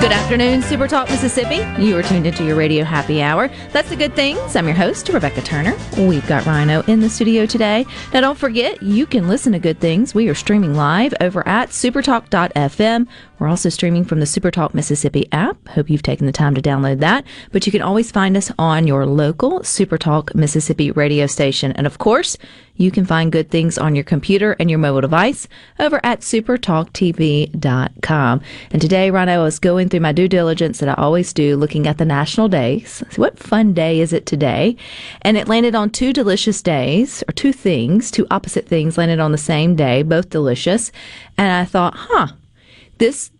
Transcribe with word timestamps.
Good 0.00 0.12
afternoon, 0.12 0.62
Super 0.62 0.86
Talk 0.86 1.10
Mississippi. 1.10 1.56
You 1.82 1.98
are 1.98 2.04
tuned 2.04 2.24
into 2.24 2.44
your 2.44 2.54
radio 2.54 2.84
happy 2.84 3.20
hour. 3.20 3.48
That's 3.72 3.88
the 3.88 3.96
good 3.96 4.14
things. 4.14 4.54
I'm 4.54 4.66
your 4.66 4.76
host, 4.76 5.08
Rebecca 5.08 5.42
Turner. 5.42 5.76
We've 5.98 6.24
got 6.28 6.46
Rhino 6.46 6.82
in 6.82 7.00
the 7.00 7.10
studio 7.10 7.46
today. 7.46 7.84
Now, 8.14 8.20
don't 8.20 8.38
forget, 8.38 8.80
you 8.80 9.06
can 9.06 9.26
listen 9.26 9.54
to 9.54 9.58
good 9.58 9.80
things. 9.80 10.14
We 10.14 10.28
are 10.28 10.36
streaming 10.36 10.74
live 10.74 11.14
over 11.20 11.46
at 11.48 11.70
supertalk.fm. 11.70 13.08
We're 13.40 13.48
also 13.48 13.68
streaming 13.68 14.04
from 14.04 14.20
the 14.20 14.26
Supertalk 14.26 14.74
Mississippi 14.74 15.28
app. 15.32 15.66
Hope 15.68 15.90
you've 15.90 16.02
taken 16.02 16.26
the 16.26 16.32
time 16.32 16.54
to 16.54 16.62
download 16.62 17.00
that. 17.00 17.24
But 17.52 17.66
you 17.66 17.72
can 17.72 17.82
always 17.82 18.12
find 18.12 18.36
us 18.36 18.52
on 18.58 18.86
your 18.86 19.06
local 19.06 19.60
Supertalk 19.60 20.34
Mississippi 20.34 20.90
radio 20.90 21.26
station. 21.26 21.72
And 21.72 21.86
of 21.86 21.98
course, 21.98 22.36
you 22.74 22.90
can 22.90 23.04
find 23.04 23.30
good 23.32 23.50
things 23.50 23.78
on 23.78 23.94
your 23.94 24.04
computer 24.04 24.56
and 24.58 24.70
your 24.70 24.78
mobile 24.78 25.00
device 25.00 25.48
over 25.78 26.00
at 26.04 26.20
supertalktv.com. 26.20 28.40
And 28.70 28.82
today, 28.82 29.10
Rhino 29.10 29.44
is 29.44 29.58
going 29.58 29.87
through 29.88 30.00
my 30.00 30.12
due 30.12 30.28
diligence 30.28 30.78
that 30.78 30.88
I 30.88 30.94
always 30.94 31.32
do, 31.32 31.56
looking 31.56 31.86
at 31.86 31.98
the 31.98 32.04
national 32.04 32.48
days. 32.48 33.02
What 33.16 33.38
fun 33.38 33.72
day 33.72 34.00
is 34.00 34.12
it 34.12 34.26
today? 34.26 34.76
And 35.22 35.36
it 35.36 35.48
landed 35.48 35.74
on 35.74 35.90
two 35.90 36.12
delicious 36.12 36.62
days, 36.62 37.22
or 37.28 37.32
two 37.32 37.52
things, 37.52 38.10
two 38.10 38.26
opposite 38.30 38.66
things 38.66 38.98
landed 38.98 39.20
on 39.20 39.32
the 39.32 39.38
same 39.38 39.76
day, 39.76 40.02
both 40.02 40.30
delicious. 40.30 40.92
And 41.36 41.50
I 41.50 41.64
thought, 41.64 41.94
huh, 41.96 42.28
this 42.98 43.30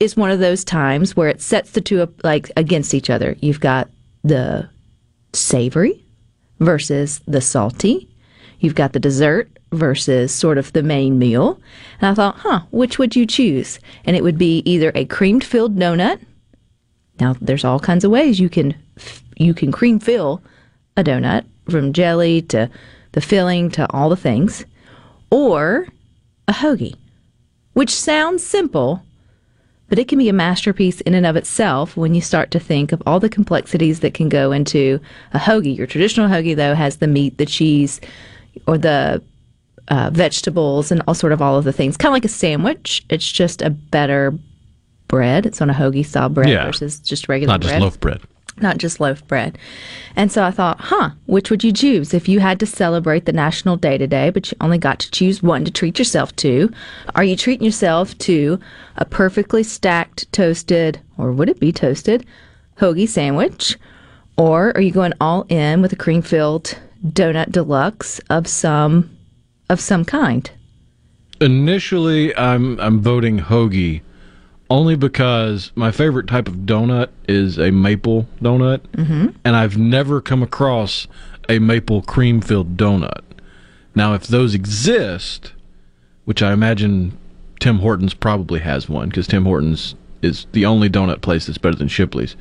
is 0.00 0.16
one 0.16 0.30
of 0.30 0.38
those 0.38 0.64
times 0.64 1.16
where 1.16 1.28
it 1.28 1.40
sets 1.40 1.72
the 1.72 1.80
two 1.80 2.00
up 2.00 2.24
like 2.24 2.50
against 2.56 2.94
each 2.94 3.10
other. 3.10 3.36
You've 3.40 3.60
got 3.60 3.88
the 4.22 4.68
savory 5.32 6.04
versus 6.60 7.20
the 7.26 7.40
salty. 7.40 8.08
You've 8.60 8.74
got 8.74 8.92
the 8.92 9.00
dessert 9.00 9.57
versus 9.72 10.32
sort 10.32 10.58
of 10.58 10.72
the 10.72 10.82
main 10.82 11.18
meal. 11.18 11.60
And 12.00 12.10
I 12.10 12.14
thought, 12.14 12.36
huh, 12.38 12.60
which 12.70 12.98
would 12.98 13.14
you 13.14 13.26
choose? 13.26 13.78
And 14.04 14.16
it 14.16 14.22
would 14.22 14.38
be 14.38 14.62
either 14.64 14.92
a 14.94 15.04
cream 15.04 15.40
filled 15.40 15.76
donut. 15.76 16.20
Now, 17.20 17.34
there's 17.40 17.64
all 17.64 17.80
kinds 17.80 18.04
of 18.04 18.10
ways 18.10 18.38
you 18.38 18.48
can 18.48 18.74
you 19.36 19.54
can 19.54 19.70
cream 19.70 19.98
fill 19.98 20.42
a 20.96 21.04
donut 21.04 21.44
from 21.68 21.92
jelly 21.92 22.42
to 22.42 22.70
the 23.12 23.20
filling 23.20 23.70
to 23.70 23.90
all 23.92 24.08
the 24.08 24.16
things, 24.16 24.64
or 25.30 25.88
a 26.46 26.52
hoagie, 26.52 26.94
which 27.72 27.90
sounds 27.90 28.44
simple, 28.44 29.02
but 29.88 29.98
it 29.98 30.08
can 30.08 30.18
be 30.18 30.28
a 30.28 30.34
masterpiece 30.34 31.00
in 31.02 31.14
and 31.14 31.26
of 31.26 31.36
itself 31.36 31.96
when 31.96 32.14
you 32.14 32.20
start 32.20 32.50
to 32.50 32.60
think 32.60 32.92
of 32.92 33.02
all 33.06 33.20
the 33.20 33.28
complexities 33.28 34.00
that 34.00 34.14
can 34.14 34.28
go 34.28 34.52
into 34.52 35.00
a 35.32 35.38
hoagie. 35.38 35.76
Your 35.76 35.86
traditional 35.86 36.28
hoagie, 36.28 36.56
though, 36.56 36.74
has 36.74 36.96
the 36.96 37.06
meat, 37.06 37.38
the 37.38 37.46
cheese, 37.46 38.00
or 38.66 38.76
the 38.76 39.22
uh, 39.88 40.10
vegetables, 40.12 40.90
and 40.92 41.02
all 41.08 41.14
sort 41.14 41.32
of 41.32 41.40
all 41.42 41.56
of 41.56 41.64
the 41.64 41.72
things. 41.72 41.96
Kind 41.96 42.10
of 42.10 42.14
like 42.14 42.24
a 42.24 42.28
sandwich. 42.28 43.04
It's 43.10 43.30
just 43.30 43.62
a 43.62 43.70
better 43.70 44.34
bread. 45.08 45.46
It's 45.46 45.60
on 45.62 45.70
a 45.70 45.74
hoagie 45.74 46.04
style 46.04 46.28
bread 46.28 46.48
Yeah. 46.50 46.66
versus 46.66 46.98
just 47.00 47.28
regular 47.28 47.52
Not 47.54 47.60
just 47.62 47.72
bread 47.72 47.82
loaf 47.82 47.98
bread. 48.00 48.20
not 48.60 48.76
just 48.78 48.98
loaf 49.00 49.26
bread. 49.28 49.56
And 50.16 50.30
so 50.32 50.42
I 50.42 50.50
thought, 50.50 50.80
huh, 50.80 51.10
which 51.26 51.48
would 51.50 51.62
you 51.64 51.72
choose 51.72 52.12
if 52.12 52.28
you 52.28 52.40
had 52.40 52.58
to 52.60 52.66
celebrate 52.66 53.24
the 53.24 53.32
national 53.32 53.76
day 53.76 53.96
today, 53.96 54.30
but 54.30 54.50
you 54.50 54.56
only 54.60 54.78
got 54.78 54.98
to 54.98 55.10
choose 55.12 55.42
one 55.42 55.64
to 55.64 55.70
treat 55.70 55.98
yourself 55.98 56.34
to? 56.36 56.70
Are 57.14 57.22
you 57.24 57.36
treating 57.36 57.64
yourself 57.64 58.18
to 58.18 58.58
a 58.96 59.04
perfectly 59.04 59.62
stacked, 59.62 60.30
toasted, 60.32 61.00
or 61.16 61.30
would 61.32 61.48
it 61.48 61.60
be 61.60 61.70
toasted, 61.72 62.26
hoagie 62.80 63.08
sandwich? 63.08 63.76
Or 64.36 64.72
are 64.76 64.80
you 64.80 64.90
going 64.92 65.12
all 65.20 65.46
in 65.48 65.80
with 65.80 65.92
a 65.92 65.96
cream 65.96 66.20
filled 66.22 66.76
donut 67.06 67.50
deluxe 67.52 68.18
of 68.28 68.46
some 68.48 69.08
of 69.68 69.80
some 69.80 70.04
kind? 70.04 70.50
Initially, 71.40 72.34
I'm 72.36 72.80
I'm 72.80 73.00
voting 73.00 73.38
hoagie, 73.38 74.02
only 74.70 74.96
because 74.96 75.72
my 75.74 75.90
favorite 75.90 76.26
type 76.26 76.48
of 76.48 76.54
donut 76.66 77.08
is 77.28 77.58
a 77.58 77.70
maple 77.70 78.26
donut, 78.40 78.80
mm-hmm. 78.88 79.28
and 79.44 79.56
I've 79.56 79.78
never 79.78 80.20
come 80.20 80.42
across 80.42 81.06
a 81.48 81.58
maple 81.58 82.02
cream 82.02 82.40
filled 82.40 82.76
donut. 82.76 83.22
Now, 83.94 84.14
if 84.14 84.26
those 84.26 84.54
exist, 84.54 85.52
which 86.24 86.42
I 86.42 86.52
imagine 86.52 87.16
Tim 87.60 87.78
Hortons 87.78 88.14
probably 88.14 88.60
has 88.60 88.88
one, 88.88 89.08
because 89.08 89.26
Tim 89.26 89.44
Hortons 89.44 89.94
is 90.22 90.46
the 90.52 90.66
only 90.66 90.90
donut 90.90 91.20
place 91.20 91.46
that's 91.46 91.58
better 91.58 91.76
than 91.76 91.88
Shipley's. 91.88 92.36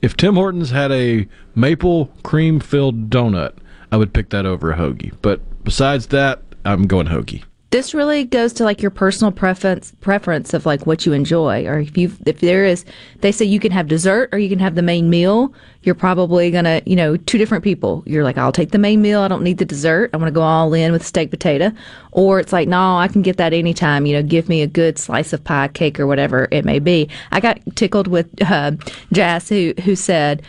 If 0.00 0.16
Tim 0.16 0.34
Hortons 0.34 0.70
had 0.70 0.92
a 0.92 1.26
maple 1.54 2.06
cream 2.22 2.60
filled 2.60 3.10
donut, 3.10 3.54
I 3.90 3.96
would 3.96 4.12
pick 4.12 4.30
that 4.30 4.46
over 4.46 4.70
a 4.70 4.76
hoagie. 4.76 5.12
But 5.22 5.40
besides 5.64 6.08
that, 6.08 6.42
I'm 6.68 6.86
going 6.86 7.06
hoagie. 7.06 7.44
this 7.70 7.92
really 7.94 8.24
goes 8.24 8.52
to 8.54 8.64
like 8.64 8.80
your 8.82 8.90
personal 8.90 9.32
preference 9.32 9.92
preference 10.00 10.54
of 10.54 10.66
like 10.66 10.86
what 10.86 11.04
you 11.06 11.12
enjoy 11.12 11.66
or 11.66 11.78
if 11.80 11.96
you 11.96 12.12
if 12.26 12.40
there 12.40 12.64
is 12.64 12.84
they 13.20 13.32
say 13.32 13.44
you 13.44 13.60
can 13.60 13.72
have 13.72 13.88
dessert 13.88 14.28
or 14.32 14.38
you 14.38 14.48
can 14.48 14.58
have 14.58 14.74
the 14.74 14.82
main 14.82 15.08
meal 15.10 15.52
you're 15.82 15.94
probably 15.94 16.50
gonna 16.50 16.80
you 16.86 16.96
know 16.96 17.16
two 17.16 17.38
different 17.38 17.64
people. 17.64 18.02
You're 18.06 18.24
like 18.24 18.36
i'll 18.38 18.52
take 18.52 18.70
the 18.72 18.78
main 18.78 19.00
meal 19.00 19.20
i 19.20 19.28
don't 19.28 19.42
need 19.42 19.58
the 19.58 19.64
dessert 19.64 20.10
i'm 20.12 20.20
gonna 20.20 20.30
go 20.30 20.42
all 20.42 20.72
in 20.74 20.92
with 20.92 21.04
steak 21.06 21.30
potato. 21.30 21.72
Or 22.12 22.38
it's 22.40 22.52
like 22.52 22.68
no 22.68 22.98
i 22.98 23.08
can 23.08 23.22
get 23.22 23.36
that 23.38 23.52
anytime 23.52 24.04
you 24.06 24.14
know 24.14 24.22
give 24.22 24.48
me 24.48 24.62
a 24.62 24.66
good 24.66 24.98
slice 24.98 25.32
of 25.32 25.42
pie 25.44 25.68
cake 25.68 25.98
or 25.98 26.06
whatever 26.06 26.48
it 26.50 26.64
may 26.64 26.78
be. 26.80 27.08
I 27.32 27.40
got 27.40 27.60
tickled 27.76 28.08
with 28.08 28.28
uh, 28.42 28.72
jazz 29.12 29.48
who 29.48 29.72
who 29.84 29.96
said 29.96 30.42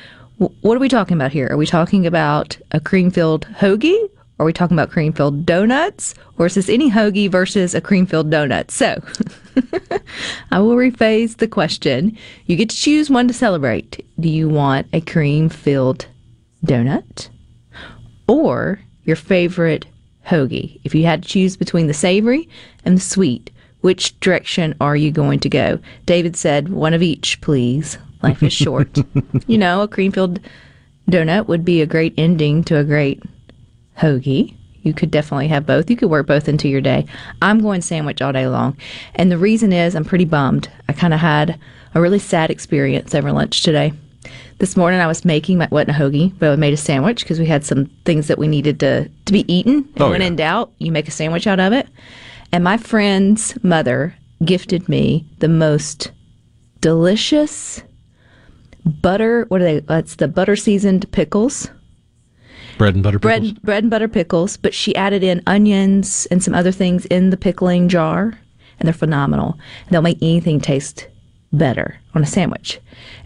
what 0.62 0.78
are 0.78 0.80
we 0.80 0.88
talking 0.88 1.18
about 1.18 1.34
here? 1.34 1.50
Are 1.52 1.58
we 1.58 1.66
talking 1.66 2.08
about 2.08 2.58
a 2.72 2.80
cream 2.80 3.12
filled 3.12 3.46
hoagie 3.60 4.10
are 4.40 4.46
we 4.46 4.54
talking 4.54 4.76
about 4.76 4.90
cream 4.90 5.12
filled 5.12 5.46
donuts? 5.46 6.16
Or 6.38 6.46
is 6.46 6.56
this 6.56 6.70
any 6.70 6.90
hoagie 6.90 7.30
versus 7.30 7.76
a 7.76 7.82
cream 7.82 8.06
filled 8.06 8.32
donut? 8.32 8.72
So 8.72 9.02
I 10.52 10.60
will 10.60 10.76
rephrase 10.76 11.38
the 11.38 11.48
question. 11.48 12.18
You 12.46 12.56
get 12.56 12.70
to 12.70 12.76
choose 12.76 13.10
one 13.10 13.28
to 13.28 13.34
celebrate. 13.34 14.06
Do 14.20 14.30
you 14.30 14.48
want 14.48 14.88
a 14.94 15.02
cream 15.02 15.50
filled 15.50 16.08
donut 16.66 17.30
or 18.28 18.80
your 19.04 19.18
favorite 19.18 19.86
hoagie? 20.26 20.80
If 20.86 20.96
you 20.96 21.06
had 21.06 21.24
to 21.24 21.30
choose 21.30 21.58
between 21.58 21.88
the 21.88 21.94
savory 21.94 22.48
and 22.86 22.96
the 22.96 23.02
sweet, 23.02 23.52
which 23.82 24.18
direction 24.22 24.74
are 24.80 24.96
you 24.96 25.12
going 25.12 25.40
to 25.42 25.50
go? 25.50 25.80
David 26.06 26.38
said, 26.38 26.70
one 26.70 26.94
of 26.94 27.02
each, 27.02 27.42
please. 27.42 27.98
Life 28.22 28.42
is 28.44 28.54
short. 28.54 29.00
you 29.48 29.58
know, 29.58 29.82
a 29.82 29.88
cream 29.88 30.14
filled 30.14 30.40
donut 31.10 31.48
would 31.48 31.66
be 31.66 31.82
a 31.82 31.86
great 31.86 32.14
ending 32.18 32.64
to 32.66 32.78
a 32.78 32.84
great 32.84 33.22
hoagie. 34.00 34.56
You 34.82 34.94
could 34.94 35.12
definitely 35.12 35.50
have 35.50 35.66
both. 35.66 35.90
You 35.90 35.98
could 35.98 36.10
work 36.10 36.26
both 36.28 36.48
into 36.48 36.70
your 36.70 36.82
day. 36.82 37.06
I'm 37.42 37.60
going 37.62 37.82
sandwich 37.82 38.22
all 38.22 38.32
day 38.32 38.48
long. 38.48 38.78
And 39.16 39.30
the 39.32 39.38
reason 39.38 39.74
is 39.74 39.94
I'm 39.94 40.06
pretty 40.06 40.26
bummed. 40.26 40.70
I 40.88 40.94
kind 40.94 41.14
of 41.14 41.20
had 41.20 41.60
a 41.94 42.02
really 42.02 42.20
sad 42.20 42.50
experience 42.50 43.14
over 43.14 43.32
lunch 43.32 43.62
today. 43.62 43.92
This 44.60 44.78
morning 44.78 45.00
I 45.00 45.08
was 45.08 45.26
making 45.26 45.58
my 45.58 45.68
wasn't 45.72 45.90
a 45.98 46.00
hoagie, 46.00 46.34
but 46.40 46.52
I 46.52 46.56
made 46.56 46.74
a 46.74 46.78
sandwich 46.78 47.22
because 47.24 47.40
we 47.40 47.46
had 47.46 47.64
some 47.66 47.86
things 48.06 48.28
that 48.28 48.38
we 48.38 48.48
needed 48.48 48.80
to 48.82 49.10
to 49.26 49.34
be 49.34 49.52
eaten. 49.54 49.88
And 49.96 50.02
Oh, 50.02 50.10
when 50.12 50.22
yeah. 50.22 50.28
in 50.28 50.36
doubt, 50.36 50.72
you 50.80 50.92
make 50.92 51.08
a 51.08 51.12
sandwich 51.12 51.48
out 51.48 51.60
of 51.60 51.74
it. 51.74 51.88
And 52.52 52.64
my 52.64 52.78
friend's 52.78 53.62
mother 53.64 54.16
gifted 54.44 54.88
me 54.90 55.26
the 55.40 55.48
most 55.50 56.12
delicious 56.82 57.84
butter. 58.86 59.46
What 59.50 59.62
are 59.62 59.66
they? 59.66 59.80
That's 59.82 60.16
the 60.16 60.28
butter 60.28 60.56
seasoned 60.56 61.10
pickles 61.12 61.70
Bread 62.80 62.96
and 62.96 63.04
butter 63.04 63.20
pickles. 63.20 63.52
bread 63.52 63.62
bread 63.62 63.84
and 63.84 63.92
butter 63.92 64.08
pickles, 64.08 64.56
but 64.56 64.74
she 64.74 64.96
added 64.96 65.22
in 65.22 65.44
onions 65.46 66.26
and 66.32 66.42
some 66.42 66.56
other 66.56 66.72
things 66.72 67.06
in 67.08 67.30
the 67.30 67.36
pickling 67.38 67.90
jar, 67.90 68.40
and 68.80 68.88
they're 68.88 68.94
phenomenal. 68.94 69.60
And 69.84 69.92
they'll 69.92 70.02
make 70.02 70.18
anything 70.22 70.62
taste 70.62 71.08
better 71.52 72.00
on 72.16 72.24
a 72.24 72.26
sandwich. 72.26 72.80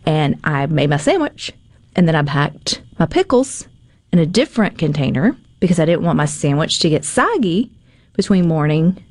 And 0.08 0.40
I 0.44 0.66
made 0.66 0.90
my 0.90 0.98
sandwich, 0.98 1.54
and 1.96 2.08
then 2.08 2.16
I 2.16 2.24
packed 2.24 2.82
my 2.98 3.06
pickles 3.06 3.68
in 4.12 4.18
a 4.18 4.26
different 4.26 4.80
container 4.80 5.38
because 5.60 5.80
I 5.80 5.86
didn't 5.86 6.04
want 6.04 6.18
my 6.18 6.26
sandwich 6.26 6.80
to 6.80 6.90
get 6.90 7.06
soggy 7.06 7.72
between 8.14 8.48
morning 8.48 9.04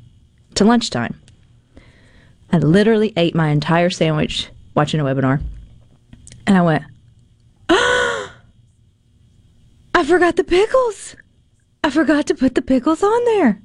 to 0.56 0.64
lunchtime. 0.64 1.20
I 2.50 2.58
literally 2.58 3.12
ate 3.16 3.36
my 3.36 3.48
entire 3.50 3.90
sandwich 3.90 4.50
watching 4.74 4.98
a 4.98 5.04
webinar, 5.04 5.40
and 6.48 6.58
I 6.58 6.62
went, 6.62 6.82
I 10.02 10.04
forgot 10.04 10.34
the 10.34 10.42
pickles. 10.42 11.14
I 11.84 11.90
forgot 11.90 12.26
to 12.26 12.34
put 12.34 12.56
the 12.56 12.60
pickles 12.60 13.04
on 13.04 13.24
there. 13.24 13.62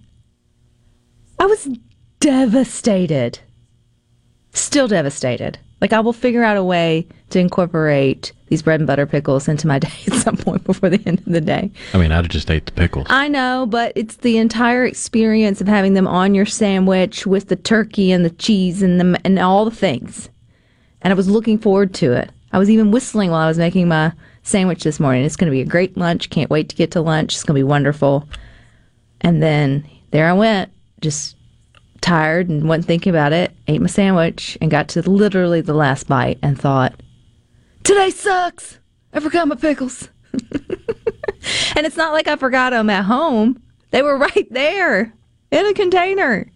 I 1.39 1.47
was 1.47 1.67
devastated. 2.19 3.39
Still 4.51 4.87
devastated. 4.87 5.57
Like 5.81 5.93
I 5.93 5.99
will 5.99 6.13
figure 6.13 6.43
out 6.43 6.55
a 6.55 6.63
way 6.63 7.07
to 7.31 7.39
incorporate 7.39 8.33
these 8.49 8.61
bread 8.61 8.79
and 8.79 8.85
butter 8.85 9.07
pickles 9.07 9.47
into 9.47 9.65
my 9.65 9.79
day 9.79 9.89
at 10.05 10.13
some 10.13 10.37
point 10.37 10.63
before 10.63 10.91
the 10.91 11.01
end 11.07 11.21
of 11.21 11.33
the 11.33 11.41
day. 11.41 11.71
I 11.95 11.97
mean, 11.97 12.11
I'd 12.11 12.17
have 12.17 12.29
just 12.29 12.51
ate 12.51 12.67
the 12.67 12.71
pickles. 12.71 13.07
I 13.09 13.27
know, 13.29 13.65
but 13.67 13.93
it's 13.95 14.17
the 14.17 14.37
entire 14.37 14.85
experience 14.85 15.59
of 15.59 15.67
having 15.67 15.95
them 15.95 16.07
on 16.07 16.35
your 16.35 16.45
sandwich 16.45 17.25
with 17.25 17.47
the 17.47 17.55
turkey 17.55 18.11
and 18.11 18.23
the 18.23 18.29
cheese 18.29 18.83
and 18.83 19.01
the 19.01 19.19
and 19.25 19.39
all 19.39 19.65
the 19.65 19.71
things. 19.71 20.29
And 21.01 21.11
I 21.11 21.15
was 21.15 21.27
looking 21.27 21.57
forward 21.57 21.95
to 21.95 22.13
it. 22.13 22.29
I 22.51 22.59
was 22.59 22.69
even 22.69 22.91
whistling 22.91 23.31
while 23.31 23.41
I 23.41 23.47
was 23.47 23.57
making 23.57 23.87
my 23.87 24.13
sandwich 24.47 24.83
this 24.83 24.99
morning. 24.99 25.23
It's 25.23 25.35
going 25.35 25.51
to 25.51 25.55
be 25.55 25.61
a 25.61 25.65
great 25.65 25.97
lunch. 25.97 26.29
Can't 26.29 26.49
wait 26.49 26.69
to 26.69 26.75
get 26.75 26.91
to 26.91 27.01
lunch. 27.01 27.33
It's 27.33 27.44
going 27.44 27.55
to 27.55 27.59
be 27.59 27.69
wonderful. 27.69 28.27
And 29.21 29.41
then 29.41 29.88
there 30.11 30.27
I 30.27 30.33
went, 30.33 30.71
just 31.01 31.35
tired 32.01 32.49
and 32.49 32.67
wasn't 32.67 32.85
thinking 32.85 33.09
about 33.09 33.33
it. 33.33 33.51
Ate 33.67 33.81
my 33.81 33.88
sandwich 33.88 34.57
and 34.61 34.71
got 34.71 34.89
to 34.89 35.07
literally 35.09 35.61
the 35.61 35.73
last 35.73 36.07
bite 36.07 36.39
and 36.41 36.59
thought, 36.59 37.01
"Today 37.83 38.09
sucks. 38.09 38.79
I 39.13 39.19
forgot 39.19 39.47
my 39.47 39.55
pickles." 39.55 40.09
And 41.75 41.85
it's 41.85 41.97
not 41.97 42.13
like 42.13 42.27
I 42.27 42.35
forgot 42.35 42.71
them 42.71 42.89
at 42.89 43.05
home. 43.05 43.61
They 43.91 44.01
were 44.01 44.17
right 44.17 44.47
there 44.51 45.13
in 45.51 45.65
a 45.65 45.73
container. 45.73 46.51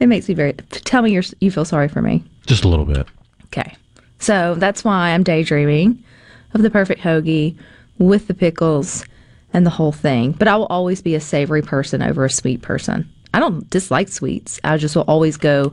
It 0.00 0.06
makes 0.06 0.28
me 0.28 0.34
very. 0.34 0.52
Tell 0.52 1.02
me 1.02 1.12
you're, 1.12 1.22
you 1.40 1.50
feel 1.50 1.64
sorry 1.64 1.88
for 1.88 2.02
me. 2.02 2.24
Just 2.46 2.64
a 2.64 2.68
little 2.68 2.84
bit. 2.84 3.06
Okay. 3.44 3.76
So 4.18 4.54
that's 4.56 4.84
why 4.84 5.10
I'm 5.10 5.22
daydreaming 5.22 6.02
of 6.54 6.62
the 6.62 6.70
perfect 6.70 7.00
hoagie 7.02 7.56
with 7.98 8.26
the 8.28 8.34
pickles 8.34 9.04
and 9.52 9.64
the 9.66 9.70
whole 9.70 9.92
thing. 9.92 10.32
But 10.32 10.48
I 10.48 10.56
will 10.56 10.66
always 10.66 11.02
be 11.02 11.14
a 11.14 11.20
savory 11.20 11.62
person 11.62 12.02
over 12.02 12.24
a 12.24 12.30
sweet 12.30 12.62
person. 12.62 13.08
I 13.32 13.40
don't 13.40 13.68
dislike 13.70 14.08
sweets. 14.08 14.60
I 14.64 14.76
just 14.76 14.94
will 14.96 15.02
always 15.02 15.36
go, 15.36 15.72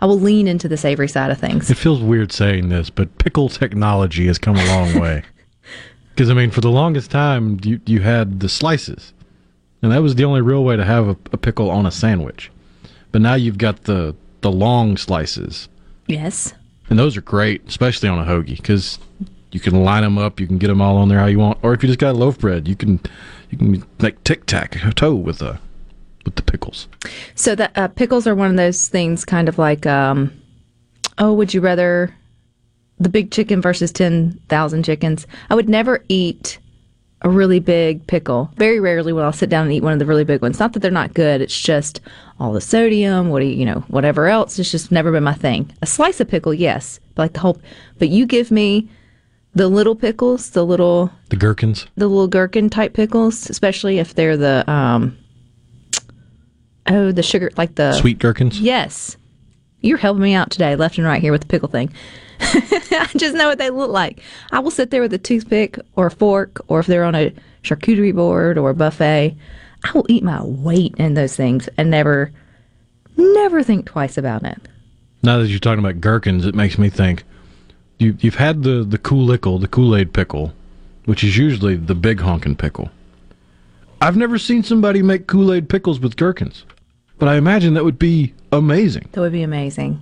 I 0.00 0.06
will 0.06 0.18
lean 0.20 0.46
into 0.48 0.68
the 0.68 0.76
savory 0.76 1.08
side 1.08 1.30
of 1.30 1.38
things. 1.38 1.70
It 1.70 1.76
feels 1.76 2.00
weird 2.00 2.32
saying 2.32 2.68
this, 2.68 2.88
but 2.90 3.18
pickle 3.18 3.48
technology 3.48 4.26
has 4.28 4.38
come 4.38 4.56
a 4.56 4.64
long 4.66 4.98
way. 5.00 5.22
Because 6.14 6.28
I 6.28 6.34
mean, 6.34 6.50
for 6.50 6.60
the 6.60 6.70
longest 6.70 7.10
time, 7.10 7.58
you 7.64 7.80
you 7.86 8.00
had 8.02 8.40
the 8.40 8.48
slices, 8.48 9.14
and 9.80 9.90
that 9.90 10.02
was 10.02 10.16
the 10.16 10.24
only 10.24 10.42
real 10.42 10.62
way 10.64 10.76
to 10.76 10.84
have 10.84 11.08
a, 11.08 11.16
a 11.32 11.38
pickle 11.38 11.70
on 11.70 11.86
a 11.86 11.90
sandwich. 11.90 12.50
But 13.10 13.22
now 13.22 13.34
you've 13.34 13.56
got 13.56 13.84
the 13.84 14.14
the 14.42 14.52
long 14.52 14.98
slices, 14.98 15.70
Yes. 16.08 16.52
and 16.90 16.98
those 16.98 17.16
are 17.16 17.22
great, 17.22 17.66
especially 17.68 18.10
on 18.10 18.18
a 18.18 18.24
hoagie, 18.30 18.56
because 18.58 18.98
you 19.52 19.60
can 19.60 19.82
line 19.82 20.02
them 20.02 20.18
up, 20.18 20.40
you 20.40 20.46
can 20.46 20.58
get 20.58 20.68
them 20.68 20.80
all 20.80 20.96
on 20.96 21.08
there 21.08 21.18
how 21.18 21.26
you 21.26 21.38
want. 21.38 21.58
Or 21.62 21.72
if 21.72 21.82
you 21.82 21.88
just 21.88 21.98
got 21.98 22.14
loaf 22.14 22.38
bread, 22.38 22.68
you 22.68 22.76
can 22.76 23.00
you 23.50 23.58
can 23.58 23.84
make 24.00 24.22
tic 24.24 24.46
tac 24.46 24.78
toe 24.94 25.14
with 25.14 25.38
the 25.38 25.58
with 26.24 26.36
the 26.36 26.42
pickles. 26.42 26.88
So 27.34 27.54
that 27.54 27.76
uh, 27.76 27.88
pickles 27.88 28.26
are 28.26 28.34
one 28.34 28.50
of 28.50 28.56
those 28.56 28.88
things, 28.88 29.24
kind 29.24 29.48
of 29.48 29.58
like, 29.58 29.86
um, 29.86 30.32
oh, 31.18 31.32
would 31.32 31.54
you 31.54 31.60
rather 31.60 32.14
the 32.98 33.08
big 33.08 33.30
chicken 33.30 33.60
versus 33.60 33.90
ten 33.92 34.40
thousand 34.48 34.84
chickens? 34.84 35.26
I 35.48 35.54
would 35.54 35.68
never 35.68 36.04
eat 36.08 36.58
a 37.22 37.28
really 37.28 37.60
big 37.60 38.06
pickle. 38.06 38.50
Very 38.56 38.80
rarely 38.80 39.12
will 39.12 39.24
I 39.24 39.30
sit 39.32 39.50
down 39.50 39.64
and 39.64 39.72
eat 39.72 39.82
one 39.82 39.92
of 39.92 39.98
the 39.98 40.06
really 40.06 40.24
big 40.24 40.40
ones. 40.40 40.58
Not 40.58 40.72
that 40.72 40.80
they're 40.80 40.90
not 40.90 41.12
good. 41.12 41.42
It's 41.42 41.58
just 41.58 42.00
all 42.38 42.52
the 42.52 42.62
sodium. 42.62 43.28
What 43.28 43.40
do 43.40 43.46
you, 43.46 43.56
you 43.56 43.66
know, 43.66 43.80
whatever 43.88 44.26
else. 44.26 44.58
It's 44.58 44.70
just 44.70 44.90
never 44.90 45.12
been 45.12 45.24
my 45.24 45.34
thing. 45.34 45.70
A 45.82 45.86
slice 45.86 46.20
of 46.20 46.28
pickle, 46.28 46.54
yes, 46.54 46.98
but 47.14 47.24
like 47.24 47.32
the 47.34 47.40
whole. 47.40 47.60
But 47.98 48.08
you 48.08 48.24
give 48.24 48.50
me 48.50 48.88
the 49.54 49.68
little 49.68 49.94
pickles, 49.96 50.50
the 50.50 50.64
little 50.64 51.10
The 51.28 51.36
gherkins. 51.36 51.86
the 51.96 52.06
little 52.08 52.28
gherkin 52.28 52.70
type 52.70 52.92
pickles, 52.94 53.48
especially 53.50 53.98
if 53.98 54.14
they're 54.14 54.36
the 54.36 54.68
um 54.70 55.16
oh 56.86 57.12
the 57.12 57.22
sugar 57.22 57.50
like 57.56 57.74
the 57.74 57.92
Sweet 57.94 58.18
gherkins. 58.18 58.60
Yes, 58.60 59.16
you're 59.80 59.98
helping 59.98 60.22
me 60.22 60.34
out 60.34 60.50
today, 60.50 60.76
left 60.76 60.98
and 60.98 61.06
right 61.06 61.20
here 61.22 61.32
with 61.32 61.42
the 61.42 61.46
pickle 61.48 61.68
thing. 61.68 61.92
I 62.40 63.08
just 63.16 63.34
know 63.36 63.48
what 63.48 63.58
they 63.58 63.70
look 63.70 63.90
like. 63.90 64.22
I 64.50 64.60
will 64.60 64.70
sit 64.70 64.90
there 64.90 65.02
with 65.02 65.12
a 65.12 65.18
toothpick 65.18 65.78
or 65.96 66.06
a 66.06 66.10
fork, 66.10 66.60
or 66.68 66.80
if 66.80 66.86
they're 66.86 67.04
on 67.04 67.14
a 67.14 67.32
charcuterie 67.62 68.14
board 68.14 68.56
or 68.56 68.70
a 68.70 68.74
buffet, 68.74 69.36
I 69.84 69.92
will 69.92 70.06
eat 70.08 70.22
my 70.24 70.42
weight 70.42 70.94
in 70.96 71.14
those 71.14 71.36
things 71.36 71.68
and 71.76 71.90
never, 71.90 72.32
never 73.16 73.62
think 73.62 73.86
twice 73.86 74.16
about 74.16 74.42
it. 74.44 74.58
Now 75.22 75.38
that 75.38 75.48
you're 75.48 75.58
talking 75.58 75.80
about 75.84 76.00
gherkins, 76.00 76.46
it 76.46 76.54
makes 76.54 76.78
me 76.78 76.88
think 76.88 77.24
you 78.00 78.16
you've 78.20 78.36
had 78.36 78.62
the 78.62 78.84
the 78.84 78.98
Kool-Ickle, 78.98 79.58
the 79.58 79.68
Kool-Aid 79.68 80.12
pickle, 80.12 80.52
which 81.04 81.22
is 81.22 81.36
usually 81.36 81.76
the 81.76 81.94
big 81.94 82.18
honkin' 82.18 82.56
pickle. 82.56 82.90
I've 84.00 84.16
never 84.16 84.38
seen 84.38 84.62
somebody 84.62 85.02
make 85.02 85.26
Kool-Aid 85.26 85.68
pickles 85.68 86.00
with 86.00 86.16
gherkins, 86.16 86.64
but 87.18 87.28
I 87.28 87.36
imagine 87.36 87.74
that 87.74 87.84
would 87.84 87.98
be 87.98 88.34
amazing. 88.50 89.08
That 89.12 89.20
would 89.20 89.32
be 89.32 89.42
amazing. 89.42 90.00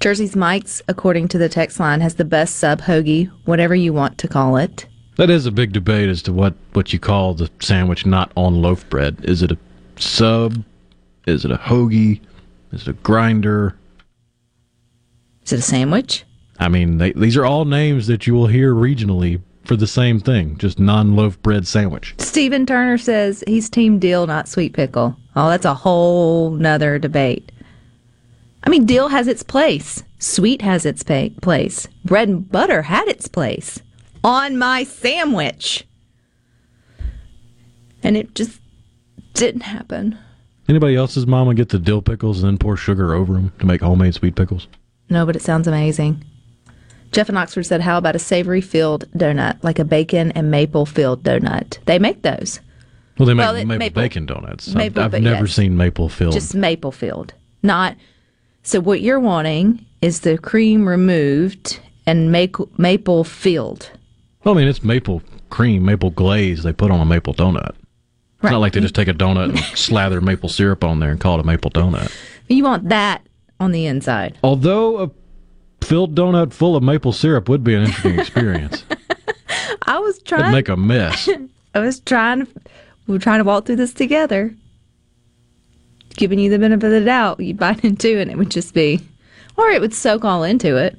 Jersey's 0.00 0.36
Mike's, 0.36 0.80
according 0.86 1.26
to 1.28 1.38
the 1.38 1.48
text 1.48 1.80
line, 1.80 2.00
has 2.00 2.14
the 2.14 2.24
best 2.24 2.56
sub 2.56 2.82
hoagie, 2.82 3.30
whatever 3.44 3.74
you 3.74 3.92
want 3.92 4.16
to 4.18 4.28
call 4.28 4.56
it. 4.56 4.86
That 5.16 5.30
is 5.30 5.46
a 5.46 5.50
big 5.50 5.72
debate 5.72 6.08
as 6.08 6.22
to 6.22 6.32
what 6.32 6.54
what 6.74 6.92
you 6.92 7.00
call 7.00 7.34
the 7.34 7.50
sandwich 7.58 8.06
not 8.06 8.30
on 8.36 8.62
loaf 8.62 8.88
bread. 8.88 9.18
Is 9.24 9.42
it 9.42 9.50
a 9.50 9.58
sub? 9.96 10.62
Is 11.26 11.44
it 11.44 11.50
a 11.50 11.56
hoagie? 11.56 12.20
Is 12.72 12.82
it 12.82 12.88
a 12.88 12.92
grinder? 12.92 13.76
Is 15.44 15.52
it 15.52 15.58
a 15.58 15.62
sandwich? 15.62 16.24
I 16.58 16.68
mean, 16.68 16.98
they, 16.98 17.12
these 17.12 17.36
are 17.36 17.44
all 17.44 17.64
names 17.64 18.06
that 18.08 18.26
you 18.26 18.34
will 18.34 18.46
hear 18.48 18.74
regionally 18.74 19.40
for 19.64 19.76
the 19.76 19.86
same 19.86 20.18
thing, 20.18 20.56
just 20.56 20.78
non-loaf 20.78 21.40
bread 21.42 21.66
sandwich. 21.66 22.14
Stephen 22.18 22.66
Turner 22.66 22.98
says 22.98 23.44
he's 23.46 23.68
team 23.68 23.98
dill, 23.98 24.26
not 24.26 24.48
sweet 24.48 24.72
pickle. 24.72 25.16
Oh, 25.36 25.50
that's 25.50 25.66
a 25.66 25.74
whole 25.74 26.50
nother 26.50 26.98
debate. 26.98 27.52
I 28.64 28.70
mean, 28.70 28.86
dill 28.86 29.08
has 29.08 29.28
its 29.28 29.42
place. 29.42 30.02
Sweet 30.18 30.62
has 30.62 30.84
its 30.84 31.02
pa- 31.02 31.28
place. 31.42 31.86
Bread 32.04 32.28
and 32.28 32.50
butter 32.50 32.82
had 32.82 33.06
its 33.08 33.28
place 33.28 33.80
on 34.24 34.58
my 34.58 34.84
sandwich. 34.84 35.86
And 38.02 38.16
it 38.16 38.34
just 38.34 38.60
didn't 39.34 39.62
happen. 39.62 40.18
Anybody 40.68 40.96
else's 40.96 41.26
mama 41.26 41.54
get 41.54 41.68
the 41.68 41.78
dill 41.78 42.02
pickles 42.02 42.42
and 42.42 42.48
then 42.48 42.58
pour 42.58 42.76
sugar 42.76 43.14
over 43.14 43.34
them 43.34 43.52
to 43.60 43.66
make 43.66 43.80
homemade 43.80 44.14
sweet 44.14 44.34
pickles? 44.34 44.66
No, 45.08 45.24
but 45.24 45.36
it 45.36 45.42
sounds 45.42 45.66
amazing. 45.66 46.24
Jeff 47.18 47.28
in 47.28 47.36
Oxford 47.36 47.64
said, 47.64 47.80
How 47.80 47.98
about 47.98 48.14
a 48.14 48.18
savory 48.20 48.60
filled 48.60 49.10
donut, 49.10 49.58
like 49.64 49.80
a 49.80 49.84
bacon 49.84 50.30
and 50.36 50.52
maple 50.52 50.86
filled 50.86 51.24
donut? 51.24 51.78
They 51.84 51.98
make 51.98 52.22
those. 52.22 52.60
Well, 53.18 53.26
they 53.26 53.34
make 53.34 53.44
Well, 53.44 53.56
it- 53.56 53.64
maple, 53.66 53.78
maple- 53.80 54.02
bacon 54.02 54.26
donuts. 54.26 54.72
maple 54.72 55.02
I've, 55.02 55.12
I've 55.16 55.22
never 55.22 55.46
yes. 55.46 55.54
seen 55.56 55.76
maple 55.76 56.08
filled. 56.08 56.32
just 56.34 56.54
maple 56.54 56.92
filled, 56.92 57.34
not. 57.60 57.96
So 58.62 58.78
what 58.78 59.00
you're 59.00 59.18
wanting 59.18 59.84
is 60.00 60.20
the 60.20 60.38
cream 60.38 60.86
removed 60.88 61.80
and 62.06 62.30
maple 62.30 62.68
maple 62.78 63.24
filled. 63.24 63.90
well, 64.44 64.54
I 64.54 64.58
mean, 64.58 64.68
it's 64.68 64.84
maple 64.84 65.20
cream, 65.50 65.84
maple 65.84 66.10
glaze 66.10 66.62
they 66.62 66.72
put 66.72 66.92
on 66.92 67.00
a 67.00 67.04
maple 67.04 67.34
donut. 67.34 67.70
It's 67.70 68.44
Right. 68.44 68.52
not 68.52 68.58
like 68.60 68.74
they 68.74 68.80
just 68.80 68.94
take 68.94 69.08
a 69.08 69.12
donut 69.12 69.48
and 69.48 69.58
slather 69.76 70.20
maple 70.20 70.48
syrup 70.48 70.84
on 70.84 71.00
there 71.00 71.10
and 71.10 71.18
call 71.18 71.36
it 71.36 71.40
a 71.40 71.44
maple 71.44 71.72
donut. 71.72 72.12
You 72.48 72.62
want 72.62 72.90
that 72.90 73.26
on 73.58 73.72
the 73.72 73.86
inside. 73.86 74.38
Although 74.44 74.98
a 74.98 75.10
filled 75.80 76.14
donut 76.14 76.52
full 76.52 76.76
of 76.76 76.82
maple 76.82 77.12
syrup 77.12 77.48
would 77.48 77.64
be 77.64 77.74
an 77.74 77.82
interesting 77.84 78.18
experience. 78.18 78.84
I 79.86 79.98
was 79.98 80.18
It'd 80.26 80.52
make 80.52 80.68
a 80.68 80.76
mess. 80.76 81.28
I 81.74 81.80
was 81.80 82.00
trying. 82.00 82.46
to- 82.46 82.52
We 83.06 83.14
were 83.14 83.18
trying 83.18 83.38
to 83.38 83.44
walk 83.44 83.66
through 83.66 83.76
this 83.76 83.94
together. 83.94 84.54
Giving 86.16 86.38
you 86.38 86.50
the 86.50 86.58
benefit 86.58 86.84
of 86.86 86.90
the 86.92 87.04
doubt, 87.04 87.38
you'd 87.40 87.58
bite 87.58 87.84
into 87.84 88.18
it, 88.18 88.22
and 88.22 88.30
it 88.30 88.36
would 88.38 88.50
just 88.50 88.74
be, 88.74 89.00
or 89.56 89.70
it 89.70 89.80
would 89.80 89.94
soak 89.94 90.24
all 90.24 90.42
into 90.42 90.76
it. 90.76 90.98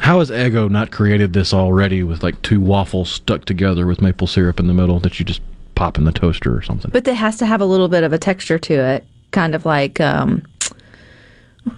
How 0.00 0.18
has 0.18 0.30
Eggo 0.30 0.68
not 0.70 0.90
created 0.90 1.32
this 1.32 1.54
already 1.54 2.02
with 2.02 2.22
like 2.22 2.40
two 2.42 2.60
waffles 2.60 3.10
stuck 3.10 3.44
together 3.44 3.86
with 3.86 4.00
maple 4.02 4.26
syrup 4.26 4.58
in 4.58 4.66
the 4.66 4.74
middle 4.74 4.98
that 5.00 5.18
you 5.18 5.24
just 5.24 5.42
pop 5.74 5.96
in 5.96 6.04
the 6.04 6.12
toaster 6.12 6.56
or 6.56 6.62
something? 6.62 6.90
But 6.90 7.06
it 7.06 7.14
has 7.14 7.36
to 7.36 7.46
have 7.46 7.60
a 7.60 7.66
little 7.66 7.88
bit 7.88 8.02
of 8.02 8.12
a 8.12 8.18
texture 8.18 8.58
to 8.58 8.74
it, 8.74 9.06
kind 9.30 9.54
of 9.54 9.64
like. 9.64 10.00
um 10.00 10.42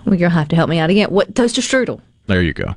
well, 0.04 0.14
you'll 0.14 0.30
have 0.30 0.48
to 0.48 0.56
help 0.56 0.68
me 0.70 0.78
out 0.78 0.90
again. 0.90 1.10
What 1.10 1.34
toaster 1.34 1.60
strudel? 1.60 2.00
There 2.26 2.42
you 2.42 2.52
go. 2.52 2.74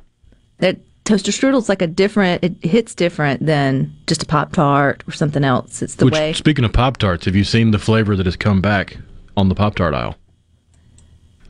that 0.58 0.78
toaster 1.04 1.32
strudel's 1.32 1.70
like 1.70 1.80
a 1.80 1.86
different 1.86 2.44
it 2.44 2.62
hits 2.62 2.94
different 2.94 3.46
than 3.46 3.90
just 4.06 4.22
a 4.22 4.26
pop 4.26 4.52
tart 4.52 5.02
or 5.08 5.12
something 5.12 5.42
else 5.42 5.80
it's 5.80 5.94
the 5.94 6.04
Which, 6.04 6.12
way 6.12 6.32
speaking 6.34 6.66
of 6.66 6.72
Pop 6.74 6.98
Tarts, 6.98 7.24
have 7.24 7.34
you 7.34 7.44
seen 7.44 7.70
the 7.70 7.78
flavor 7.78 8.14
that 8.14 8.26
has 8.26 8.36
come 8.36 8.60
back 8.60 8.98
on 9.34 9.48
the 9.48 9.54
Pop 9.54 9.74
Tart 9.76 9.94
aisle? 9.94 10.16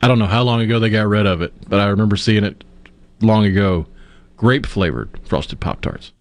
I 0.01 0.07
don't 0.07 0.17
know 0.17 0.27
how 0.27 0.43
long 0.43 0.61
ago 0.61 0.79
they 0.79 0.89
got 0.89 1.07
rid 1.07 1.25
of 1.25 1.41
it, 1.41 1.51
but 1.67 1.81
I 1.81 1.87
remember 1.87 2.15
seeing 2.15 2.45
it 2.45 2.63
long 3.21 3.45
ago. 3.45 3.85
Grape 4.37 4.65
flavored 4.65 5.09
frosted 5.27 5.59
Pop 5.59 5.81
Tarts. 5.81 6.13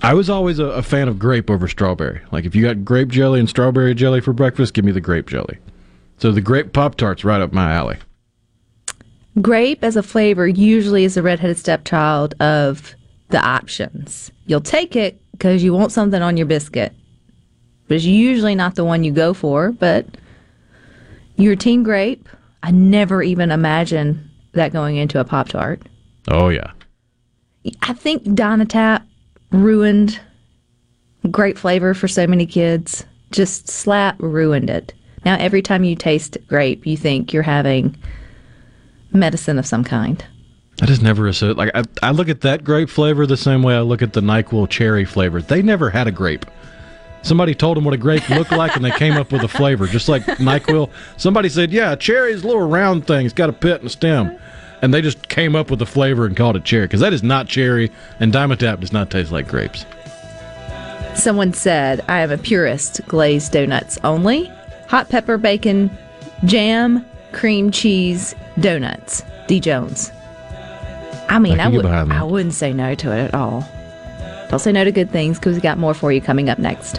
I 0.00 0.14
was 0.14 0.30
always 0.30 0.60
a, 0.60 0.66
a 0.66 0.82
fan 0.82 1.08
of 1.08 1.18
grape 1.18 1.50
over 1.50 1.66
strawberry. 1.66 2.20
Like 2.30 2.44
if 2.44 2.54
you 2.54 2.62
got 2.62 2.84
grape 2.84 3.08
jelly 3.08 3.40
and 3.40 3.48
strawberry 3.48 3.94
jelly 3.94 4.20
for 4.20 4.32
breakfast, 4.32 4.74
give 4.74 4.84
me 4.84 4.92
the 4.92 5.00
grape 5.00 5.26
jelly. 5.28 5.58
So 6.22 6.30
the 6.30 6.40
grape 6.40 6.72
Pop 6.72 6.94
Tarts 6.94 7.24
right 7.24 7.40
up 7.40 7.52
my 7.52 7.72
alley. 7.72 7.98
grape 9.40 9.82
as 9.82 9.96
a 9.96 10.04
flavor 10.04 10.46
usually 10.46 11.02
is 11.02 11.16
the 11.16 11.22
redheaded 11.22 11.58
stepchild 11.58 12.40
of 12.40 12.94
the 13.30 13.44
options. 13.44 14.30
You'll 14.46 14.60
take 14.60 14.94
it 14.94 15.20
because 15.32 15.64
you 15.64 15.72
want 15.72 15.90
something 15.90 16.22
on 16.22 16.36
your 16.36 16.46
biscuit. 16.46 16.92
But 17.88 17.96
it's 17.96 18.04
usually 18.04 18.54
not 18.54 18.76
the 18.76 18.84
one 18.84 19.02
you 19.02 19.10
go 19.10 19.34
for, 19.34 19.72
but 19.72 20.06
your 21.38 21.56
team 21.56 21.82
grape, 21.82 22.28
I 22.62 22.70
never 22.70 23.24
even 23.24 23.50
imagined 23.50 24.24
that 24.52 24.72
going 24.72 24.98
into 24.98 25.18
a 25.18 25.24
Pop 25.24 25.48
Tart. 25.48 25.82
Oh 26.28 26.50
yeah. 26.50 26.70
I 27.82 27.94
think 27.94 28.22
Dimetapp 28.22 29.04
ruined 29.50 30.20
great 31.32 31.58
flavor 31.58 31.94
for 31.94 32.06
so 32.06 32.28
many 32.28 32.46
kids. 32.46 33.04
Just 33.32 33.66
slap 33.66 34.14
ruined 34.20 34.70
it. 34.70 34.94
Now 35.24 35.36
every 35.38 35.62
time 35.62 35.84
you 35.84 35.96
taste 35.96 36.36
grape, 36.48 36.86
you 36.86 36.96
think 36.96 37.32
you're 37.32 37.42
having 37.42 37.96
medicine 39.12 39.58
of 39.58 39.66
some 39.66 39.84
kind. 39.84 40.24
I 40.80 40.86
just 40.86 41.02
never 41.02 41.28
associate. 41.28 41.56
Like 41.56 41.70
I, 41.74 41.84
I 42.02 42.10
look 42.10 42.28
at 42.28 42.40
that 42.40 42.64
grape 42.64 42.88
flavor 42.88 43.26
the 43.26 43.36
same 43.36 43.62
way 43.62 43.74
I 43.74 43.80
look 43.80 44.02
at 44.02 44.14
the 44.14 44.20
Nyquil 44.20 44.68
cherry 44.68 45.04
flavor. 45.04 45.40
They 45.40 45.62
never 45.62 45.90
had 45.90 46.06
a 46.06 46.10
grape. 46.10 46.46
Somebody 47.22 47.54
told 47.54 47.76
them 47.76 47.84
what 47.84 47.94
a 47.94 47.98
grape 47.98 48.28
looked 48.30 48.50
like, 48.50 48.74
and 48.74 48.84
they 48.84 48.90
came 48.90 49.12
up 49.12 49.30
with 49.30 49.42
a 49.42 49.48
flavor, 49.48 49.86
just 49.86 50.08
like 50.08 50.24
Nyquil. 50.24 50.90
Somebody 51.18 51.48
said, 51.48 51.70
"Yeah, 51.70 51.94
cherry's 51.94 52.42
a 52.42 52.46
little 52.46 52.66
round 52.66 53.06
thing. 53.06 53.24
It's 53.26 53.34
got 53.34 53.48
a 53.48 53.52
pit 53.52 53.78
and 53.78 53.86
a 53.86 53.90
stem," 53.90 54.36
and 54.80 54.92
they 54.92 55.00
just 55.00 55.28
came 55.28 55.54
up 55.54 55.70
with 55.70 55.80
a 55.82 55.86
flavor 55.86 56.26
and 56.26 56.36
called 56.36 56.56
it 56.56 56.64
cherry 56.64 56.86
because 56.86 56.98
that 57.00 57.12
is 57.12 57.22
not 57.22 57.46
cherry, 57.46 57.92
and 58.18 58.32
Dimetapp 58.32 58.80
does 58.80 58.92
not 58.92 59.08
taste 59.08 59.30
like 59.30 59.46
grapes. 59.46 59.86
Someone 61.14 61.52
said, 61.52 62.02
I 62.08 62.20
am 62.20 62.30
a 62.32 62.38
purist, 62.38 63.02
glazed 63.06 63.52
donuts 63.52 63.98
only. 64.02 64.50
Hot 64.92 65.08
pepper, 65.08 65.38
bacon, 65.38 65.90
jam, 66.44 67.02
cream 67.32 67.70
cheese, 67.70 68.34
donuts. 68.60 69.22
D. 69.46 69.58
Jones. 69.58 70.12
I 71.30 71.38
mean, 71.38 71.60
I 71.60 71.64
I, 71.64 71.68
would. 71.68 71.86
I 71.86 72.22
wouldn't 72.22 72.52
say 72.52 72.74
no 72.74 72.94
to 72.96 73.10
it 73.10 73.24
at 73.24 73.34
all. 73.34 73.66
Don't 74.50 74.58
say 74.58 74.70
no 74.70 74.84
to 74.84 74.92
good 74.92 75.10
things 75.10 75.38
because 75.38 75.54
we 75.54 75.62
got 75.62 75.78
more 75.78 75.94
for 75.94 76.12
you 76.12 76.20
coming 76.20 76.50
up 76.50 76.58
next. 76.58 76.98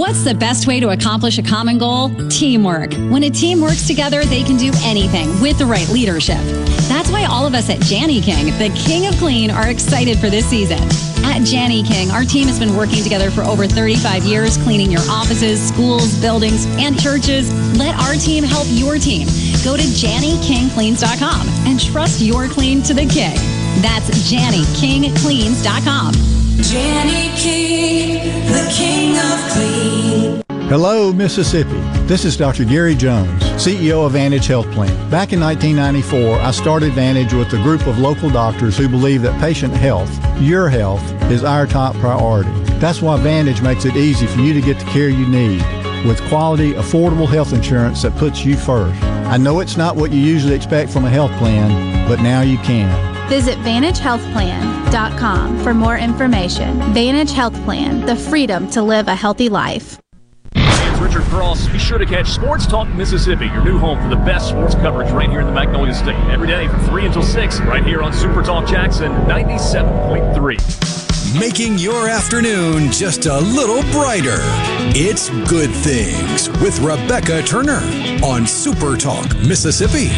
What's 0.00 0.24
the 0.24 0.34
best 0.34 0.66
way 0.66 0.80
to 0.80 0.88
accomplish 0.88 1.36
a 1.36 1.42
common 1.42 1.76
goal? 1.76 2.08
Teamwork. 2.30 2.94
When 3.10 3.24
a 3.24 3.28
team 3.28 3.60
works 3.60 3.86
together, 3.86 4.24
they 4.24 4.42
can 4.42 4.56
do 4.56 4.72
anything 4.82 5.28
with 5.42 5.58
the 5.58 5.66
right 5.66 5.86
leadership. 5.90 6.38
That's 6.88 7.10
why 7.10 7.26
all 7.26 7.46
of 7.46 7.52
us 7.52 7.68
at 7.68 7.86
Jani-King, 7.86 8.46
the 8.56 8.70
king 8.74 9.08
of 9.08 9.14
clean, 9.16 9.50
are 9.50 9.68
excited 9.68 10.18
for 10.18 10.30
this 10.30 10.46
season. 10.46 10.78
At 11.22 11.40
Jani-King, 11.40 12.10
our 12.12 12.24
team 12.24 12.46
has 12.46 12.58
been 12.58 12.74
working 12.74 13.02
together 13.02 13.30
for 13.30 13.42
over 13.42 13.66
35 13.66 14.24
years, 14.24 14.56
cleaning 14.56 14.90
your 14.90 15.02
offices, 15.02 15.60
schools, 15.68 16.18
buildings, 16.18 16.64
and 16.78 16.98
churches. 16.98 17.52
Let 17.76 17.94
our 17.96 18.14
team 18.14 18.42
help 18.42 18.68
your 18.70 18.96
team. 18.96 19.26
Go 19.62 19.76
to 19.76 19.82
JannyKingCleans.com 19.82 21.46
and 21.68 21.78
trust 21.78 22.22
your 22.22 22.48
clean 22.48 22.80
to 22.84 22.94
the 22.94 23.04
king. 23.04 23.36
That's 23.82 24.08
JannyKingCleans.com. 24.32 26.39
Hello, 30.68 31.10
Mississippi. 31.12 31.80
This 32.06 32.26
is 32.26 32.36
Dr. 32.36 32.64
Gary 32.66 32.94
Jones, 32.94 33.42
CEO 33.54 34.04
of 34.04 34.12
Vantage 34.12 34.46
Health 34.46 34.70
Plan. 34.72 34.88
Back 35.10 35.32
in 35.32 35.40
1994, 35.40 36.38
I 36.38 36.50
started 36.50 36.92
Vantage 36.92 37.32
with 37.32 37.52
a 37.54 37.62
group 37.62 37.86
of 37.86 37.98
local 37.98 38.28
doctors 38.28 38.76
who 38.76 38.88
believe 38.88 39.22
that 39.22 39.40
patient 39.40 39.72
health, 39.72 40.10
your 40.38 40.68
health, 40.68 41.02
is 41.30 41.44
our 41.44 41.66
top 41.66 41.96
priority. 41.96 42.50
That's 42.78 43.00
why 43.00 43.16
Vantage 43.20 43.62
makes 43.62 43.86
it 43.86 43.96
easy 43.96 44.26
for 44.26 44.40
you 44.40 44.52
to 44.52 44.60
get 44.60 44.78
the 44.78 44.84
care 44.86 45.08
you 45.08 45.26
need 45.26 45.62
with 46.06 46.20
quality, 46.28 46.74
affordable 46.74 47.28
health 47.28 47.54
insurance 47.54 48.02
that 48.02 48.16
puts 48.16 48.44
you 48.44 48.56
first. 48.56 49.02
I 49.02 49.38
know 49.38 49.60
it's 49.60 49.78
not 49.78 49.96
what 49.96 50.12
you 50.12 50.20
usually 50.20 50.54
expect 50.54 50.90
from 50.90 51.06
a 51.06 51.10
health 51.10 51.32
plan, 51.38 52.06
but 52.06 52.20
now 52.20 52.42
you 52.42 52.58
can. 52.58 53.09
Visit 53.30 53.56
VantageHealthPlan.com 53.58 55.62
for 55.62 55.72
more 55.72 55.96
information. 55.96 56.82
Vantage 56.92 57.30
Health 57.30 57.54
Plan, 57.62 58.04
the 58.04 58.16
freedom 58.16 58.68
to 58.70 58.82
live 58.82 59.06
a 59.06 59.14
healthy 59.14 59.48
life. 59.48 60.00
It's 60.56 61.00
Richard 61.00 61.22
Cross. 61.22 61.68
Be 61.68 61.78
sure 61.78 61.98
to 61.98 62.06
catch 62.06 62.26
Sports 62.26 62.66
Talk 62.66 62.88
Mississippi, 62.88 63.46
your 63.46 63.64
new 63.64 63.78
home 63.78 64.02
for 64.02 64.08
the 64.08 64.16
best 64.16 64.48
sports 64.48 64.74
coverage 64.74 65.12
right 65.12 65.30
here 65.30 65.38
in 65.38 65.46
the 65.46 65.52
Magnolia 65.52 65.94
State. 65.94 66.16
Every 66.28 66.48
day 66.48 66.66
from 66.66 66.80
3 66.80 67.06
until 67.06 67.22
6, 67.22 67.60
right 67.60 67.86
here 67.86 68.02
on 68.02 68.12
Super 68.12 68.42
Talk 68.42 68.66
Jackson 68.66 69.12
97.3. 69.12 71.38
Making 71.38 71.78
your 71.78 72.08
afternoon 72.08 72.90
just 72.90 73.26
a 73.26 73.38
little 73.38 73.82
brighter. 73.92 74.38
It's 74.96 75.30
Good 75.48 75.70
Things 75.70 76.48
with 76.60 76.80
Rebecca 76.80 77.44
Turner 77.44 77.80
on 78.24 78.44
Super 78.44 78.96
Talk, 78.96 79.36
Mississippi. 79.46 80.10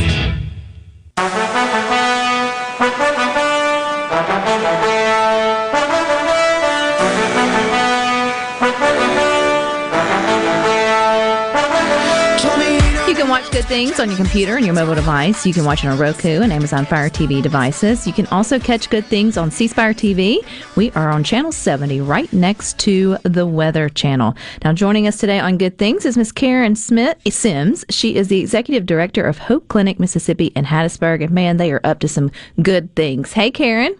Good 13.62 13.68
things 13.68 14.00
on 14.00 14.08
your 14.08 14.16
computer 14.16 14.56
and 14.56 14.66
your 14.66 14.74
mobile 14.74 14.94
device. 14.94 15.46
You 15.46 15.52
can 15.54 15.64
watch 15.64 15.84
it 15.84 15.88
on 15.88 15.96
Roku 15.96 16.40
and 16.40 16.52
Amazon 16.52 16.84
Fire 16.84 17.08
TV 17.08 17.40
devices. 17.40 18.06
You 18.08 18.12
can 18.12 18.26
also 18.28 18.58
catch 18.58 18.90
good 18.90 19.04
things 19.06 19.36
on 19.36 19.52
C 19.52 19.68
Spire 19.68 19.94
TV. 19.94 20.38
We 20.74 20.90
are 20.92 21.10
on 21.10 21.22
channel 21.22 21.52
70, 21.52 22.00
right 22.00 22.32
next 22.32 22.78
to 22.80 23.18
the 23.22 23.46
Weather 23.46 23.88
Channel. 23.88 24.34
Now, 24.64 24.72
joining 24.72 25.06
us 25.06 25.18
today 25.18 25.38
on 25.38 25.58
Good 25.58 25.78
Things 25.78 26.04
is 26.04 26.16
Miss 26.16 26.32
Karen 26.32 26.74
Smith 26.74 27.18
Sims. 27.28 27.84
She 27.88 28.16
is 28.16 28.26
the 28.28 28.40
executive 28.40 28.84
director 28.84 29.24
of 29.24 29.38
Hope 29.38 29.68
Clinic 29.68 30.00
Mississippi 30.00 30.46
in 30.56 30.64
Hattiesburg, 30.64 31.22
and 31.22 31.30
man, 31.30 31.58
they 31.58 31.70
are 31.70 31.80
up 31.84 32.00
to 32.00 32.08
some 32.08 32.32
good 32.62 32.92
things. 32.96 33.32
Hey, 33.32 33.52
Karen. 33.52 33.94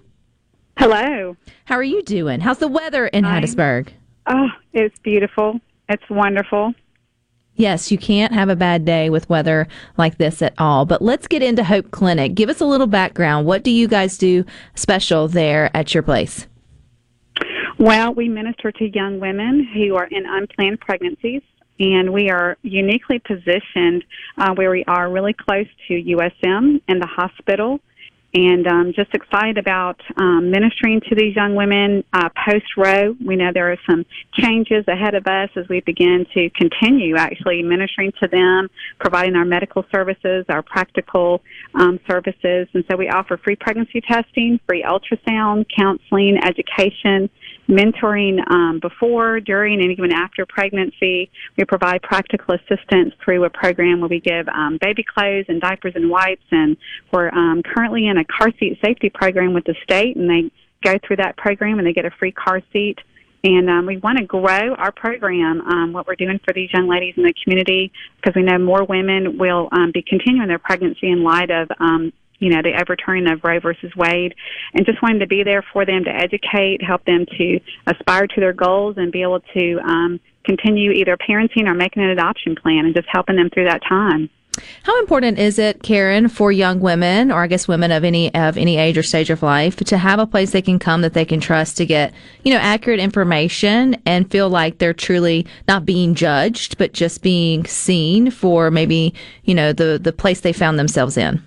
Hello. 0.77 1.37
How 1.67 1.77
are 1.77 1.85
you 1.85 2.03
doing? 2.03 2.41
How's 2.41 2.59
the 2.59 2.69
weather 2.69 3.07
in 3.07 3.25
I'm- 3.25 3.43
Hattiesburg? 3.43 3.89
Oh, 4.27 4.49
it's 4.73 4.99
beautiful. 5.01 5.61
It's 5.89 6.09
wonderful. 6.11 6.75
Yes, 7.55 7.93
you 7.93 7.99
can't 7.99 8.33
have 8.33 8.49
a 8.49 8.57
bad 8.57 8.85
day 8.85 9.11
with 9.11 9.29
weather 9.29 9.69
like 9.99 10.19
this 10.19 10.41
at 10.41 10.55
all. 10.57 10.87
But 10.87 11.03
let's 11.03 11.27
get 11.27 11.43
into 11.43 11.65
Hope 11.65 11.91
Clinic. 11.91 12.35
Give 12.35 12.49
us 12.49 12.61
a 12.61 12.65
little 12.65 12.87
background. 12.87 13.47
What 13.47 13.63
do 13.63 13.71
you 13.71 13.89
guys 13.89 14.17
do 14.17 14.45
special 14.75 15.29
there 15.29 15.71
at 15.77 15.93
your 15.93 16.03
place? 16.03 16.47
Well, 17.79 18.15
we 18.15 18.29
minister 18.29 18.73
to 18.73 18.89
young 18.89 19.21
women 19.21 19.69
who 19.75 19.97
are 19.97 20.07
in 20.07 20.25
unplanned 20.25 20.81
pregnancies, 20.81 21.43
and 21.79 22.13
we 22.13 22.31
are 22.31 22.57
uniquely 22.63 23.19
positioned 23.19 24.05
uh, 24.39 24.55
where 24.55 24.71
we 24.71 24.85
are 24.87 25.11
really 25.11 25.35
close 25.35 25.67
to 25.89 25.95
USM 25.95 26.81
and 26.89 27.03
the 27.03 27.07
hospital. 27.07 27.81
And 28.35 28.67
um, 28.67 28.93
just 28.97 29.13
excited 29.13 29.59
about 29.59 30.01
um, 30.17 30.51
ministering 30.51 31.03
to 31.09 31.15
these 31.15 31.37
young 31.37 31.55
women 31.55 32.03
uh, 32.15 32.31
post 32.49 32.65
Roe. 32.79 33.15
We 33.25 33.37
know 33.37 33.51
there 33.53 33.71
are 33.71 33.79
some 33.87 34.07
changes 34.33 34.85
ahead 34.89 35.15
of 35.15 35.27
us 35.27 35.51
as 35.55 35.69
we 35.69 35.81
begin 35.81 36.25
to 36.33 36.49
continue 36.51 37.17
actually 37.17 37.63
ministering 37.63 38.11
to 38.23 38.29
them, 38.29 38.69
providing 38.99 39.37
our 39.37 39.45
medical 39.45 39.85
services, 39.93 40.47
our 40.49 40.63
practical 40.63 41.43
um, 41.75 42.01
services. 42.09 42.69
And 42.73 42.85
so 42.91 42.97
we 42.97 43.11
offer 43.11 43.37
free 43.37 43.57
pregnancy 43.57 44.01
testing, 44.01 44.59
free 44.67 44.83
ultrasound, 44.83 45.67
counseling, 45.77 46.39
education, 46.43 47.29
mentoring 47.69 48.39
um, 48.51 48.81
before, 48.81 49.41
during, 49.41 49.81
and 49.81 49.91
even 49.93 50.13
after 50.13 50.45
pregnancy. 50.47 51.31
We 51.57 51.65
provide 51.65 52.03
practical 52.03 52.55
assistance 52.55 53.15
through 53.25 53.45
a 53.45 53.51
program 53.51 54.01
where 54.01 54.09
we 54.09 54.21
give 54.21 54.49
um, 54.49 54.79
baby 54.81 55.05
clothes 55.05 55.47
and 55.49 55.61
diapers 55.61 55.93
and 55.95 56.11
wipes. 56.11 56.45
And 56.51 56.77
we're 57.13 57.31
um, 57.31 57.63
currently 57.63 58.07
in 58.07 58.19
a 58.19 58.25
car 58.25 58.51
seat 58.59 58.79
safety 58.85 59.11
program 59.11 59.55
with 59.55 59.65
the 59.65 59.75
state, 59.83 60.17
and 60.17 60.29
they 60.29 60.51
go 60.83 60.99
through 61.07 61.17
that 61.17 61.37
program 61.37 61.79
and 61.79 61.87
they 61.87 61.93
get 61.93 62.05
a 62.05 62.11
free 62.11 62.33
car 62.33 62.61
seat. 62.73 62.99
And 63.45 63.69
um, 63.69 63.87
we 63.87 63.97
want 63.97 64.19
to 64.19 64.25
grow 64.25 64.75
our 64.75 64.93
program, 64.93 65.61
um, 65.63 65.93
what 65.93 66.07
we're 66.07 66.15
doing 66.15 66.39
for 66.45 66.55
these 66.55 66.73
young 66.73 66.89
ladies 66.89 67.15
in 67.17 67.25
the 67.25 67.35
community, 67.43 67.91
because 68.17 68.37
we 68.37 68.43
know 68.43 68.57
more 68.59 68.85
women 68.85 69.37
will 69.37 69.69
um, 69.73 69.91
be 69.93 70.03
continuing 70.03 70.47
their 70.47 70.61
pregnancy 70.61 71.11
in 71.11 71.25
light 71.25 71.51
of 71.51 71.69
um, 71.81 72.13
you 72.43 72.51
know, 72.51 72.61
the 72.61 72.79
overturning 72.81 73.31
of 73.31 73.45
Roe 73.45 73.61
versus 73.61 73.95
Wade, 73.97 74.35
and 74.75 74.85
just 74.85 75.01
wanting 75.01 75.21
to 75.21 75.29
be 75.29 75.45
there 75.45 75.65
for 75.73 75.87
them 75.87 76.03
to 76.05 76.11
educate, 76.11 76.83
help 76.83 77.05
them 77.05 77.25
to 77.39 77.61
aspire 77.87 78.27
to 78.27 78.41
their 78.41 78.53
goals, 78.53 78.97
and 78.99 79.13
be 79.13 79.23
able 79.23 79.39
to 79.55 79.79
um, 79.79 80.19
continue 80.45 80.91
either 80.91 81.17
parenting 81.17 81.67
or 81.67 81.75
making 81.75 82.03
an 82.03 82.11
adoption 82.11 82.57
plan, 82.57 82.85
and 82.85 82.97
just 82.97 83.07
helping 83.13 83.37
them 83.37 83.49
through 83.49 83.67
that 83.67 83.81
time. 83.89 84.29
How 84.83 84.99
important 85.01 85.39
is 85.39 85.59
it, 85.59 85.83
Karen, 85.83 86.29
for 86.29 86.51
young 86.51 86.81
women, 86.81 87.31
or 87.31 87.43
I 87.43 87.47
guess 87.47 87.69
women 87.69 87.93
of 87.93 88.03
any 88.03 88.35
of 88.35 88.59
any 88.59 88.77
age 88.77 88.99
or 88.99 89.05
stage 89.05 89.31
of 89.31 89.43
life, 89.43 89.77
to 89.77 89.97
have 89.97 90.19
a 90.19 90.27
place 90.27 90.51
they 90.51 90.61
can 90.61 90.81
come 90.81 91.03
that 91.03 91.15
they 91.15 91.25
can 91.25 91.41
trust 91.41 91.77
to 91.77 91.87
get, 91.87 92.13
you 92.43 92.53
know, 92.53 92.59
accurate 92.59 92.99
information 92.99 93.97
and 94.05 94.31
feel 94.31 94.51
like 94.51 94.79
they're 94.79 94.93
truly 94.93 95.47
not 95.69 95.87
being 95.87 96.15
judged, 96.15 96.77
but 96.77 96.93
just 96.93 97.23
being 97.23 97.65
seen 97.67 98.31
for 98.33 98.71
maybe, 98.71 99.15
you 99.45 99.55
know, 99.55 99.73
the 99.73 99.99
the 100.03 100.13
place 100.13 100.41
they 100.41 100.53
found 100.53 100.77
themselves 100.77 101.17
in. 101.17 101.41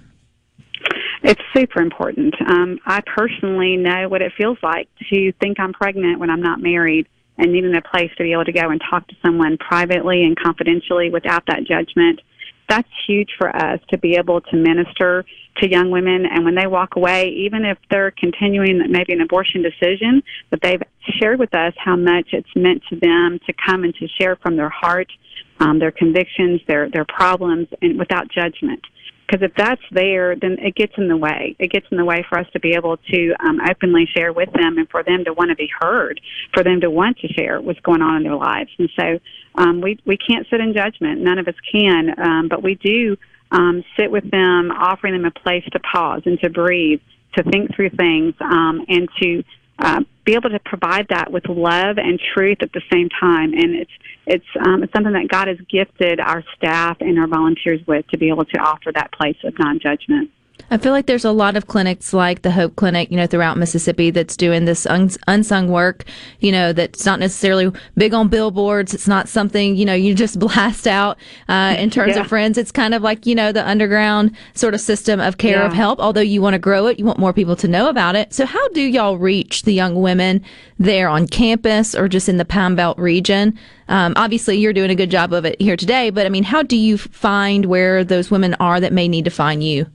It's 1.27 1.41
super 1.55 1.81
important. 1.81 2.35
Um, 2.47 2.77
I 2.85 3.01
personally 3.01 3.77
know 3.77 4.07
what 4.07 4.21
it 4.21 4.31
feels 4.37 4.59
like 4.61 4.87
to 5.09 5.31
think 5.41 5.59
I'm 5.59 5.73
pregnant 5.73 6.19
when 6.19 6.29
I'm 6.29 6.41
not 6.41 6.61
married 6.61 7.07
and 7.39 7.51
needing 7.51 7.75
a 7.75 7.81
place 7.81 8.11
to 8.17 8.23
be 8.23 8.31
able 8.31 8.45
to 8.45 8.51
go 8.51 8.69
and 8.69 8.79
talk 8.87 9.07
to 9.07 9.15
someone 9.23 9.57
privately 9.57 10.23
and 10.23 10.37
confidentially 10.37 11.09
without 11.09 11.43
that 11.47 11.63
judgment. 11.63 12.21
That's 12.69 12.87
huge 13.07 13.31
for 13.39 13.49
us 13.55 13.79
to 13.89 13.97
be 13.97 14.17
able 14.17 14.39
to 14.39 14.55
minister 14.55 15.25
to 15.57 15.67
young 15.67 15.89
women. 15.89 16.27
And 16.27 16.45
when 16.45 16.53
they 16.53 16.67
walk 16.67 16.95
away, 16.95 17.29
even 17.29 17.65
if 17.65 17.79
they're 17.89 18.11
continuing 18.11 18.79
maybe 18.91 19.13
an 19.13 19.21
abortion 19.21 19.63
decision, 19.63 20.21
but 20.51 20.61
they've 20.61 20.83
shared 21.19 21.39
with 21.39 21.55
us 21.55 21.73
how 21.83 21.95
much 21.95 22.33
it's 22.33 22.55
meant 22.55 22.83
to 22.89 22.99
them 22.99 23.39
to 23.47 23.53
come 23.65 23.83
and 23.83 23.95
to 23.95 24.07
share 24.19 24.35
from 24.35 24.57
their 24.57 24.69
heart, 24.69 25.11
um, 25.59 25.79
their 25.79 25.91
convictions, 25.91 26.61
their, 26.67 26.87
their 26.91 27.05
problems, 27.05 27.67
and 27.81 27.97
without 27.97 28.27
judgment 28.29 28.85
because 29.25 29.41
if 29.41 29.53
that's 29.55 29.81
there, 29.91 30.35
then 30.35 30.57
it 30.59 30.75
gets 30.75 30.93
in 30.97 31.07
the 31.07 31.17
way. 31.17 31.55
It 31.57 31.71
gets 31.71 31.85
in 31.91 31.97
the 31.97 32.05
way 32.05 32.25
for 32.27 32.37
us 32.37 32.47
to 32.53 32.59
be 32.59 32.73
able 32.73 32.97
to 32.97 33.33
um, 33.39 33.59
openly 33.69 34.05
share 34.05 34.31
with 34.31 34.51
them, 34.53 34.77
and 34.77 34.89
for 34.89 35.03
them 35.03 35.23
to 35.25 35.33
want 35.33 35.49
to 35.49 35.55
be 35.55 35.69
heard, 35.81 36.21
for 36.53 36.63
them 36.63 36.81
to 36.81 36.89
want 36.89 37.17
to 37.19 37.27
share 37.29 37.59
what's 37.61 37.79
going 37.79 38.01
on 38.01 38.17
in 38.17 38.23
their 38.23 38.35
lives. 38.35 38.69
And 38.77 38.89
so 38.99 39.19
um, 39.55 39.81
we 39.81 39.99
we 40.05 40.17
can't 40.17 40.47
sit 40.49 40.59
in 40.59 40.73
judgment. 40.73 41.21
None 41.21 41.39
of 41.39 41.47
us 41.47 41.55
can, 41.71 42.19
um, 42.19 42.47
but 42.47 42.61
we 42.61 42.75
do 42.75 43.17
um, 43.51 43.83
sit 43.97 44.11
with 44.11 44.29
them, 44.31 44.71
offering 44.71 45.13
them 45.13 45.25
a 45.25 45.31
place 45.31 45.63
to 45.71 45.79
pause 45.79 46.21
and 46.25 46.39
to 46.41 46.49
breathe, 46.49 47.01
to 47.37 47.43
think 47.43 47.75
through 47.75 47.91
things, 47.91 48.33
um, 48.41 48.85
and 48.87 49.09
to 49.21 49.43
uh, 49.79 50.01
be 50.25 50.33
able 50.33 50.49
to 50.49 50.59
provide 50.59 51.07
that 51.09 51.31
with 51.31 51.47
love 51.47 51.97
and 51.97 52.19
truth 52.33 52.57
at 52.61 52.71
the 52.73 52.81
same 52.91 53.09
time. 53.09 53.53
And 53.53 53.75
it's 53.75 53.91
it's 54.25 54.45
um, 54.65 54.83
it's 54.83 54.93
something 54.93 55.13
that 55.13 55.27
God 55.27 55.47
has 55.47 55.57
gifted 55.69 56.19
our 56.19 56.43
staff 56.55 56.97
and 56.99 57.19
our 57.19 57.27
volunteers 57.27 57.81
with 57.87 58.07
to 58.07 58.17
be 58.17 58.29
able 58.29 58.45
to 58.45 58.57
offer 58.57 58.91
that 58.93 59.11
place 59.11 59.37
of 59.43 59.57
non 59.59 59.79
judgment. 59.79 60.31
I 60.71 60.77
feel 60.79 60.93
like 60.93 61.05
there's 61.05 61.25
a 61.25 61.31
lot 61.31 61.55
of 61.55 61.67
clinics 61.67 62.11
like 62.11 62.41
the 62.41 62.49
Hope 62.49 62.75
Clinic, 62.75 63.11
you 63.11 63.17
know, 63.17 63.27
throughout 63.27 63.55
Mississippi 63.55 64.09
that's 64.09 64.35
doing 64.35 64.65
this 64.65 64.87
un- 64.87 65.11
unsung 65.27 65.69
work, 65.69 66.05
you 66.39 66.51
know, 66.51 66.73
that's 66.73 67.05
not 67.05 67.19
necessarily 67.19 67.71
big 67.95 68.15
on 68.15 68.29
billboards. 68.29 68.91
It's 68.93 69.07
not 69.07 69.29
something, 69.29 69.75
you 69.75 69.85
know, 69.85 69.93
you 69.93 70.15
just 70.15 70.39
blast 70.45 70.87
out 70.87 71.17
uh, 71.49 71.75
in 71.77 71.91
terms 71.91 72.15
Yeah. 72.15 72.21
of 72.21 72.27
friends. 72.27 72.57
It's 72.57 72.71
kind 72.71 72.95
of 72.95 73.03
like, 73.03 73.27
you 73.27 73.35
know, 73.35 73.51
the 73.51 73.65
underground 73.67 74.35
sort 74.55 74.73
of 74.73 74.81
system 74.81 75.19
of 75.19 75.37
care 75.37 75.61
of 75.61 75.71
help. 75.71 75.99
Although 75.99 76.21
you 76.21 76.41
want 76.41 76.55
to 76.55 76.59
grow 76.59 76.87
it, 76.87 76.97
you 76.97 77.05
want 77.05 77.19
more 77.19 77.31
people 77.33 77.55
to 77.57 77.67
know 77.67 77.87
about 77.87 78.15
it. 78.15 78.33
So, 78.33 78.45
how 78.47 78.67
do 78.69 78.81
y'all 78.81 79.17
reach 79.19 79.63
the 79.63 79.73
young 79.73 80.01
women 80.01 80.41
there 80.79 81.07
on 81.09 81.27
campus 81.27 81.93
or 81.93 82.07
just 82.07 82.27
in 82.27 82.37
the 82.37 82.45
Pine 82.45 82.73
Belt 82.75 82.97
region? 82.97 83.57
Um, 83.87 84.13
obviously, 84.15 84.57
you're 84.57 84.73
doing 84.73 84.89
a 84.89 84.95
good 84.95 85.11
job 85.11 85.31
of 85.31 85.45
it 85.45 85.61
here 85.61 85.77
today, 85.77 86.09
but 86.09 86.25
I 86.25 86.29
mean, 86.29 86.43
how 86.43 86.63
do 86.63 86.75
you 86.75 86.97
find 86.97 87.65
where 87.65 88.03
those 88.03 88.31
women 88.31 88.55
are 88.59 88.79
that 88.79 88.91
may 88.91 89.07
need 89.07 89.25
to 89.25 89.31
find 89.31 89.63
you? 89.63 89.85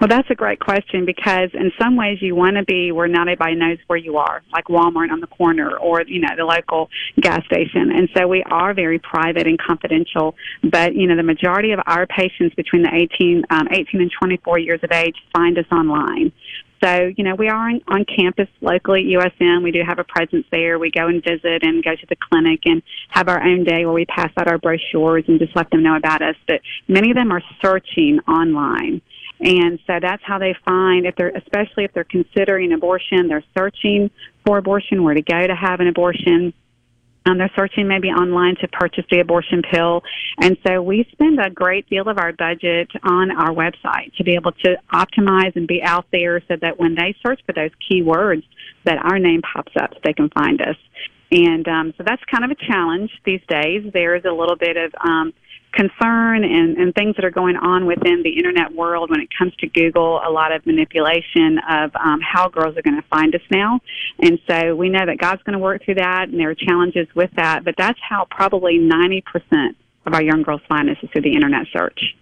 Well, 0.00 0.08
that's 0.08 0.30
a 0.30 0.34
great 0.34 0.60
question 0.60 1.04
because 1.04 1.50
in 1.54 1.72
some 1.80 1.96
ways 1.96 2.18
you 2.20 2.34
want 2.34 2.56
to 2.56 2.64
be 2.64 2.92
where 2.92 3.08
not 3.08 3.28
everybody 3.28 3.54
knows 3.54 3.78
where 3.86 3.98
you 3.98 4.16
are, 4.16 4.42
like 4.52 4.66
Walmart 4.66 5.10
on 5.10 5.20
the 5.20 5.26
corner 5.26 5.76
or, 5.76 6.02
you 6.02 6.20
know, 6.20 6.28
the 6.36 6.44
local 6.44 6.88
gas 7.20 7.44
station. 7.46 7.90
And 7.94 8.08
so 8.16 8.26
we 8.28 8.42
are 8.44 8.74
very 8.74 8.98
private 8.98 9.46
and 9.46 9.58
confidential. 9.58 10.34
But, 10.62 10.94
you 10.94 11.06
know, 11.06 11.16
the 11.16 11.22
majority 11.22 11.72
of 11.72 11.80
our 11.86 12.06
patients 12.06 12.54
between 12.54 12.82
the 12.82 12.94
18, 12.94 13.44
um, 13.50 13.68
18 13.70 14.00
and 14.00 14.10
24 14.22 14.58
years 14.58 14.80
of 14.82 14.92
age 14.92 15.16
find 15.34 15.58
us 15.58 15.66
online. 15.72 16.32
So, 16.82 17.10
you 17.16 17.24
know, 17.24 17.34
we 17.34 17.48
are 17.48 17.70
on, 17.70 17.80
on 17.88 18.04
campus 18.04 18.48
locally 18.60 19.12
at 19.14 19.20
USM. 19.20 19.64
We 19.64 19.72
do 19.72 19.82
have 19.86 19.98
a 19.98 20.04
presence 20.04 20.46
there. 20.52 20.78
We 20.78 20.90
go 20.90 21.08
and 21.08 21.22
visit 21.22 21.62
and 21.62 21.82
go 21.82 21.96
to 21.96 22.06
the 22.08 22.16
clinic 22.16 22.60
and 22.66 22.82
have 23.10 23.28
our 23.28 23.42
own 23.42 23.64
day 23.64 23.84
where 23.84 23.94
we 23.94 24.04
pass 24.04 24.30
out 24.36 24.48
our 24.48 24.58
brochures 24.58 25.24
and 25.26 25.40
just 25.40 25.56
let 25.56 25.70
them 25.70 25.82
know 25.82 25.96
about 25.96 26.22
us. 26.22 26.36
But 26.46 26.60
many 26.86 27.10
of 27.10 27.16
them 27.16 27.32
are 27.32 27.42
searching 27.60 28.20
online. 28.28 29.02
And 29.40 29.78
so 29.86 29.98
that's 30.00 30.22
how 30.24 30.38
they 30.38 30.54
find 30.64 31.06
if 31.06 31.14
they're, 31.16 31.30
especially 31.30 31.84
if 31.84 31.92
they're 31.92 32.04
considering 32.04 32.72
abortion, 32.72 33.28
they're 33.28 33.44
searching 33.56 34.10
for 34.44 34.58
abortion, 34.58 35.04
where 35.04 35.14
to 35.14 35.22
go 35.22 35.46
to 35.46 35.54
have 35.54 35.80
an 35.80 35.86
abortion. 35.86 36.52
Um, 37.24 37.38
they're 37.38 37.50
searching 37.54 37.86
maybe 37.86 38.08
online 38.08 38.56
to 38.56 38.68
purchase 38.68 39.04
the 39.10 39.20
abortion 39.20 39.62
pill. 39.62 40.02
And 40.40 40.56
so 40.66 40.82
we 40.82 41.06
spend 41.12 41.38
a 41.40 41.50
great 41.50 41.88
deal 41.88 42.08
of 42.08 42.18
our 42.18 42.32
budget 42.32 42.90
on 43.02 43.30
our 43.30 43.50
website 43.50 44.14
to 44.16 44.24
be 44.24 44.34
able 44.34 44.52
to 44.64 44.76
optimize 44.92 45.54
and 45.54 45.68
be 45.68 45.82
out 45.82 46.06
there 46.10 46.40
so 46.48 46.56
that 46.60 46.78
when 46.78 46.94
they 46.94 47.14
search 47.22 47.40
for 47.44 47.52
those 47.52 47.70
keywords, 47.88 48.44
that 48.84 48.98
our 49.04 49.18
name 49.18 49.42
pops 49.42 49.72
up 49.78 49.90
so 49.92 50.00
they 50.04 50.14
can 50.14 50.30
find 50.30 50.60
us. 50.62 50.76
And 51.30 51.68
um, 51.68 51.94
so 51.98 52.04
that's 52.06 52.22
kind 52.24 52.44
of 52.44 52.50
a 52.50 52.54
challenge 52.54 53.10
these 53.24 53.42
days. 53.48 53.90
There 53.92 54.16
is 54.16 54.24
a 54.24 54.32
little 54.32 54.56
bit 54.56 54.76
of 54.78 54.92
um, 55.04 55.34
concern 55.72 56.44
and, 56.44 56.76
and 56.76 56.94
things 56.94 57.16
that 57.16 57.24
are 57.24 57.30
going 57.30 57.56
on 57.56 57.86
within 57.86 58.22
the 58.22 58.30
internet 58.36 58.74
world 58.74 59.10
when 59.10 59.20
it 59.20 59.28
comes 59.36 59.54
to 59.56 59.66
Google, 59.68 60.20
a 60.26 60.30
lot 60.30 60.52
of 60.52 60.64
manipulation 60.66 61.58
of 61.68 61.90
um, 61.96 62.20
how 62.20 62.48
girls 62.48 62.76
are 62.76 62.82
going 62.82 63.00
to 63.00 63.08
find 63.08 63.34
us 63.34 63.40
now. 63.50 63.80
And 64.20 64.38
so 64.48 64.74
we 64.74 64.88
know 64.88 65.04
that 65.06 65.18
God's 65.18 65.42
going 65.42 65.54
to 65.54 65.58
work 65.58 65.84
through 65.84 65.96
that, 65.96 66.28
and 66.28 66.38
there 66.38 66.50
are 66.50 66.54
challenges 66.54 67.06
with 67.14 67.30
that, 67.36 67.64
but 67.64 67.74
that's 67.76 67.98
how 68.06 68.26
probably 68.30 68.78
90% 68.78 69.22
of 70.06 70.14
our 70.14 70.22
young 70.22 70.42
girls 70.42 70.60
find 70.68 70.88
us 70.88 70.96
is 71.02 71.10
through 71.10 71.22
the 71.22 71.34
internet 71.34 71.66
search. 71.72 72.14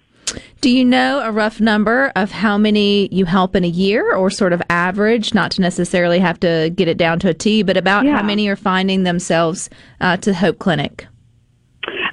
Do 0.60 0.70
you 0.70 0.84
know 0.84 1.20
a 1.20 1.30
rough 1.30 1.60
number 1.60 2.12
of 2.16 2.32
how 2.32 2.58
many 2.58 3.08
you 3.12 3.24
help 3.26 3.54
in 3.54 3.62
a 3.64 3.68
year 3.68 4.14
or 4.14 4.28
sort 4.28 4.52
of 4.52 4.60
average, 4.68 5.32
not 5.32 5.52
to 5.52 5.60
necessarily 5.60 6.18
have 6.18 6.40
to 6.40 6.72
get 6.74 6.88
it 6.88 6.98
down 6.98 7.20
to 7.20 7.28
a 7.28 7.34
T, 7.34 7.62
but 7.62 7.76
about 7.76 8.04
Yeah. 8.04 8.16
how 8.16 8.22
many 8.22 8.48
are 8.48 8.56
finding 8.56 9.04
themselves 9.04 9.70
uh, 10.00 10.16
to 10.18 10.34
Hope 10.34 10.58
Clinic? 10.58 11.06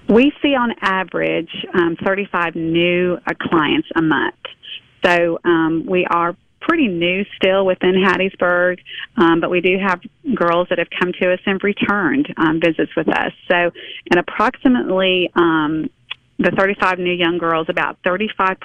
We 0.10 0.34
see 0.42 0.56
on 0.56 0.74
average 0.82 1.50
um, 1.74 1.96
35 2.04 2.56
new 2.56 3.18
uh, 3.26 3.34
clients 3.42 3.88
a 3.96 4.02
month. 4.02 4.36
So 5.06 5.40
um, 5.44 5.86
we 5.88 6.06
are 6.06 6.36
pretty 6.62 6.88
new 6.88 7.26
still 7.36 7.66
within 7.66 7.94
Hattiesburg, 7.96 8.80
um, 9.18 9.42
but 9.42 9.50
we 9.50 9.62
do 9.62 9.78
have 9.78 10.02
girls 10.34 10.68
that 10.70 10.78
have 10.80 10.88
come 10.98 11.12
to 11.22 11.34
us 11.34 11.40
and 11.46 11.62
returned 11.64 12.34
um, 12.38 12.60
visits 12.62 12.92
with 12.96 13.10
us. 13.10 13.34
So, 13.50 13.72
and 14.12 14.20
approximately 14.20 15.30
um, 15.36 15.90
the 16.40 16.52
35 16.52 16.98
new 17.00 17.14
young 17.14 17.38
girls, 17.38 17.68
about 17.70 18.02
35% 18.04 18.58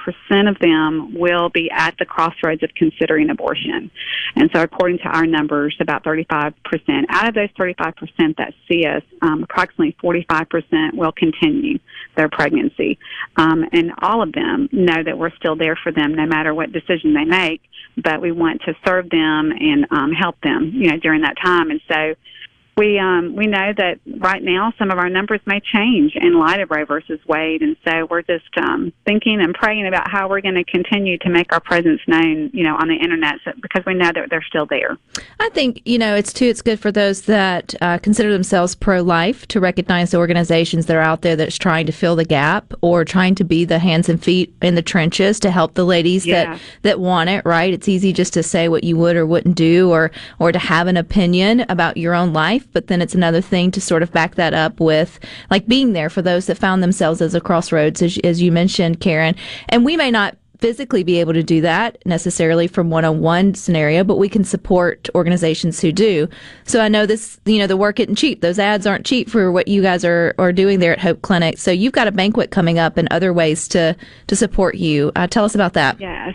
of 0.48 0.58
them 0.58 1.14
will 1.14 1.50
be 1.50 1.70
at 1.70 1.94
the 1.98 2.06
crossroads 2.06 2.62
of 2.62 2.70
considering 2.74 3.28
abortion. 3.28 3.90
And 4.36 4.50
so, 4.54 4.62
according 4.62 4.98
to 4.98 5.04
our 5.04 5.26
numbers, 5.26 5.76
about 5.78 6.02
35%. 6.02 6.54
Out 7.10 7.28
of 7.28 7.34
those 7.34 7.50
35% 7.58 8.36
that 8.36 8.54
see 8.66 8.86
us, 8.86 9.02
um, 9.22 9.42
approximately 9.42 9.96
45% 10.02 10.94
will 10.94 11.12
continue 11.12 11.78
their 12.16 12.28
pregnancy. 12.28 12.98
Um, 13.36 13.64
and 13.72 13.92
all 13.98 14.22
of 14.22 14.32
them 14.32 14.68
know 14.72 15.02
that 15.04 15.18
we're 15.18 15.34
still 15.36 15.56
there 15.56 15.76
for 15.76 15.92
them 15.92 16.14
no 16.14 16.26
matter 16.26 16.54
what 16.54 16.72
decision 16.72 17.12
they 17.12 17.24
make, 17.24 17.60
but 17.96 18.20
we 18.20 18.32
want 18.32 18.62
to 18.62 18.74
serve 18.86 19.10
them 19.10 19.52
and 19.52 19.86
um, 19.90 20.12
help 20.12 20.40
them, 20.40 20.72
you 20.74 20.90
know, 20.90 20.98
during 20.98 21.20
that 21.22 21.36
time. 21.42 21.70
And 21.70 21.80
so, 21.86 22.14
we 22.78 22.98
um, 22.98 23.34
we 23.36 23.46
know 23.46 23.72
that 23.76 23.98
right 24.18 24.42
now 24.42 24.72
some 24.78 24.90
of 24.90 24.98
our 24.98 25.10
numbers 25.10 25.40
may 25.46 25.60
change 25.60 26.14
in 26.14 26.38
light 26.38 26.60
of 26.60 26.70
Roe 26.70 26.84
versus 26.84 27.18
Wade, 27.26 27.60
and 27.60 27.76
so 27.84 28.06
we're 28.10 28.22
just 28.22 28.56
um, 28.56 28.92
thinking 29.04 29.40
and 29.40 29.52
praying 29.54 29.86
about 29.86 30.10
how 30.10 30.28
we're 30.28 30.40
going 30.40 30.54
to 30.54 30.64
continue 30.64 31.18
to 31.18 31.28
make 31.28 31.52
our 31.52 31.60
presence 31.60 32.00
known, 32.06 32.50
you 32.54 32.62
know, 32.62 32.76
on 32.76 32.88
the 32.88 32.94
internet, 32.94 33.34
so, 33.44 33.52
because 33.60 33.84
we 33.84 33.94
know 33.94 34.12
that 34.14 34.30
they're 34.30 34.44
still 34.48 34.66
there. 34.66 34.96
I 35.40 35.48
think 35.50 35.82
you 35.84 35.98
know 35.98 36.14
it's 36.14 36.32
too. 36.32 36.46
It's 36.46 36.62
good 36.62 36.78
for 36.78 36.92
those 36.92 37.22
that 37.22 37.74
uh, 37.80 37.98
consider 37.98 38.32
themselves 38.32 38.74
pro-life 38.76 39.46
to 39.48 39.60
recognize 39.60 40.12
the 40.12 40.18
organizations 40.18 40.86
that 40.86 40.96
are 40.96 41.00
out 41.02 41.22
there 41.22 41.34
that's 41.36 41.58
trying 41.58 41.86
to 41.86 41.92
fill 41.92 42.14
the 42.16 42.24
gap 42.24 42.72
or 42.80 43.04
trying 43.04 43.34
to 43.34 43.44
be 43.44 43.64
the 43.64 43.80
hands 43.80 44.08
and 44.08 44.22
feet 44.22 44.54
in 44.62 44.76
the 44.76 44.82
trenches 44.82 45.40
to 45.40 45.50
help 45.50 45.74
the 45.74 45.84
ladies 45.84 46.24
Yeah. 46.24 46.44
that 46.44 46.60
that 46.82 47.00
want 47.00 47.28
it. 47.28 47.44
Right? 47.44 47.72
It's 47.72 47.88
easy 47.88 48.12
just 48.12 48.32
to 48.34 48.42
say 48.44 48.68
what 48.68 48.84
you 48.84 48.96
would 48.96 49.16
or 49.16 49.26
wouldn't 49.26 49.56
do, 49.56 49.90
or 49.90 50.12
or 50.38 50.52
to 50.52 50.58
have 50.58 50.86
an 50.86 50.96
opinion 50.96 51.66
about 51.68 51.96
your 51.96 52.14
own 52.14 52.32
life. 52.32 52.67
But 52.72 52.88
then 52.88 53.02
it's 53.02 53.14
another 53.14 53.40
thing 53.40 53.70
to 53.72 53.80
sort 53.80 54.02
of 54.02 54.12
back 54.12 54.34
that 54.36 54.54
up 54.54 54.80
with 54.80 55.18
like 55.50 55.66
being 55.66 55.92
there 55.92 56.10
for 56.10 56.22
those 56.22 56.46
that 56.46 56.58
found 56.58 56.82
themselves 56.82 57.20
as 57.20 57.34
a 57.34 57.40
crossroads, 57.40 58.02
as, 58.02 58.18
as 58.24 58.42
you 58.42 58.52
mentioned, 58.52 59.00
Karen. 59.00 59.34
And 59.68 59.84
we 59.84 59.96
may 59.96 60.10
not 60.10 60.36
physically 60.58 61.04
be 61.04 61.20
able 61.20 61.32
to 61.32 61.42
do 61.42 61.60
that 61.60 62.04
necessarily 62.04 62.66
from 62.66 62.90
one-on-one 62.90 63.54
scenario 63.54 64.02
but 64.02 64.18
we 64.18 64.28
can 64.28 64.42
support 64.42 65.08
organizations 65.14 65.80
who 65.80 65.92
do. 65.92 66.28
So 66.64 66.80
i 66.80 66.88
know 66.88 67.06
this 67.06 67.38
you 67.44 67.58
know 67.58 67.66
the 67.66 67.76
work 67.76 68.00
isn't 68.00 68.16
cheap. 68.16 68.40
Those 68.40 68.58
ads 68.58 68.86
aren't 68.86 69.06
cheap 69.06 69.30
for 69.30 69.52
what 69.52 69.68
you 69.68 69.82
guys 69.82 70.04
are, 70.04 70.34
are 70.38 70.52
doing 70.52 70.80
there 70.80 70.92
at 70.92 71.00
hope 71.00 71.22
clinic. 71.22 71.58
So 71.58 71.70
you've 71.70 71.92
got 71.92 72.08
a 72.08 72.12
banquet 72.12 72.50
coming 72.50 72.78
up 72.78 72.96
and 72.96 73.08
other 73.10 73.32
ways 73.32 73.68
to 73.68 73.96
to 74.26 74.36
support 74.36 74.74
you. 74.74 75.12
Uh, 75.14 75.26
tell 75.26 75.44
us 75.44 75.54
about 75.54 75.74
that. 75.74 76.00
Yes. 76.00 76.34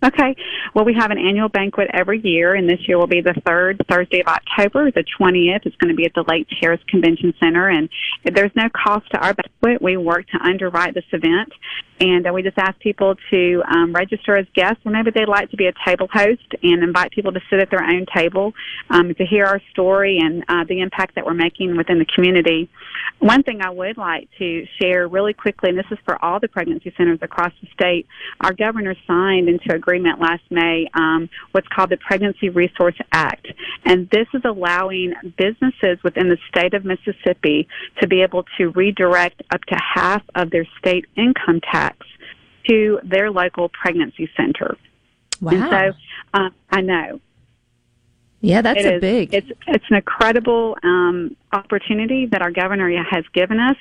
Okay. 0.00 0.36
Well, 0.74 0.84
we 0.84 0.94
have 0.94 1.10
an 1.10 1.18
annual 1.18 1.48
banquet 1.48 1.90
every 1.92 2.20
year, 2.20 2.54
and 2.54 2.70
this 2.70 2.78
year 2.86 2.98
will 2.98 3.08
be 3.08 3.20
the 3.20 3.34
third 3.44 3.84
Thursday 3.90 4.20
of 4.20 4.28
October, 4.28 4.92
the 4.92 5.04
20th. 5.20 5.66
It's 5.66 5.74
going 5.76 5.90
to 5.90 5.96
be 5.96 6.04
at 6.04 6.14
the 6.14 6.24
Lake 6.28 6.46
Terrace 6.60 6.80
Convention 6.88 7.34
Center, 7.40 7.68
and 7.68 7.88
there's 8.24 8.52
no 8.54 8.68
cost 8.68 9.10
to 9.10 9.18
our 9.18 9.34
banquet. 9.34 9.82
We 9.82 9.96
work 9.96 10.28
to 10.28 10.38
underwrite 10.40 10.94
this 10.94 11.04
event, 11.12 11.52
and 11.98 12.28
uh, 12.28 12.32
we 12.32 12.42
just 12.44 12.58
ask 12.58 12.78
people 12.78 13.16
to 13.32 13.62
um, 13.68 13.92
register 13.92 14.36
as 14.36 14.46
guests, 14.54 14.80
or 14.84 14.92
maybe 14.92 15.10
they'd 15.10 15.28
like 15.28 15.50
to 15.50 15.56
be 15.56 15.66
a 15.66 15.72
table 15.84 16.06
host 16.12 16.46
and 16.62 16.84
invite 16.84 17.10
people 17.10 17.32
to 17.32 17.40
sit 17.50 17.58
at 17.58 17.70
their 17.70 17.82
own 17.82 18.06
table 18.14 18.52
um, 18.90 19.12
to 19.14 19.26
hear 19.26 19.46
our 19.46 19.60
story 19.72 20.18
and 20.22 20.44
uh, 20.48 20.64
the 20.68 20.80
impact 20.80 21.16
that 21.16 21.26
we're 21.26 21.34
making 21.34 21.76
within 21.76 21.98
the 21.98 22.06
community. 22.14 22.70
One 23.18 23.42
thing 23.42 23.62
I 23.62 23.70
would 23.70 23.96
like 23.96 24.28
to 24.38 24.64
share 24.80 25.08
really 25.08 25.32
quickly, 25.32 25.70
and 25.70 25.78
this 25.78 25.86
is 25.90 25.98
for 26.04 26.24
all 26.24 26.38
the 26.38 26.46
pregnancy 26.46 26.94
centers 26.96 27.18
across 27.20 27.52
the 27.60 27.68
state, 27.72 28.06
our 28.40 28.52
governor 28.52 28.94
signed 29.08 29.48
into 29.48 29.72
agreement 29.88 30.20
last 30.20 30.42
May 30.50 30.86
um, 30.94 31.30
what's 31.52 31.66
called 31.68 31.90
the 31.90 31.96
Pregnancy 31.96 32.50
Resource 32.50 32.96
Act. 33.12 33.46
And 33.86 34.08
this 34.10 34.26
is 34.34 34.42
allowing 34.44 35.14
businesses 35.38 35.98
within 36.04 36.28
the 36.28 36.36
state 36.48 36.74
of 36.74 36.84
Mississippi 36.84 37.66
to 38.00 38.06
be 38.06 38.20
able 38.20 38.44
to 38.58 38.68
redirect 38.70 39.42
up 39.50 39.62
to 39.64 39.76
half 39.94 40.22
of 40.34 40.50
their 40.50 40.66
state 40.78 41.06
income 41.16 41.60
tax 41.72 42.06
to 42.68 43.00
their 43.02 43.30
local 43.30 43.70
pregnancy 43.70 44.28
center. 44.36 44.76
Wow. 45.40 45.52
And 45.52 45.70
so 45.70 45.98
uh, 46.34 46.50
I 46.70 46.80
know. 46.82 47.20
yeah 48.42 48.60
that's 48.60 48.80
It 48.80 48.86
a 48.86 48.94
is- 48.96 49.00
big 49.00 49.32
It's 49.34 49.50
it's 49.68 49.84
an 49.88 49.96
incredible 49.96 50.76
um, 50.82 51.34
opportunity 51.52 52.26
that 52.26 52.42
our 52.42 52.50
governor 52.50 52.90
has 53.10 53.24
given 53.32 53.58
us. 53.58 53.76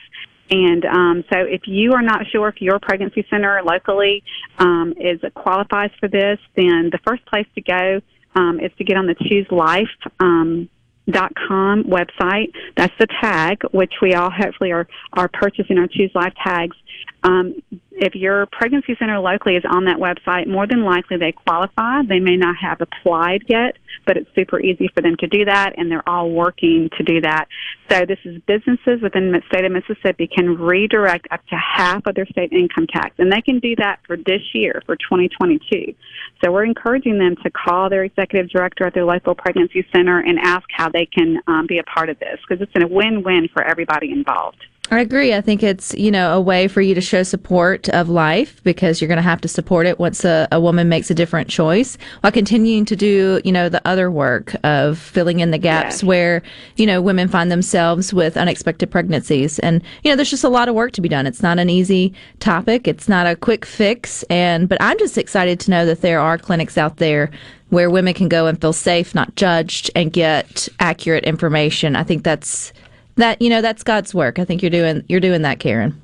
And 0.49 0.85
um, 0.85 1.23
so, 1.31 1.39
if 1.39 1.61
you 1.67 1.93
are 1.93 2.01
not 2.01 2.25
sure 2.27 2.47
if 2.47 2.61
your 2.61 2.79
pregnancy 2.79 3.25
center 3.29 3.61
locally 3.63 4.23
um, 4.59 4.93
is 4.97 5.19
qualifies 5.35 5.91
for 5.99 6.07
this, 6.07 6.39
then 6.55 6.89
the 6.91 6.99
first 7.05 7.25
place 7.25 7.47
to 7.55 7.61
go 7.61 8.01
um, 8.35 8.59
is 8.59 8.71
to 8.77 8.83
get 8.83 8.97
on 8.97 9.07
the 9.07 9.15
Choose 9.15 9.47
Life. 9.51 9.89
Um, 10.19 10.69
dot 11.09 11.31
com 11.47 11.85
website. 11.85 12.51
That's 12.75 12.93
the 12.99 13.07
tag, 13.21 13.61
which 13.71 13.93
we 14.01 14.13
all 14.13 14.29
hopefully 14.29 14.73
are, 14.73 14.89
are 15.13 15.29
purchasing 15.29 15.77
our 15.77 15.87
Choose 15.87 16.11
Life 16.13 16.33
tags. 16.43 16.75
Um, 17.23 17.55
if 17.91 18.13
your 18.13 18.45
pregnancy 18.47 18.95
center 18.99 19.19
locally 19.19 19.55
is 19.55 19.63
on 19.69 19.85
that 19.85 19.97
website, 19.97 20.47
more 20.47 20.67
than 20.67 20.83
likely 20.83 21.17
they 21.17 21.31
qualify. 21.31 22.03
They 22.07 22.19
may 22.19 22.37
not 22.37 22.55
have 22.61 22.79
applied 22.79 23.43
yet, 23.47 23.77
but 24.05 24.17
it's 24.17 24.29
super 24.35 24.59
easy 24.59 24.87
for 24.93 25.01
them 25.01 25.15
to 25.19 25.27
do 25.27 25.45
that, 25.45 25.73
and 25.77 25.91
they're 25.91 26.07
all 26.07 26.29
working 26.29 26.89
to 26.97 27.03
do 27.03 27.21
that. 27.21 27.47
So 27.89 28.05
this 28.05 28.19
is 28.23 28.39
businesses 28.47 29.01
within 29.01 29.31
the 29.31 29.41
state 29.47 29.65
of 29.65 29.71
Mississippi 29.71 30.27
can 30.27 30.57
redirect 30.57 31.27
up 31.31 31.45
to 31.47 31.55
half 31.55 32.05
of 32.05 32.15
their 32.15 32.27
state 32.27 32.51
income 32.51 32.85
tax, 32.87 33.15
and 33.17 33.31
they 33.31 33.41
can 33.41 33.59
do 33.59 33.75
that 33.77 33.99
for 34.05 34.15
this 34.15 34.41
year, 34.53 34.81
for 34.85 34.95
2022. 34.95 35.95
So 36.43 36.51
we're 36.51 36.65
encouraging 36.65 37.17
them 37.17 37.35
to 37.43 37.49
call 37.49 37.89
their 37.89 38.03
executive 38.03 38.49
director 38.49 38.85
at 38.85 38.93
their 38.93 39.05
local 39.05 39.33
pregnancy 39.33 39.85
center 39.91 40.19
and 40.19 40.37
ask 40.39 40.65
how 40.71 40.89
they 40.89 41.07
can 41.07 41.41
um, 41.47 41.65
be 41.67 41.79
a 41.79 41.83
part 41.83 42.09
of 42.09 42.19
this 42.19 42.39
because 42.47 42.61
it's 42.61 42.83
a 42.83 42.87
win-win 42.87 43.49
for 43.53 43.63
everybody 43.63 44.11
involved. 44.11 44.63
I 44.89 45.01
agree. 45.01 45.33
I 45.33 45.41
think 45.41 45.63
it's, 45.63 45.93
you 45.95 46.11
know, 46.11 46.33
a 46.33 46.39
way 46.39 46.69
for 46.69 46.79
you 46.79 46.95
to 46.95 47.01
show 47.01 47.21
support 47.23 47.89
of 47.89 48.07
life 48.07 48.63
because 48.63 49.01
you're 49.01 49.09
going 49.09 49.17
to 49.17 49.21
have 49.21 49.41
to 49.41 49.47
support 49.49 49.85
it 49.85 49.99
once 49.99 50.23
a, 50.23 50.47
a 50.49 50.61
woman 50.61 50.87
makes 50.87 51.11
a 51.11 51.13
different 51.13 51.49
choice 51.49 51.97
while 52.21 52.31
continuing 52.31 52.85
to 52.85 52.95
do, 52.95 53.41
you 53.43 53.51
know, 53.51 53.67
the 53.67 53.85
other 53.85 54.09
work 54.09 54.55
of 54.63 54.97
filling 54.97 55.41
in 55.41 55.51
the 55.51 55.57
gaps 55.57 56.05
where, 56.05 56.41
you 56.77 56.85
know, 56.85 57.01
women 57.01 57.27
find 57.27 57.51
themselves 57.51 58.13
with 58.13 58.37
unexpected 58.37 58.89
pregnancies. 58.89 59.59
And, 59.59 59.83
you 60.05 60.11
know, 60.11 60.15
there's 60.15 60.29
just 60.29 60.45
a 60.45 60.49
lot 60.49 60.69
of 60.69 60.75
work 60.75 60.93
to 60.93 61.01
be 61.01 61.09
done. 61.09 61.27
It's 61.27 61.43
not 61.43 61.59
an 61.59 61.69
easy 61.69 62.13
topic. 62.39 62.87
It's 62.87 63.09
not 63.09 63.27
a 63.27 63.35
quick 63.35 63.65
fix. 63.65 64.23
And, 64.29 64.69
but 64.69 64.81
I'm 64.81 64.97
just 64.99 65.17
excited 65.17 65.59
to 65.61 65.71
know 65.71 65.85
that 65.85 65.99
there 65.99 66.21
are 66.21 66.37
clinics 66.37 66.77
out 66.77 66.95
there 66.95 67.29
where 67.71 67.89
women 67.89 68.13
can 68.13 68.29
go 68.29 68.47
and 68.47 68.59
feel 68.61 68.71
safe, 68.71 69.13
not 69.13 69.35
judged, 69.35 69.91
and 69.95 70.13
get 70.13 70.69
accurate 70.79 71.25
information. 71.25 71.97
I 71.97 72.03
think 72.03 72.23
that's 72.23 72.71
that 73.17 73.41
you 73.41 73.49
know 73.49 73.61
that's 73.61 73.83
God's 73.83 74.13
work. 74.13 74.39
I 74.39 74.45
think 74.45 74.61
you're 74.61 74.71
doing 74.71 75.03
you're 75.07 75.19
doing 75.19 75.41
that, 75.43 75.59
Karen. 75.59 76.01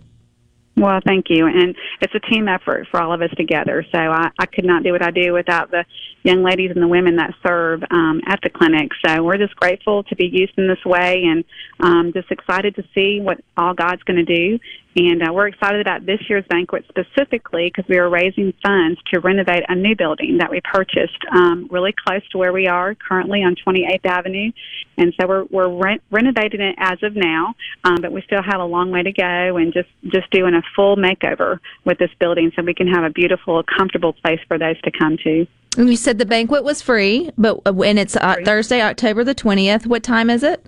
Well, 0.75 0.99
thank 1.05 1.25
you. 1.29 1.45
And 1.45 1.75
it's 2.01 2.13
a 2.15 2.19
team 2.19 2.47
effort 2.47 2.87
for 2.89 3.01
all 3.01 3.13
of 3.13 3.21
us 3.21 3.29
together. 3.37 3.85
So 3.91 3.99
I, 3.99 4.31
I 4.39 4.45
could 4.47 4.65
not 4.65 4.83
do 4.83 4.91
what 4.91 5.03
I 5.03 5.11
do 5.11 5.33
without 5.33 5.69
the 5.69 5.85
young 6.23 6.43
ladies 6.43 6.71
and 6.73 6.81
the 6.81 6.87
women 6.87 7.17
that 7.17 7.33
serve 7.45 7.83
um, 7.91 8.21
at 8.27 8.39
the 8.41 8.49
clinic. 8.49 8.89
So 9.05 9.23
we're 9.23 9.37
just 9.37 9.55
grateful 9.55 10.03
to 10.03 10.15
be 10.15 10.25
used 10.25 10.53
in 10.57 10.67
this 10.67 10.83
way 10.85 11.23
and 11.25 11.43
um, 11.79 12.11
just 12.13 12.31
excited 12.31 12.75
to 12.75 12.83
see 12.95 13.19
what 13.21 13.39
all 13.57 13.73
God's 13.73 14.03
going 14.03 14.25
to 14.25 14.25
do. 14.25 14.59
And 14.95 15.23
uh, 15.23 15.33
we're 15.33 15.47
excited 15.47 15.81
about 15.81 16.05
this 16.05 16.19
year's 16.29 16.45
banquet 16.47 16.85
specifically 16.87 17.71
because 17.73 17.89
we 17.89 17.97
are 17.97 18.09
raising 18.09 18.53
funds 18.63 18.99
to 19.11 19.19
renovate 19.19 19.63
a 19.67 19.75
new 19.75 19.95
building 19.95 20.37
that 20.37 20.51
we 20.51 20.61
purchased 20.61 21.17
um, 21.31 21.67
really 21.71 21.93
close 22.05 22.21
to 22.29 22.37
where 22.37 22.53
we 22.53 22.67
are 22.67 22.93
currently 22.95 23.39
on 23.39 23.55
28th 23.55 24.05
Avenue. 24.05 24.51
And 24.97 25.13
so 25.19 25.27
we're, 25.27 25.45
we're 25.45 25.69
re- 25.69 26.01
renovating 26.11 26.61
it 26.61 26.75
as 26.77 27.01
of 27.01 27.15
now, 27.15 27.55
um, 27.83 27.97
but 28.01 28.11
we 28.11 28.21
still 28.21 28.43
have 28.43 28.61
a 28.61 28.65
long 28.65 28.91
way 28.91 29.01
to 29.01 29.11
go 29.11 29.57
and 29.57 29.73
just, 29.73 29.89
just 30.03 30.29
doing 30.29 30.53
a 30.53 30.61
full 30.75 30.95
makeover 30.95 31.59
with 31.85 31.97
this 31.97 32.11
building 32.19 32.51
so 32.55 32.61
we 32.61 32.75
can 32.75 32.87
have 32.87 33.03
a 33.03 33.09
beautiful, 33.09 33.63
comfortable 33.63 34.13
place 34.13 34.39
for 34.47 34.59
those 34.59 34.79
to 34.81 34.91
come 34.91 35.17
to. 35.23 35.47
And 35.77 35.89
you 35.89 35.95
said 35.95 36.19
the 36.19 36.25
banquet 36.25 36.63
was 36.63 36.81
free, 36.81 37.31
but 37.37 37.59
uh, 37.65 37.73
and 37.81 37.97
it's 37.97 38.15
uh, 38.15 38.35
Thursday, 38.45 38.81
October 38.81 39.23
the 39.23 39.33
twentieth. 39.33 39.87
What 39.87 40.03
time 40.03 40.29
is 40.29 40.43
it? 40.43 40.65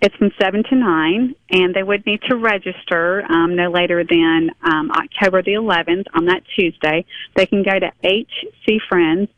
It's 0.00 0.14
from 0.16 0.30
7 0.40 0.64
to 0.70 0.74
9, 0.74 1.34
and 1.50 1.74
they 1.74 1.82
would 1.82 2.06
need 2.06 2.22
to 2.30 2.36
register 2.36 3.24
um, 3.30 3.56
no 3.56 3.70
later 3.70 4.04
than 4.04 4.50
um, 4.62 4.90
October 4.90 5.42
the 5.42 5.52
11th 5.52 6.04
on 6.14 6.24
that 6.26 6.42
Tuesday. 6.58 7.04
They 7.34 7.44
can 7.44 7.62
go 7.62 7.78
to 7.78 7.92
HC 8.02 8.80
Friends, 8.88 9.28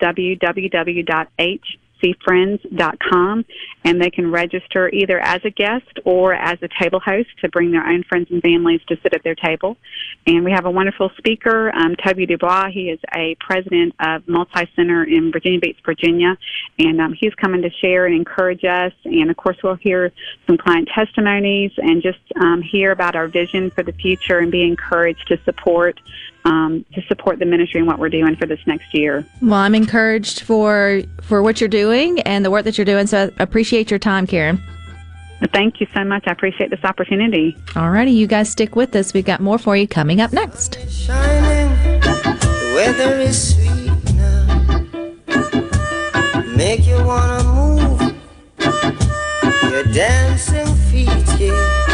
mississippiseafriends.com, 2.02 3.44
and 3.84 4.00
they 4.00 4.10
can 4.10 4.30
register 4.30 4.88
either 4.90 5.20
as 5.20 5.40
a 5.44 5.50
guest 5.50 5.86
or 6.04 6.34
as 6.34 6.58
a 6.62 6.68
table 6.80 7.00
host 7.00 7.28
to 7.40 7.48
bring 7.48 7.70
their 7.70 7.86
own 7.86 8.02
friends 8.04 8.28
and 8.30 8.42
families 8.42 8.80
to 8.88 8.96
sit 9.02 9.14
at 9.14 9.22
their 9.24 9.34
table. 9.34 9.76
And 10.26 10.44
we 10.44 10.52
have 10.52 10.66
a 10.66 10.70
wonderful 10.70 11.10
speaker, 11.16 11.74
um, 11.74 11.96
Toby 11.96 12.26
Dubois. 12.26 12.70
He 12.70 12.90
is 12.90 13.00
a 13.14 13.36
president 13.40 13.94
of 14.00 14.26
Multi 14.28 14.68
Center 14.76 15.04
in 15.04 15.32
Virginia 15.32 15.60
Beach, 15.60 15.78
Virginia, 15.84 16.36
and 16.78 17.00
um, 17.00 17.14
he's 17.18 17.34
coming 17.34 17.62
to 17.62 17.70
share 17.70 18.06
and 18.06 18.14
encourage 18.14 18.64
us. 18.64 18.92
And 19.04 19.30
of 19.30 19.36
course, 19.36 19.56
we'll 19.62 19.76
hear 19.76 20.12
some 20.46 20.58
client 20.58 20.88
testimonies 20.94 21.72
and 21.76 22.02
just 22.02 22.18
um, 22.40 22.62
hear 22.62 22.92
about 22.92 23.16
our 23.16 23.28
vision 23.28 23.70
for 23.70 23.82
the 23.82 23.92
future 23.92 24.38
and 24.38 24.50
be 24.50 24.62
encouraged 24.62 25.26
to 25.28 25.38
support 25.44 26.00
um, 26.48 26.84
to 26.94 27.02
support 27.02 27.38
the 27.38 27.44
ministry 27.44 27.78
and 27.78 27.86
what 27.86 27.98
we're 27.98 28.08
doing 28.08 28.34
for 28.36 28.46
this 28.46 28.58
next 28.66 28.94
year. 28.94 29.24
Well, 29.42 29.54
I'm 29.54 29.74
encouraged 29.74 30.40
for 30.40 31.02
for 31.20 31.42
what 31.42 31.60
you're 31.60 31.68
doing 31.68 32.20
and 32.22 32.44
the 32.44 32.50
work 32.50 32.64
that 32.64 32.78
you're 32.78 32.84
doing. 32.86 33.06
So 33.06 33.30
I 33.38 33.42
appreciate 33.42 33.90
your 33.90 33.98
time, 33.98 34.26
Karen. 34.26 34.62
Thank 35.52 35.80
you 35.80 35.86
so 35.94 36.02
much. 36.02 36.24
I 36.26 36.32
appreciate 36.32 36.70
this 36.70 36.82
opportunity. 36.82 37.56
All 37.76 37.90
righty, 37.90 38.10
you 38.10 38.26
guys 38.26 38.50
stick 38.50 38.74
with 38.74 38.96
us. 38.96 39.14
We've 39.14 39.24
got 39.24 39.40
more 39.40 39.58
for 39.58 39.76
you 39.76 39.86
coming 39.86 40.20
up 40.20 40.32
next. 40.32 40.78
shining. 40.90 42.00
The 42.00 42.72
weather 42.74 43.18
is 43.20 43.54
sweet 43.54 44.14
now. 44.14 44.44
Make 46.56 46.86
you 46.86 47.04
wanna 47.04 47.44
move 47.44 48.00
your 49.70 49.84
dancing 49.92 50.74
feet, 50.90 51.08
yeah. 51.38 51.87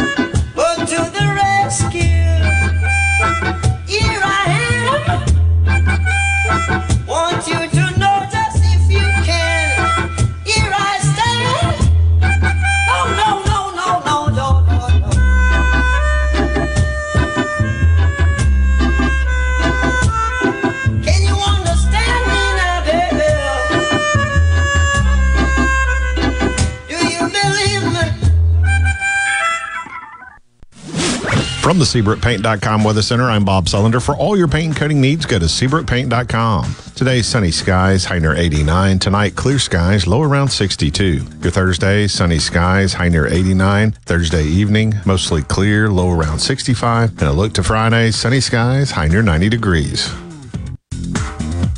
From 31.75 31.81
the 31.81 31.87
SeabrookPaint.com 31.87 32.85
Weather 32.85 33.03
Center, 33.03 33.25
I'm 33.25 33.45
Bob 33.45 33.65
Sullender. 33.65 34.01
For 34.01 34.15
all 34.17 34.37
your 34.37 34.47
paint 34.47 34.67
and 34.67 34.77
coating 34.77 35.01
needs, 35.01 35.27
go 35.27 35.41
to 35.41 35.47
SeabrookPaint.com. 35.47 36.73
Today, 36.95 37.21
sunny 37.21 37.51
skies, 37.51 38.05
high 38.05 38.21
near 38.21 38.33
89. 38.33 39.01
Tonight, 39.01 39.35
clear 39.35 39.59
skies, 39.59 40.07
low 40.07 40.23
around 40.23 40.51
62. 40.51 41.27
Your 41.43 41.51
Thursday, 41.51 42.07
sunny 42.07 42.39
skies, 42.39 42.93
high 42.93 43.09
near 43.09 43.27
89. 43.27 43.91
Thursday 43.91 44.45
evening, 44.45 44.95
mostly 45.05 45.43
clear, 45.43 45.91
low 45.91 46.13
around 46.13 46.39
65. 46.39 47.11
And 47.11 47.23
a 47.23 47.33
look 47.33 47.55
to 47.55 47.65
Friday, 47.65 48.13
sunny 48.13 48.39
skies, 48.41 48.93
high 48.93 49.09
near 49.09 49.23
90 49.23 49.49
degrees. 49.49 50.15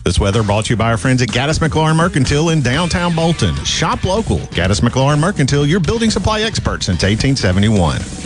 This 0.04 0.20
weather 0.20 0.42
brought 0.42 0.66
to 0.66 0.74
you 0.74 0.76
by 0.76 0.90
our 0.90 0.98
friends 0.98 1.22
at 1.22 1.30
Gaddis 1.30 1.66
McLaurin 1.66 1.96
Mercantile 1.96 2.50
in 2.50 2.60
downtown 2.60 3.16
Bolton. 3.16 3.54
Shop 3.64 4.04
local. 4.04 4.40
Gaddis 4.52 4.82
McLaurin 4.82 5.20
Mercantile, 5.20 5.64
your 5.64 5.80
building 5.80 6.10
supply 6.10 6.42
expert 6.42 6.82
since 6.82 7.02
1871. 7.02 8.25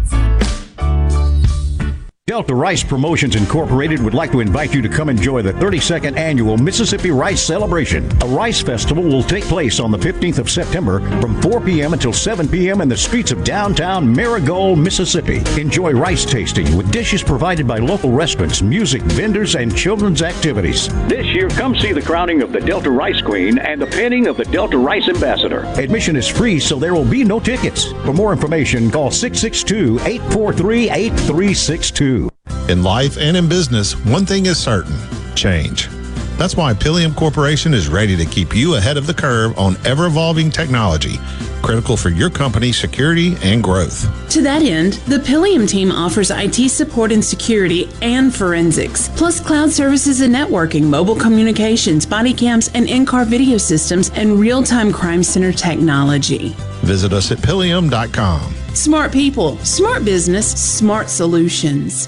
Delta 2.31 2.55
Rice 2.55 2.81
Promotions 2.81 3.35
Incorporated 3.35 4.01
would 4.01 4.13
like 4.13 4.31
to 4.31 4.39
invite 4.39 4.73
you 4.73 4.81
to 4.81 4.87
come 4.87 5.09
enjoy 5.09 5.41
the 5.41 5.51
32nd 5.51 6.15
annual 6.15 6.57
Mississippi 6.57 7.11
Rice 7.11 7.43
Celebration. 7.43 8.09
A 8.23 8.25
rice 8.25 8.61
festival 8.61 9.03
will 9.03 9.21
take 9.21 9.43
place 9.43 9.81
on 9.81 9.91
the 9.91 9.97
15th 9.97 10.39
of 10.39 10.49
September 10.49 11.01
from 11.19 11.41
4 11.41 11.59
p.m. 11.59 11.91
until 11.91 12.13
7 12.13 12.47
p.m. 12.47 12.79
in 12.79 12.87
the 12.87 12.95
streets 12.95 13.33
of 13.33 13.43
downtown 13.43 14.15
Merigold, 14.15 14.81
Mississippi. 14.81 15.43
Enjoy 15.59 15.91
rice 15.91 16.23
tasting 16.23 16.77
with 16.77 16.89
dishes 16.89 17.21
provided 17.21 17.67
by 17.67 17.79
local 17.79 18.13
restaurants, 18.13 18.61
music, 18.61 19.01
vendors, 19.01 19.55
and 19.55 19.75
children's 19.75 20.21
activities. 20.21 20.87
This 21.09 21.25
year, 21.35 21.49
come 21.49 21.75
see 21.75 21.91
the 21.91 22.01
crowning 22.01 22.41
of 22.41 22.53
the 22.53 22.61
Delta 22.61 22.91
Rice 22.91 23.21
Queen 23.21 23.59
and 23.59 23.81
the 23.81 23.87
pinning 23.87 24.27
of 24.27 24.37
the 24.37 24.45
Delta 24.45 24.77
Rice 24.77 25.09
Ambassador. 25.09 25.63
Admission 25.75 26.15
is 26.15 26.29
free, 26.29 26.61
so 26.61 26.79
there 26.79 26.93
will 26.93 27.03
be 27.03 27.25
no 27.25 27.41
tickets. 27.41 27.91
For 28.05 28.13
more 28.13 28.31
information, 28.31 28.89
call 28.89 29.11
662 29.11 29.99
843 30.05 30.91
8362. 30.91 32.20
In 32.69 32.83
life 32.83 33.17
and 33.17 33.35
in 33.35 33.49
business, 33.49 33.93
one 34.05 34.25
thing 34.25 34.45
is 34.45 34.57
certain 34.57 34.97
change. 35.35 35.89
That's 36.37 36.55
why 36.55 36.73
Pillium 36.73 37.15
Corporation 37.15 37.73
is 37.73 37.87
ready 37.87 38.15
to 38.15 38.25
keep 38.25 38.55
you 38.55 38.75
ahead 38.75 38.97
of 38.97 39.07
the 39.07 39.13
curve 39.13 39.57
on 39.59 39.77
ever 39.85 40.05
evolving 40.07 40.49
technology, 40.49 41.17
critical 41.61 41.97
for 41.97 42.09
your 42.09 42.29
company's 42.29 42.77
security 42.77 43.35
and 43.43 43.61
growth. 43.61 44.07
To 44.31 44.41
that 44.43 44.61
end, 44.61 44.93
the 45.05 45.17
Pillium 45.17 45.67
team 45.67 45.91
offers 45.91 46.31
IT 46.31 46.69
support 46.69 47.11
and 47.11 47.23
security 47.23 47.89
and 48.01 48.33
forensics, 48.33 49.09
plus 49.09 49.39
cloud 49.39 49.69
services 49.71 50.21
and 50.21 50.33
networking, 50.33 50.83
mobile 50.83 51.15
communications, 51.15 52.05
body 52.05 52.33
cams, 52.33 52.69
and 52.73 52.87
in 52.89 53.05
car 53.05 53.25
video 53.25 53.57
systems, 53.57 54.09
and 54.11 54.39
real 54.39 54.63
time 54.63 54.91
crime 54.91 55.23
center 55.23 55.51
technology. 55.51 56.55
Visit 56.83 57.11
us 57.13 57.31
at 57.31 57.39
Pillium.com. 57.39 58.53
Smart 58.73 59.11
people, 59.11 59.57
smart 59.57 60.05
business, 60.05 60.49
smart 60.51 61.09
solutions. 61.09 62.07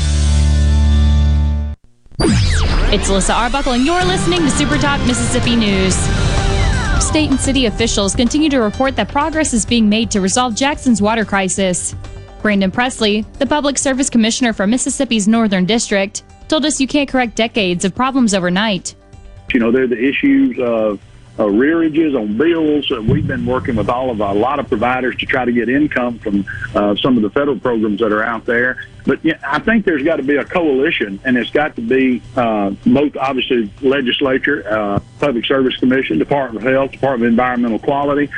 It's 2.23 3.09
Alyssa 3.09 3.33
Arbuckle, 3.35 3.73
and 3.73 3.83
you're 3.83 4.03
listening 4.05 4.41
to 4.41 4.51
Super 4.51 4.77
Talk 4.77 4.99
Mississippi 5.07 5.55
News. 5.55 5.95
State 7.03 7.31
and 7.31 7.39
city 7.39 7.65
officials 7.65 8.13
continue 8.13 8.49
to 8.49 8.59
report 8.59 8.95
that 8.95 9.09
progress 9.09 9.53
is 9.53 9.65
being 9.65 9.89
made 9.89 10.11
to 10.11 10.21
resolve 10.21 10.53
Jackson's 10.53 11.01
water 11.01 11.25
crisis. 11.25 11.95
Brandon 12.43 12.69
Presley, 12.69 13.21
the 13.39 13.47
Public 13.47 13.77
Service 13.77 14.09
Commissioner 14.09 14.53
for 14.53 14.67
Mississippi's 14.67 15.27
Northern 15.27 15.65
District, 15.65 16.21
told 16.47 16.63
us 16.63 16.79
you 16.79 16.87
can't 16.87 17.09
correct 17.09 17.35
decades 17.35 17.85
of 17.85 17.95
problems 17.95 18.35
overnight. 18.35 18.93
You 19.51 19.59
know, 19.59 19.71
they're 19.71 19.87
the 19.87 19.97
issues 19.97 20.59
of 20.59 20.99
uh, 21.39 21.49
rearages 21.49 22.15
on 22.15 22.37
bills. 22.37 22.91
Uh, 22.91 23.01
we've 23.01 23.27
been 23.27 23.45
working 23.45 23.75
with 23.75 23.89
all 23.89 24.09
of 24.09 24.19
a 24.19 24.33
lot 24.33 24.59
of 24.59 24.67
providers 24.67 25.15
to 25.17 25.25
try 25.25 25.45
to 25.45 25.51
get 25.51 25.69
income 25.69 26.19
from 26.19 26.45
uh, 26.75 26.95
some 26.95 27.17
of 27.17 27.23
the 27.23 27.29
federal 27.29 27.59
programs 27.59 27.99
that 27.99 28.11
are 28.11 28.23
out 28.23 28.45
there. 28.45 28.77
But 29.05 29.23
yeah, 29.23 29.39
I 29.43 29.59
think 29.59 29.85
there's 29.85 30.03
got 30.03 30.17
to 30.17 30.23
be 30.23 30.35
a 30.35 30.45
coalition, 30.45 31.19
and 31.25 31.37
it's 31.37 31.49
got 31.49 31.75
to 31.75 31.81
be 31.81 32.21
uh, 32.35 32.71
both 32.85 33.17
obviously 33.17 33.71
legislature, 33.81 34.67
uh, 34.69 34.99
public 35.19 35.45
service 35.45 35.75
commission, 35.77 36.19
Department 36.19 36.65
of 36.65 36.71
Health, 36.71 36.91
Department 36.91 37.27
of 37.27 37.33
Environmental 37.33 37.79
Quality. 37.79 38.29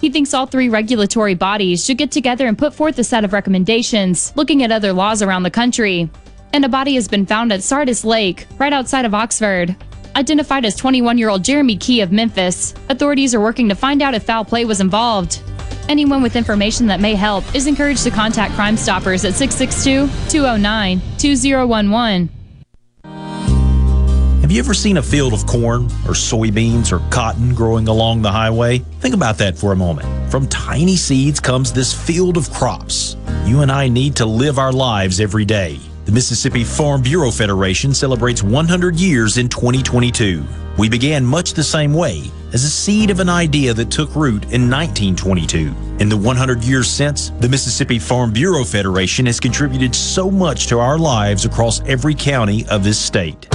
He 0.00 0.10
thinks 0.10 0.34
all 0.34 0.44
three 0.44 0.68
regulatory 0.68 1.34
bodies 1.34 1.82
should 1.82 1.96
get 1.96 2.10
together 2.10 2.46
and 2.46 2.58
put 2.58 2.74
forth 2.74 2.98
a 2.98 3.04
set 3.04 3.24
of 3.24 3.32
recommendations, 3.32 4.34
looking 4.36 4.62
at 4.62 4.70
other 4.70 4.92
laws 4.92 5.22
around 5.22 5.44
the 5.44 5.50
country. 5.50 6.10
And 6.52 6.64
a 6.64 6.68
body 6.68 6.94
has 6.96 7.08
been 7.08 7.24
found 7.24 7.52
at 7.52 7.62
Sardis 7.62 8.04
Lake, 8.04 8.46
right 8.58 8.72
outside 8.72 9.06
of 9.06 9.14
Oxford. 9.14 9.74
Identified 10.16 10.64
as 10.64 10.76
21 10.76 11.18
year 11.18 11.28
old 11.28 11.42
Jeremy 11.42 11.76
Key 11.76 12.00
of 12.00 12.12
Memphis, 12.12 12.72
authorities 12.88 13.34
are 13.34 13.40
working 13.40 13.68
to 13.68 13.74
find 13.74 14.00
out 14.00 14.14
if 14.14 14.22
foul 14.22 14.44
play 14.44 14.64
was 14.64 14.80
involved. 14.80 15.42
Anyone 15.88 16.22
with 16.22 16.36
information 16.36 16.86
that 16.86 17.00
may 17.00 17.14
help 17.14 17.44
is 17.54 17.66
encouraged 17.66 18.04
to 18.04 18.10
contact 18.10 18.54
Crime 18.54 18.76
Stoppers 18.76 19.24
at 19.24 19.34
662 19.34 20.08
209 20.30 21.02
2011. 21.18 22.28
Have 24.40 24.52
you 24.52 24.60
ever 24.60 24.74
seen 24.74 24.98
a 24.98 25.02
field 25.02 25.32
of 25.32 25.46
corn 25.46 25.84
or 26.06 26.12
soybeans 26.12 26.92
or 26.92 27.00
cotton 27.10 27.54
growing 27.54 27.88
along 27.88 28.22
the 28.22 28.30
highway? 28.30 28.78
Think 29.00 29.14
about 29.14 29.38
that 29.38 29.58
for 29.58 29.72
a 29.72 29.76
moment. 29.76 30.30
From 30.30 30.46
tiny 30.46 30.96
seeds 30.96 31.40
comes 31.40 31.72
this 31.72 31.92
field 31.92 32.36
of 32.36 32.52
crops. 32.52 33.16
You 33.46 33.62
and 33.62 33.72
I 33.72 33.88
need 33.88 34.14
to 34.16 34.26
live 34.26 34.58
our 34.58 34.72
lives 34.72 35.18
every 35.18 35.44
day. 35.44 35.80
The 36.04 36.12
Mississippi 36.12 36.64
Farm 36.64 37.00
Bureau 37.00 37.30
Federation 37.30 37.94
celebrates 37.94 38.42
100 38.42 38.96
years 38.96 39.38
in 39.38 39.48
2022. 39.48 40.44
We 40.76 40.90
began 40.90 41.24
much 41.24 41.54
the 41.54 41.64
same 41.64 41.94
way, 41.94 42.30
as 42.52 42.62
a 42.62 42.68
seed 42.68 43.08
of 43.08 43.20
an 43.20 43.30
idea 43.30 43.72
that 43.72 43.90
took 43.90 44.14
root 44.14 44.44
in 44.52 44.68
1922. 44.68 45.74
In 46.00 46.10
the 46.10 46.16
100 46.16 46.62
years 46.62 46.90
since, 46.90 47.30
the 47.40 47.48
Mississippi 47.48 47.98
Farm 47.98 48.34
Bureau 48.34 48.64
Federation 48.64 49.24
has 49.24 49.40
contributed 49.40 49.94
so 49.94 50.30
much 50.30 50.66
to 50.66 50.78
our 50.78 50.98
lives 50.98 51.46
across 51.46 51.80
every 51.86 52.14
county 52.14 52.66
of 52.68 52.84
this 52.84 52.98
state. 52.98 53.46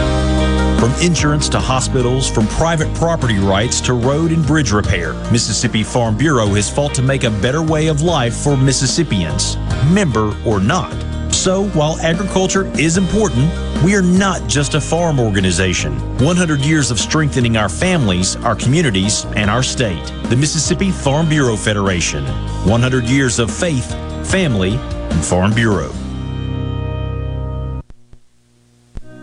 From 0.80 0.92
insurance 1.04 1.50
to 1.50 1.60
hospitals, 1.60 2.28
from 2.28 2.48
private 2.48 2.92
property 2.96 3.38
rights 3.38 3.80
to 3.82 3.94
road 3.94 4.32
and 4.32 4.44
bridge 4.44 4.72
repair, 4.72 5.14
Mississippi 5.32 5.84
Farm 5.84 6.18
Bureau 6.18 6.48
has 6.48 6.68
fought 6.68 6.96
to 6.96 7.04
make 7.04 7.26
a 7.26 7.30
better 7.30 7.62
way 7.62 7.90
of 7.90 8.02
life 8.02 8.36
for 8.36 8.58
Mississippians, 8.58 9.56
member 9.94 10.36
or 10.48 10.60
not. 10.60 11.09
So, 11.40 11.70
while 11.70 11.98
agriculture 12.02 12.70
is 12.78 12.98
important, 12.98 13.50
we 13.82 13.96
are 13.96 14.02
not 14.02 14.46
just 14.50 14.74
a 14.74 14.82
farm 14.82 15.22
organization. 15.22 15.98
100 16.18 16.60
years 16.66 16.92
of 16.92 17.00
strengthening 17.00 17.56
our 17.56 17.70
families, 17.70 18.36
our 18.36 18.58
communities, 18.58 19.24
and 19.38 19.50
our 19.50 19.64
state. 19.64 20.06
The 20.26 20.36
Mississippi 20.36 20.92
Farm 20.92 21.30
Bureau 21.30 21.56
Federation. 21.56 22.26
100 22.68 23.06
years 23.06 23.40
of 23.40 23.50
faith, 23.50 23.90
family, 24.30 24.74
and 24.74 25.24
Farm 25.24 25.54
Bureau. 25.54 25.88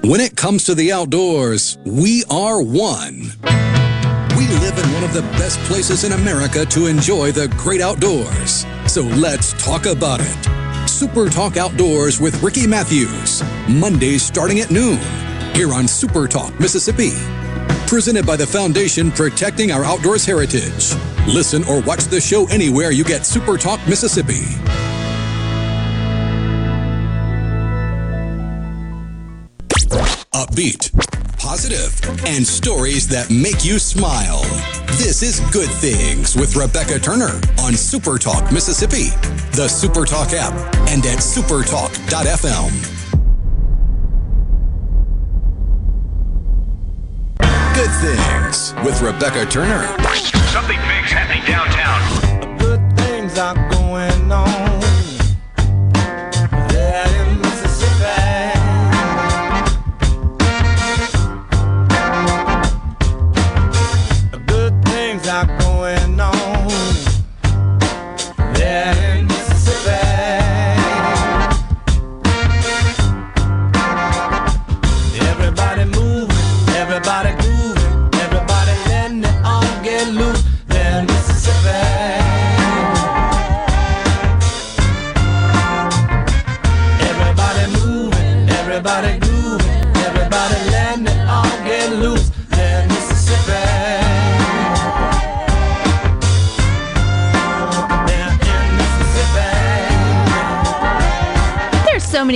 When 0.00 0.22
it 0.22 0.38
comes 0.38 0.64
to 0.64 0.74
the 0.74 0.92
outdoors, 0.92 1.76
we 1.84 2.24
are 2.30 2.62
one. 2.62 3.30
We 4.38 4.48
live 4.64 4.78
in 4.78 4.90
one 4.94 5.04
of 5.04 5.12
the 5.12 5.26
best 5.36 5.58
places 5.64 6.04
in 6.04 6.12
America 6.12 6.64
to 6.64 6.86
enjoy 6.86 7.32
the 7.32 7.48
great 7.58 7.82
outdoors. 7.82 8.64
So 8.86 9.02
let's 9.02 9.52
talk 9.62 9.84
about 9.84 10.20
it. 10.22 10.56
Super 10.96 11.28
Talk 11.28 11.58
Outdoors 11.58 12.20
with 12.20 12.42
Ricky 12.42 12.66
Matthews. 12.66 13.42
Mondays 13.68 14.22
starting 14.22 14.60
at 14.60 14.70
noon. 14.70 14.96
Here 15.54 15.74
on 15.74 15.86
Super 15.86 16.26
Talk 16.26 16.58
Mississippi. 16.58 17.10
Presented 17.86 18.24
by 18.24 18.34
the 18.34 18.46
Foundation 18.46 19.10
Protecting 19.10 19.72
Our 19.72 19.84
Outdoors 19.84 20.24
Heritage. 20.24 20.94
Listen 21.26 21.64
or 21.64 21.82
watch 21.82 22.04
the 22.04 22.18
show 22.18 22.48
anywhere 22.48 22.92
you 22.92 23.04
get 23.04 23.26
Super 23.26 23.58
Talk 23.58 23.78
Mississippi. 23.86 24.46
Upbeat, 30.32 30.92
positive, 31.46 31.94
and 32.26 32.44
stories 32.44 33.06
that 33.06 33.30
make 33.30 33.64
you 33.64 33.78
smile. 33.78 34.42
This 34.98 35.22
is 35.22 35.38
Good 35.52 35.70
Things 35.70 36.34
with 36.34 36.56
Rebecca 36.56 36.98
Turner 36.98 37.40
on 37.60 37.74
Super 37.74 38.18
Talk 38.18 38.50
Mississippi, 38.50 39.10
the 39.52 39.68
Super 39.68 40.04
Talk 40.04 40.32
app, 40.32 40.52
and 40.88 41.06
at 41.06 41.18
supertalk.fm. 41.18 42.72
Good 47.76 47.92
Things 48.02 48.74
with 48.84 49.00
Rebecca 49.00 49.46
Turner. 49.46 49.86
Something 50.50 50.80
big's 50.88 51.12
happening 51.12 51.44
downtown. 51.46 52.58
Good 52.58 52.96
things 52.98 53.38
are 53.38 53.54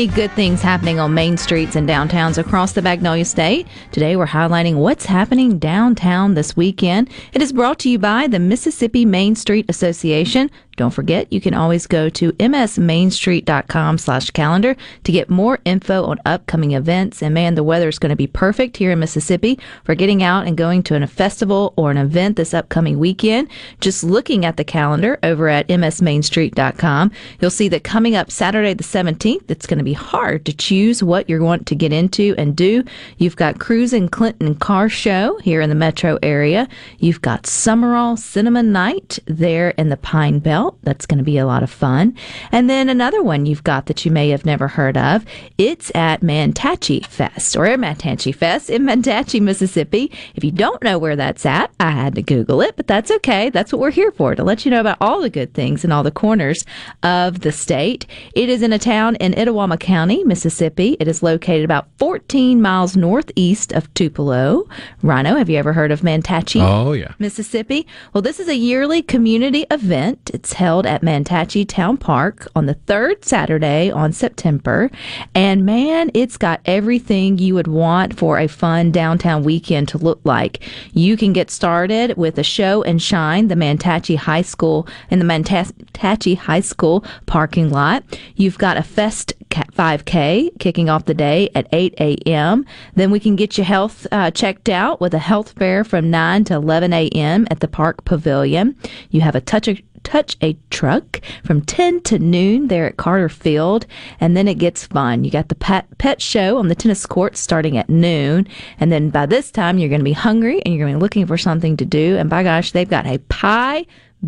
many 0.00 0.14
good 0.14 0.32
things 0.32 0.62
happening 0.62 0.98
on 0.98 1.12
main 1.12 1.36
streets 1.36 1.76
and 1.76 1.86
downtowns 1.86 2.38
across 2.38 2.72
the 2.72 2.80
Magnolia 2.80 3.26
State. 3.26 3.66
Today 3.92 4.16
we're 4.16 4.26
highlighting 4.26 4.76
what's 4.76 5.04
happening 5.04 5.58
downtown 5.58 6.32
this 6.32 6.56
weekend. 6.56 7.10
It 7.34 7.42
is 7.42 7.52
brought 7.52 7.78
to 7.80 7.90
you 7.90 7.98
by 7.98 8.26
the 8.26 8.38
Mississippi 8.38 9.04
Main 9.04 9.34
Street 9.34 9.66
Association. 9.68 10.50
Don't 10.80 10.90
forget, 10.90 11.30
you 11.30 11.42
can 11.42 11.52
always 11.52 11.86
go 11.86 12.08
to 12.08 12.32
msmainstreet.com 12.32 13.98
slash 13.98 14.30
calendar 14.30 14.74
to 15.04 15.12
get 15.12 15.28
more 15.28 15.58
info 15.66 16.06
on 16.06 16.18
upcoming 16.24 16.72
events. 16.72 17.22
And 17.22 17.34
man, 17.34 17.54
the 17.54 17.62
weather 17.62 17.90
is 17.90 17.98
going 17.98 18.08
to 18.08 18.16
be 18.16 18.26
perfect 18.26 18.78
here 18.78 18.90
in 18.90 18.98
Mississippi 18.98 19.58
for 19.84 19.94
getting 19.94 20.22
out 20.22 20.46
and 20.46 20.56
going 20.56 20.82
to 20.84 20.96
a 20.96 21.06
festival 21.06 21.74
or 21.76 21.90
an 21.90 21.98
event 21.98 22.36
this 22.36 22.54
upcoming 22.54 22.98
weekend. 22.98 23.50
Just 23.82 24.02
looking 24.02 24.46
at 24.46 24.56
the 24.56 24.64
calendar 24.64 25.18
over 25.22 25.50
at 25.50 25.68
msmainstreet.com, 25.68 27.10
you'll 27.42 27.50
see 27.50 27.68
that 27.68 27.84
coming 27.84 28.16
up 28.16 28.30
Saturday 28.30 28.72
the 28.72 28.82
17th, 28.82 29.50
it's 29.50 29.66
going 29.66 29.76
to 29.76 29.84
be 29.84 29.92
hard 29.92 30.46
to 30.46 30.52
choose 30.54 31.02
what 31.02 31.28
you're 31.28 31.40
going 31.40 31.62
to 31.64 31.74
get 31.74 31.92
into 31.92 32.34
and 32.38 32.56
do. 32.56 32.82
You've 33.18 33.36
got 33.36 33.60
Cruise 33.60 33.92
Clinton 34.10 34.54
Car 34.54 34.88
Show 34.88 35.38
here 35.40 35.60
in 35.60 35.68
the 35.68 35.74
metro 35.74 36.18
area. 36.22 36.66
You've 37.00 37.20
got 37.20 37.42
Sumrall 37.42 38.18
Cinema 38.18 38.62
Night 38.62 39.18
there 39.26 39.70
in 39.76 39.90
the 39.90 39.98
Pine 39.98 40.38
Belt. 40.38 40.69
That's 40.82 41.06
going 41.06 41.18
to 41.18 41.24
be 41.24 41.38
a 41.38 41.46
lot 41.46 41.62
of 41.62 41.70
fun. 41.70 42.16
And 42.52 42.68
then 42.68 42.88
another 42.88 43.22
one 43.22 43.46
you've 43.46 43.64
got 43.64 43.86
that 43.86 44.04
you 44.04 44.10
may 44.10 44.30
have 44.30 44.44
never 44.44 44.68
heard 44.68 44.96
of. 44.96 45.24
It's 45.58 45.90
at 45.94 46.20
Mantachie 46.20 47.04
Fest 47.06 47.56
or 47.56 47.66
Mantachie 47.66 48.34
Fest 48.34 48.70
in 48.70 48.84
Mantachie, 48.84 49.40
Mississippi. 49.40 50.12
If 50.34 50.44
you 50.44 50.50
don't 50.50 50.82
know 50.82 50.98
where 50.98 51.16
that's 51.16 51.46
at, 51.46 51.70
I 51.80 51.90
had 51.90 52.14
to 52.16 52.22
Google 52.22 52.60
it, 52.60 52.76
but 52.76 52.86
that's 52.86 53.10
okay. 53.10 53.50
That's 53.50 53.72
what 53.72 53.80
we're 53.80 53.90
here 53.90 54.12
for 54.12 54.34
to 54.34 54.44
let 54.44 54.64
you 54.64 54.70
know 54.70 54.80
about 54.80 54.98
all 55.00 55.20
the 55.20 55.30
good 55.30 55.54
things 55.54 55.84
in 55.84 55.92
all 55.92 56.02
the 56.02 56.10
corners 56.10 56.64
of 57.02 57.40
the 57.40 57.52
state. 57.52 58.06
It 58.34 58.48
is 58.48 58.62
in 58.62 58.72
a 58.72 58.78
town 58.78 59.16
in 59.16 59.32
Itawamba 59.32 59.78
County, 59.80 60.24
Mississippi. 60.24 60.96
It 61.00 61.08
is 61.08 61.22
located 61.22 61.64
about 61.64 61.88
14 61.98 62.60
miles 62.60 62.96
northeast 62.96 63.72
of 63.72 63.92
Tupelo. 63.94 64.68
Rhino, 65.02 65.36
have 65.36 65.50
you 65.50 65.56
ever 65.58 65.72
heard 65.72 65.90
of 65.90 66.00
Mantachie? 66.02 66.60
Oh, 66.62 66.92
yeah. 66.92 67.14
Mississippi. 67.18 67.86
Well, 68.12 68.22
this 68.22 68.40
is 68.40 68.48
a 68.48 68.56
yearly 68.56 69.02
community 69.02 69.66
event. 69.70 70.30
It's 70.32 70.54
held 70.60 70.84
at 70.84 71.00
Mantachie 71.00 71.66
Town 71.66 71.96
Park 71.96 72.46
on 72.54 72.66
the 72.66 72.74
third 72.74 73.24
Saturday 73.24 73.90
on 73.90 74.12
September. 74.12 74.90
And 75.34 75.64
man, 75.64 76.10
it's 76.12 76.36
got 76.36 76.60
everything 76.66 77.38
you 77.38 77.54
would 77.54 77.66
want 77.66 78.18
for 78.18 78.38
a 78.38 78.46
fun 78.46 78.92
downtown 78.92 79.42
weekend 79.42 79.88
to 79.88 79.96
look 79.96 80.20
like. 80.22 80.62
You 80.92 81.16
can 81.16 81.32
get 81.32 81.50
started 81.50 82.18
with 82.18 82.38
a 82.38 82.42
show 82.42 82.82
and 82.82 83.00
shine, 83.00 83.48
the 83.48 83.54
Mantachie 83.54 84.18
High 84.18 84.42
School 84.42 84.86
in 85.08 85.18
the 85.18 85.24
Mantachie 85.24 86.36
High 86.36 86.60
School 86.60 87.06
parking 87.24 87.70
lot. 87.70 88.04
You've 88.36 88.58
got 88.58 88.76
a 88.76 88.82
Fest 88.82 89.32
5K 89.50 90.58
kicking 90.58 90.88
off 90.90 91.06
the 91.06 91.14
day 91.14 91.48
at 91.54 91.68
8 91.72 91.94
a.m. 91.98 92.66
Then 92.94 93.10
we 93.10 93.18
can 93.18 93.34
get 93.34 93.56
your 93.56 93.64
health 93.64 94.06
uh, 94.12 94.30
checked 94.30 94.68
out 94.68 95.00
with 95.00 95.14
a 95.14 95.18
health 95.18 95.52
fair 95.52 95.84
from 95.84 96.10
9 96.10 96.44
to 96.44 96.54
11 96.54 96.92
a.m. 96.92 97.46
at 97.50 97.60
the 97.60 97.68
Park 97.68 98.04
Pavilion. 98.04 98.76
You 99.10 99.22
have 99.22 99.34
a 99.34 99.40
touch 99.40 99.66
of 99.66 99.80
touch 100.02 100.36
a 100.42 100.56
truck 100.70 101.20
from 101.44 101.62
10 101.62 102.02
to 102.02 102.18
noon 102.18 102.68
there 102.68 102.86
at 102.86 102.96
Carter 102.96 103.28
Field. 103.28 103.86
And 104.20 104.36
then 104.36 104.48
it 104.48 104.58
gets 104.58 104.86
fun. 104.86 105.24
You 105.24 105.30
got 105.30 105.48
the 105.48 105.54
pet, 105.54 105.86
pet 105.98 106.20
show 106.20 106.58
on 106.58 106.68
the 106.68 106.74
tennis 106.74 107.06
court 107.06 107.36
starting 107.36 107.76
at 107.78 107.88
noon. 107.88 108.46
And 108.78 108.90
then 108.90 109.10
by 109.10 109.26
this 109.26 109.50
time, 109.50 109.78
you're 109.78 109.88
going 109.88 110.00
to 110.00 110.04
be 110.04 110.12
hungry 110.12 110.62
and 110.62 110.74
you're 110.74 110.86
going 110.86 110.94
to 110.94 110.98
be 110.98 111.02
looking 111.02 111.26
for 111.26 111.38
something 111.38 111.76
to 111.76 111.84
do. 111.84 112.16
And 112.16 112.30
by 112.30 112.42
gosh, 112.42 112.72
they've 112.72 112.88
got 112.88 113.06
a 113.06 113.18
pie 113.18 113.86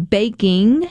baking 0.09 0.89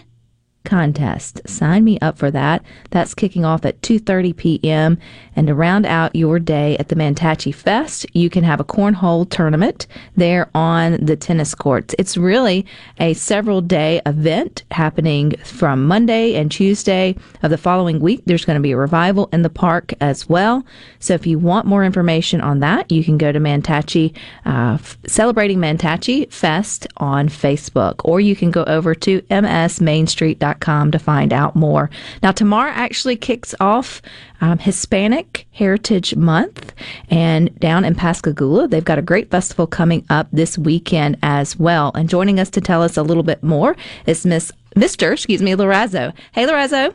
contest. 0.63 1.41
Sign 1.45 1.83
me 1.83 1.99
up 1.99 2.17
for 2.17 2.31
that. 2.31 2.63
That's 2.91 3.13
kicking 3.13 3.45
off 3.45 3.65
at 3.65 3.81
2:30 3.81 4.35
p.m. 4.35 4.97
and 5.35 5.47
to 5.47 5.55
round 5.55 5.85
out 5.85 6.15
your 6.15 6.39
day 6.39 6.77
at 6.77 6.89
the 6.89 6.95
Mantachie 6.95 7.53
Fest, 7.53 8.05
you 8.13 8.29
can 8.29 8.43
have 8.43 8.59
a 8.59 8.65
cornhole 8.65 9.29
tournament 9.29 9.87
there 10.15 10.49
on 10.53 11.03
the 11.03 11.15
tennis 11.15 11.55
courts. 11.55 11.95
It's 11.97 12.17
really 12.17 12.65
a 12.99 13.13
several 13.13 13.61
day 13.61 14.01
event 14.05 14.63
happening 14.71 15.31
from 15.43 15.87
Monday 15.87 16.35
and 16.35 16.51
Tuesday 16.51 17.15
of 17.41 17.49
the 17.49 17.57
following 17.57 17.99
week. 17.99 18.21
There's 18.25 18.45
going 18.45 18.57
to 18.57 18.61
be 18.61 18.71
a 18.71 18.77
revival 18.77 19.29
in 19.33 19.41
the 19.41 19.49
park 19.49 19.93
as 19.99 20.29
well. 20.29 20.65
So 20.99 21.13
if 21.13 21.25
you 21.25 21.39
want 21.39 21.65
more 21.65 21.83
information 21.83 22.41
on 22.41 22.59
that, 22.59 22.91
you 22.91 23.03
can 23.03 23.17
go 23.17 23.31
to 23.31 23.39
Mantachie 23.39 24.15
uh, 24.45 24.77
celebrating 25.07 25.59
Mantachie 25.59 26.31
Fest 26.31 26.87
on 26.97 27.29
Facebook 27.29 28.01
or 28.05 28.19
you 28.19 28.35
can 28.35 28.51
go 28.51 28.63
over 28.65 28.93
to 28.95 29.21
msmainstreet.com 29.23 30.50
to 30.59 30.99
find 30.99 31.31
out 31.31 31.55
more. 31.55 31.89
Now, 32.21 32.31
tomorrow 32.31 32.71
actually 32.71 33.15
kicks 33.15 33.55
off 33.59 34.01
um, 34.41 34.57
Hispanic 34.57 35.47
Heritage 35.51 36.15
Month, 36.15 36.73
and 37.09 37.57
down 37.59 37.85
in 37.85 37.95
Pascagoula, 37.95 38.67
they've 38.67 38.83
got 38.83 38.99
a 38.99 39.03
great 39.03 39.31
festival 39.31 39.67
coming 39.67 40.05
up 40.09 40.27
this 40.31 40.57
weekend 40.57 41.17
as 41.21 41.57
well. 41.57 41.91
And 41.95 42.09
joining 42.09 42.39
us 42.39 42.49
to 42.51 42.61
tell 42.61 42.81
us 42.83 42.97
a 42.97 43.03
little 43.03 43.23
bit 43.23 43.43
more 43.43 43.75
is 44.05 44.25
Miss 44.25 44.51
Mister, 44.75 45.13
excuse 45.13 45.41
me, 45.41 45.51
Lorazzo. 45.51 46.13
Hey, 46.31 46.45
Lorazzo. 46.45 46.93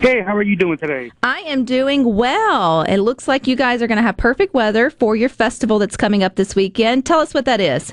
Hey, 0.00 0.22
how 0.22 0.34
are 0.34 0.42
you 0.42 0.56
doing 0.56 0.78
today? 0.78 1.12
I 1.22 1.40
am 1.40 1.66
doing 1.66 2.16
well. 2.16 2.82
It 2.82 2.96
looks 2.96 3.28
like 3.28 3.46
you 3.46 3.54
guys 3.54 3.82
are 3.82 3.86
going 3.86 3.98
to 3.98 4.02
have 4.02 4.16
perfect 4.16 4.54
weather 4.54 4.88
for 4.88 5.14
your 5.14 5.28
festival 5.28 5.78
that's 5.78 5.98
coming 5.98 6.22
up 6.22 6.36
this 6.36 6.56
weekend. 6.56 7.04
Tell 7.04 7.20
us 7.20 7.34
what 7.34 7.44
that 7.44 7.60
is. 7.60 7.92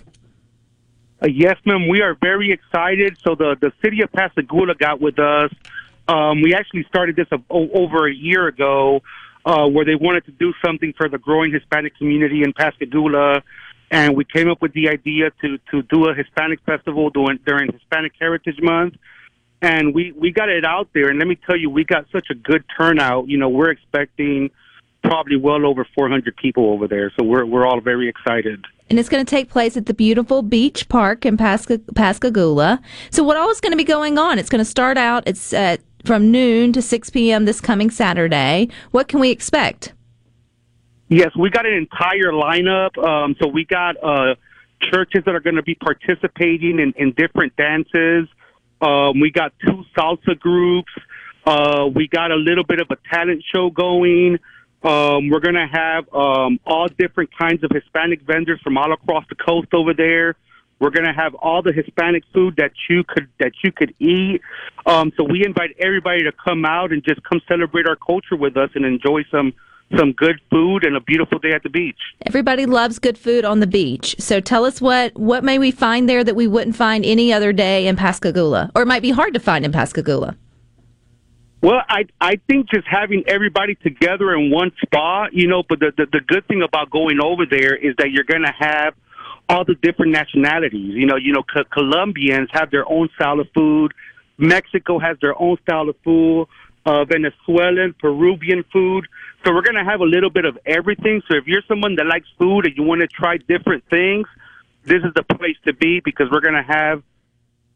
Uh, 1.22 1.28
yes, 1.28 1.58
ma'am. 1.66 1.88
We 1.88 2.02
are 2.02 2.14
very 2.16 2.52
excited. 2.52 3.18
So 3.24 3.36
the 3.36 3.56
the 3.60 3.72
city 3.84 4.02
of 4.02 4.12
Pascagoula 4.12 4.76
got 4.76 5.02
with 5.02 5.18
us. 5.20 5.52
Um, 6.08 6.42
we 6.42 6.54
actually 6.54 6.84
started 6.86 7.16
this 7.16 7.28
a, 7.32 7.40
o- 7.50 7.70
over 7.72 8.08
a 8.08 8.14
year 8.14 8.48
ago, 8.48 9.02
uh, 9.46 9.68
where 9.68 9.84
they 9.84 9.96
wanted 9.96 10.26
to 10.26 10.32
do 10.32 10.54
something 10.64 10.94
for 10.96 11.10
the 11.10 11.18
growing 11.18 11.52
Hispanic 11.52 11.98
community 11.98 12.44
in 12.44 12.54
Pascagoula, 12.54 13.44
and 13.92 14.16
we 14.16 14.24
came 14.24 14.50
up 14.50 14.62
with 14.62 14.74
the 14.74 14.90
idea 14.90 15.32
to 15.42 15.58
to 15.72 15.82
do 15.84 16.08
a 16.08 16.14
Hispanic 16.14 16.62
festival 16.62 17.10
during 17.10 17.40
during 17.46 17.72
Hispanic 17.72 18.14
Heritage 18.20 18.60
Month. 18.62 18.96
And 19.62 19.96
we 19.96 20.12
we 20.12 20.32
got 20.32 20.50
it 20.50 20.66
out 20.66 20.90
there, 20.94 21.10
and 21.10 21.18
let 21.18 21.28
me 21.28 21.36
tell 21.36 21.58
you, 21.58 21.72
we 21.72 21.84
got 21.84 22.06
such 22.12 22.28
a 22.30 22.36
good 22.36 22.64
turnout. 22.78 23.28
You 23.28 23.38
know, 23.38 23.50
we're 23.50 23.72
expecting 23.72 24.52
probably 25.04 25.38
well 25.38 25.66
over 25.66 25.86
400 25.96 26.36
people 26.38 26.70
over 26.72 26.88
there, 26.88 27.12
so 27.18 27.24
we're 27.26 27.46
we're 27.46 27.66
all 27.66 27.82
very 27.82 28.08
excited. 28.08 28.64
And 28.90 28.98
it's 28.98 29.10
going 29.10 29.26
to 29.26 29.30
take 29.30 29.50
place 29.50 29.76
at 29.76 29.86
the 29.86 29.94
beautiful 29.94 30.42
beach 30.42 30.88
park 30.88 31.26
in 31.26 31.36
Pasca- 31.36 31.82
Pascagoula. 31.94 32.82
So, 33.10 33.24
what 33.24 33.36
all 33.36 33.50
is 33.50 33.60
going 33.60 33.74
to 33.74 33.78
be 33.78 33.84
going 33.84 34.18
on? 34.18 34.40
It's 34.40 34.50
going 34.50 34.64
to 34.64 34.70
start 34.70 34.98
out. 34.98 35.24
It's 35.26 35.52
at 35.54 35.82
from 36.06 36.32
noon 36.32 36.72
to 36.74 36.82
6 36.82 37.10
p.m. 37.10 37.46
this 37.46 37.60
coming 37.60 37.92
Saturday. 37.92 38.70
What 38.92 39.10
can 39.10 39.20
we 39.20 39.30
expect? 39.30 39.94
Yes, 41.10 41.32
we 41.38 41.50
got 41.50 41.66
an 41.66 41.74
entire 41.74 42.32
lineup. 42.32 42.98
Um, 42.98 43.36
so 43.42 43.48
we 43.48 43.66
got 43.66 43.96
uh, 44.04 44.36
churches 44.92 45.24
that 45.26 45.36
are 45.36 45.40
going 45.40 45.56
to 45.56 45.64
be 45.64 45.76
participating 45.76 46.80
in, 46.80 46.94
in 46.98 47.14
different 47.14 47.56
dances. 47.56 48.28
Um, 48.82 49.20
we 49.20 49.32
got 49.32 49.54
two 49.66 49.84
salsa 49.98 50.38
groups. 50.40 50.92
Uh, 51.46 51.88
we 51.94 52.08
got 52.08 52.32
a 52.32 52.36
little 52.36 52.64
bit 52.64 52.80
of 52.82 52.88
a 52.92 52.98
talent 53.14 53.44
show 53.54 53.70
going. 53.70 54.38
Um, 54.84 55.30
we're 55.30 55.40
going 55.40 55.56
to 55.56 55.68
have 55.68 56.14
um, 56.14 56.60
all 56.66 56.88
different 56.88 57.36
kinds 57.38 57.64
of 57.64 57.72
Hispanic 57.72 58.22
vendors 58.22 58.60
from 58.64 58.78
all 58.78 58.94
across 58.94 59.26
the 59.30 59.36
coast 59.36 59.74
over 59.74 59.94
there. 59.94 60.36
We're 60.80 60.92
going 60.92 61.08
to 61.08 61.14
have 61.14 61.34
all 61.36 61.64
the 61.64 61.74
Hispanic 61.74 62.24
food 62.34 62.56
that 62.58 62.72
you 62.88 63.04
could 63.04 63.28
that 63.40 63.54
you 63.64 63.72
could 63.72 63.96
eat. 64.00 64.42
Um, 64.86 65.12
so 65.18 65.24
we 65.24 65.44
invite 65.44 65.76
everybody 65.80 66.24
to 66.24 66.32
come 66.32 66.66
out 66.66 66.92
and 66.92 67.04
just 67.04 67.24
come 67.24 67.42
celebrate 67.48 67.88
our 67.88 67.96
culture 67.96 68.36
with 68.36 68.56
us 68.58 68.70
and 68.76 68.86
enjoy 68.86 69.24
some 69.32 69.54
some 69.98 70.12
good 70.12 70.40
food 70.52 70.84
and 70.84 70.96
a 70.96 71.00
beautiful 71.00 71.40
day 71.40 71.54
at 71.54 71.64
the 71.64 71.70
beach. 71.70 71.98
Everybody 72.26 72.66
loves 72.66 73.00
good 73.00 73.18
food 73.18 73.46
on 73.46 73.60
the 73.60 73.68
beach. 73.68 74.16
So, 74.20 74.40
tell 74.40 74.66
us 74.66 74.82
what 74.82 75.18
what 75.18 75.44
may 75.44 75.58
we 75.58 75.72
find 75.72 76.08
there 76.08 76.24
that 76.24 76.36
we 76.36 76.46
wouldn't 76.46 76.76
find 76.76 77.04
any 77.06 77.34
other 77.34 77.54
day 77.54 77.88
in 77.88 77.96
Pascagoula, 77.96 78.72
or 78.76 78.84
it 78.84 78.88
might 78.88 79.02
be 79.02 79.12
hard 79.12 79.34
to 79.34 79.40
find 79.40 79.66
in 79.66 79.72
Pascagoula. 79.72 80.36
Well, 81.62 81.82
I 81.90 82.06
I 82.22 82.36
think 82.48 82.70
just 82.70 82.88
having 82.88 83.24
everybody 83.28 83.76
together 83.76 84.34
in 84.36 84.52
one 84.52 84.72
spot, 84.82 85.34
you 85.34 85.48
know. 85.48 85.64
But 85.68 85.80
the 85.80 85.92
the, 85.98 86.06
the 86.06 86.20
good 86.20 86.48
thing 86.48 86.62
about 86.62 86.92
going 86.92 87.20
over 87.22 87.46
there 87.50 87.76
is 87.76 87.96
that 87.98 88.12
you're 88.12 88.26
going 88.26 88.44
to 88.44 88.54
have 88.58 88.94
all 89.50 89.66
the 89.66 89.76
different 89.76 90.12
nationalities. 90.12 90.94
You 90.96 91.06
know, 91.08 91.16
you 91.16 91.34
know, 91.34 91.44
Co- 91.44 91.64
Colombians 91.72 92.50
have 92.52 92.70
their 92.70 92.90
own 92.90 93.10
style 93.16 93.40
of 93.40 93.48
food. 93.56 93.94
Mexico 94.38 95.00
has 95.00 95.18
their 95.20 95.40
own 95.42 95.58
style 95.64 95.90
of 95.90 95.96
food. 96.04 96.48
Uh, 96.86 97.04
Venezuelan, 97.04 97.94
Peruvian 98.00 98.64
food. 98.72 99.08
So 99.44 99.54
we're 99.54 99.64
going 99.64 99.76
to 99.76 99.84
have 99.84 100.00
a 100.00 100.06
little 100.06 100.30
bit 100.30 100.46
of 100.46 100.58
everything. 100.66 101.22
So 101.30 101.36
if 101.36 101.46
you're 101.46 101.64
someone 101.68 101.96
that 101.96 102.06
likes 102.06 102.28
food 102.38 102.66
and 102.66 102.78
you 102.78 102.84
want 102.84 103.02
to 103.02 103.08
try 103.08 103.38
different 103.38 103.84
things, 103.90 104.26
this 104.86 105.04
is 105.04 105.14
the 105.16 105.24
place 105.24 105.58
to 105.66 105.74
be 105.74 106.00
because 106.00 106.28
we're 106.32 106.40
going 106.40 106.56
to 106.56 106.64
have 106.64 107.04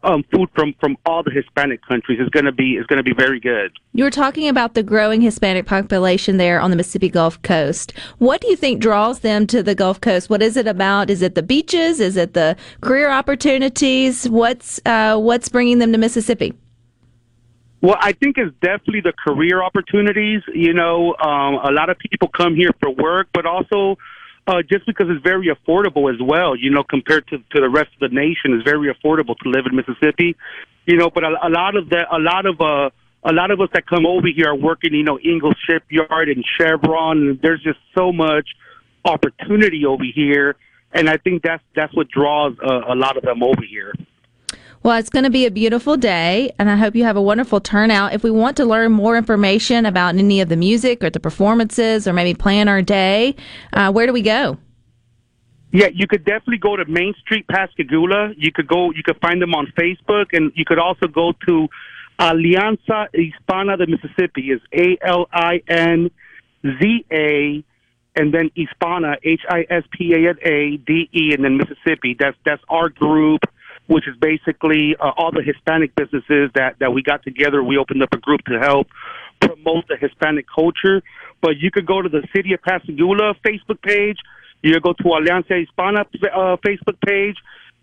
um, 0.03 0.23
food 0.33 0.49
from 0.55 0.73
from 0.79 0.97
all 1.05 1.23
the 1.23 1.31
Hispanic 1.31 1.85
countries. 1.85 2.19
is 2.19 2.29
going 2.29 2.45
to 2.45 2.51
be 2.51 2.73
is 2.73 2.85
going 2.87 2.97
to 2.97 3.03
be 3.03 3.13
very 3.13 3.39
good. 3.39 3.71
You 3.93 4.03
were 4.03 4.11
talking 4.11 4.47
about 4.47 4.73
the 4.73 4.83
growing 4.83 5.21
Hispanic 5.21 5.65
population 5.65 6.37
there 6.37 6.59
on 6.59 6.69
the 6.69 6.75
Mississippi 6.75 7.09
Gulf 7.09 7.41
Coast. 7.41 7.93
What 8.17 8.41
do 8.41 8.47
you 8.49 8.55
think 8.55 8.81
draws 8.81 9.19
them 9.19 9.47
to 9.47 9.63
the 9.63 9.75
Gulf 9.75 10.01
Coast? 10.01 10.29
What 10.29 10.41
is 10.41 10.57
it 10.57 10.67
about? 10.67 11.09
Is 11.09 11.21
it 11.21 11.35
the 11.35 11.43
beaches? 11.43 11.99
Is 11.99 12.17
it 12.17 12.33
the 12.33 12.55
career 12.81 13.09
opportunities? 13.09 14.27
What's 14.29 14.79
uh, 14.85 15.17
what's 15.17 15.49
bringing 15.49 15.79
them 15.79 15.91
to 15.91 15.97
Mississippi? 15.97 16.53
Well, 17.81 17.97
I 17.99 18.11
think 18.13 18.37
it's 18.37 18.55
definitely 18.61 19.01
the 19.01 19.13
career 19.13 19.63
opportunities. 19.63 20.41
You 20.53 20.73
know, 20.73 21.15
um, 21.15 21.55
a 21.63 21.71
lot 21.71 21.89
of 21.89 21.97
people 21.97 22.27
come 22.27 22.55
here 22.55 22.69
for 22.79 22.91
work, 22.91 23.29
but 23.33 23.47
also 23.47 23.97
uh, 24.47 24.61
just 24.61 24.85
because 24.85 25.07
it's 25.09 25.23
very 25.23 25.47
affordable 25.47 26.13
as 26.13 26.19
well. 26.21 26.55
You 26.55 26.71
know, 26.71 26.83
compared 26.83 27.27
to 27.27 27.37
to 27.37 27.61
the 27.61 27.69
rest 27.69 27.89
of 27.99 28.09
the 28.09 28.15
nation, 28.15 28.53
it's 28.53 28.63
very 28.63 28.93
affordable 28.93 29.37
to 29.43 29.49
live 29.49 29.65
in 29.69 29.75
Mississippi. 29.75 30.35
You 30.85 30.97
know, 30.97 31.09
but 31.09 31.23
a, 31.23 31.29
a 31.43 31.49
lot 31.49 31.75
of 31.75 31.89
the 31.89 32.03
a 32.11 32.19
lot 32.19 32.45
of 32.45 32.59
uh, 32.59 32.89
a 33.23 33.33
lot 33.33 33.51
of 33.51 33.61
us 33.61 33.69
that 33.73 33.85
come 33.85 34.05
over 34.05 34.27
here 34.27 34.49
are 34.49 34.55
working. 34.55 34.93
You 34.93 35.03
know, 35.03 35.19
Ingalls 35.19 35.55
Shipyard 35.67 36.29
and 36.29 36.43
Chevron. 36.57 37.39
There's 37.41 37.61
just 37.61 37.79
so 37.97 38.11
much 38.11 38.49
opportunity 39.05 39.85
over 39.85 40.03
here, 40.03 40.55
and 40.91 41.09
I 41.09 41.17
think 41.17 41.43
that's 41.43 41.63
that's 41.75 41.95
what 41.95 42.09
draws 42.09 42.53
uh, 42.63 42.81
a 42.87 42.95
lot 42.95 43.17
of 43.17 43.23
them 43.23 43.43
over 43.43 43.63
here. 43.67 43.93
Well, 44.83 44.97
it's 44.97 45.11
going 45.11 45.25
to 45.25 45.29
be 45.29 45.45
a 45.45 45.51
beautiful 45.51 45.95
day, 45.95 46.51
and 46.57 46.67
I 46.67 46.75
hope 46.75 46.95
you 46.95 47.03
have 47.03 47.15
a 47.15 47.21
wonderful 47.21 47.59
turnout. 47.59 48.13
If 48.13 48.23
we 48.23 48.31
want 48.31 48.57
to 48.57 48.65
learn 48.65 48.91
more 48.91 49.15
information 49.15 49.85
about 49.85 50.15
any 50.15 50.41
of 50.41 50.49
the 50.49 50.55
music 50.55 51.03
or 51.03 51.11
the 51.11 51.19
performances, 51.19 52.07
or 52.07 52.13
maybe 52.13 52.33
plan 52.33 52.67
our 52.67 52.81
day, 52.81 53.35
uh, 53.73 53.91
where 53.91 54.07
do 54.07 54.13
we 54.13 54.23
go? 54.23 54.57
Yeah, 55.71 55.89
you 55.93 56.07
could 56.07 56.25
definitely 56.25 56.57
go 56.57 56.75
to 56.75 56.85
Main 56.85 57.13
Street 57.21 57.47
Pascagoula. 57.47 58.33
You 58.35 58.51
could 58.51 58.67
go, 58.67 58.91
you 58.91 59.03
could 59.03 59.19
find 59.21 59.39
them 59.39 59.53
on 59.53 59.71
Facebook, 59.77 60.33
and 60.33 60.51
you 60.55 60.65
could 60.65 60.79
also 60.79 61.07
go 61.07 61.33
to 61.47 61.67
Alianza 62.19 63.07
Hispana 63.13 63.77
de 63.77 63.85
Mississippi. 63.85 64.49
Is 64.49 64.61
A 64.73 64.97
L 65.01 65.27
I 65.31 65.61
N 65.67 66.09
Z 66.65 67.05
A, 67.11 67.63
and 68.15 68.33
then 68.33 68.49
Hispana 68.57 69.17
H 69.23 69.41
I 69.47 69.67
S 69.69 69.83
P 69.91 70.13
A 70.13 70.29
N 70.29 70.37
A 70.43 70.77
D 70.77 71.07
E, 71.13 71.33
and 71.35 71.45
then 71.45 71.57
Mississippi. 71.57 72.15
That's 72.19 72.37
that's 72.43 72.63
our 72.67 72.89
group, 72.89 73.41
which 73.91 74.07
is 74.07 74.15
basically 74.21 74.95
uh, 75.01 75.11
all 75.17 75.31
the 75.31 75.43
Hispanic 75.43 75.93
businesses 75.95 76.49
that 76.55 76.79
that 76.79 76.93
we 76.93 77.03
got 77.03 77.23
together. 77.23 77.61
We 77.61 77.77
opened 77.77 78.01
up 78.01 78.13
a 78.13 78.17
group 78.17 78.41
to 78.45 78.57
help 78.57 78.87
promote 79.41 79.85
the 79.89 79.97
Hispanic 79.97 80.45
culture. 80.53 81.03
But 81.41 81.57
you 81.57 81.71
could 81.71 81.85
go 81.85 82.01
to 82.01 82.07
the 82.07 82.25
City 82.33 82.53
of 82.53 82.61
Pascagoula 82.61 83.35
Facebook 83.45 83.81
page. 83.81 84.17
You 84.61 84.79
go 84.79 84.93
to 84.93 85.03
Alianza 85.03 85.65
Hispana 85.65 86.01
uh, 86.01 86.55
Facebook 86.65 87.01
page, 87.05 87.35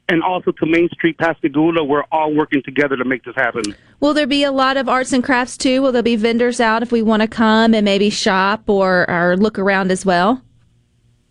and 0.08 0.22
also 0.22 0.52
to 0.52 0.64
Main 0.64 0.88
Street 0.94 1.18
Pascagoula. 1.18 1.84
We're 1.84 2.04
all 2.10 2.34
working 2.34 2.62
together 2.62 2.96
to 2.96 3.04
make 3.04 3.24
this 3.24 3.34
happen. 3.34 3.74
Will 4.00 4.14
there 4.14 4.26
be 4.26 4.44
a 4.44 4.52
lot 4.52 4.78
of 4.78 4.88
arts 4.88 5.12
and 5.12 5.22
crafts 5.22 5.58
too? 5.58 5.82
Will 5.82 5.92
there 5.92 6.02
be 6.02 6.16
vendors 6.16 6.58
out 6.58 6.82
if 6.82 6.90
we 6.90 7.02
want 7.02 7.20
to 7.20 7.28
come 7.28 7.74
and 7.74 7.84
maybe 7.84 8.08
shop 8.08 8.70
or, 8.70 9.10
or 9.10 9.36
look 9.36 9.58
around 9.58 9.90
as 9.90 10.06
well? 10.06 10.40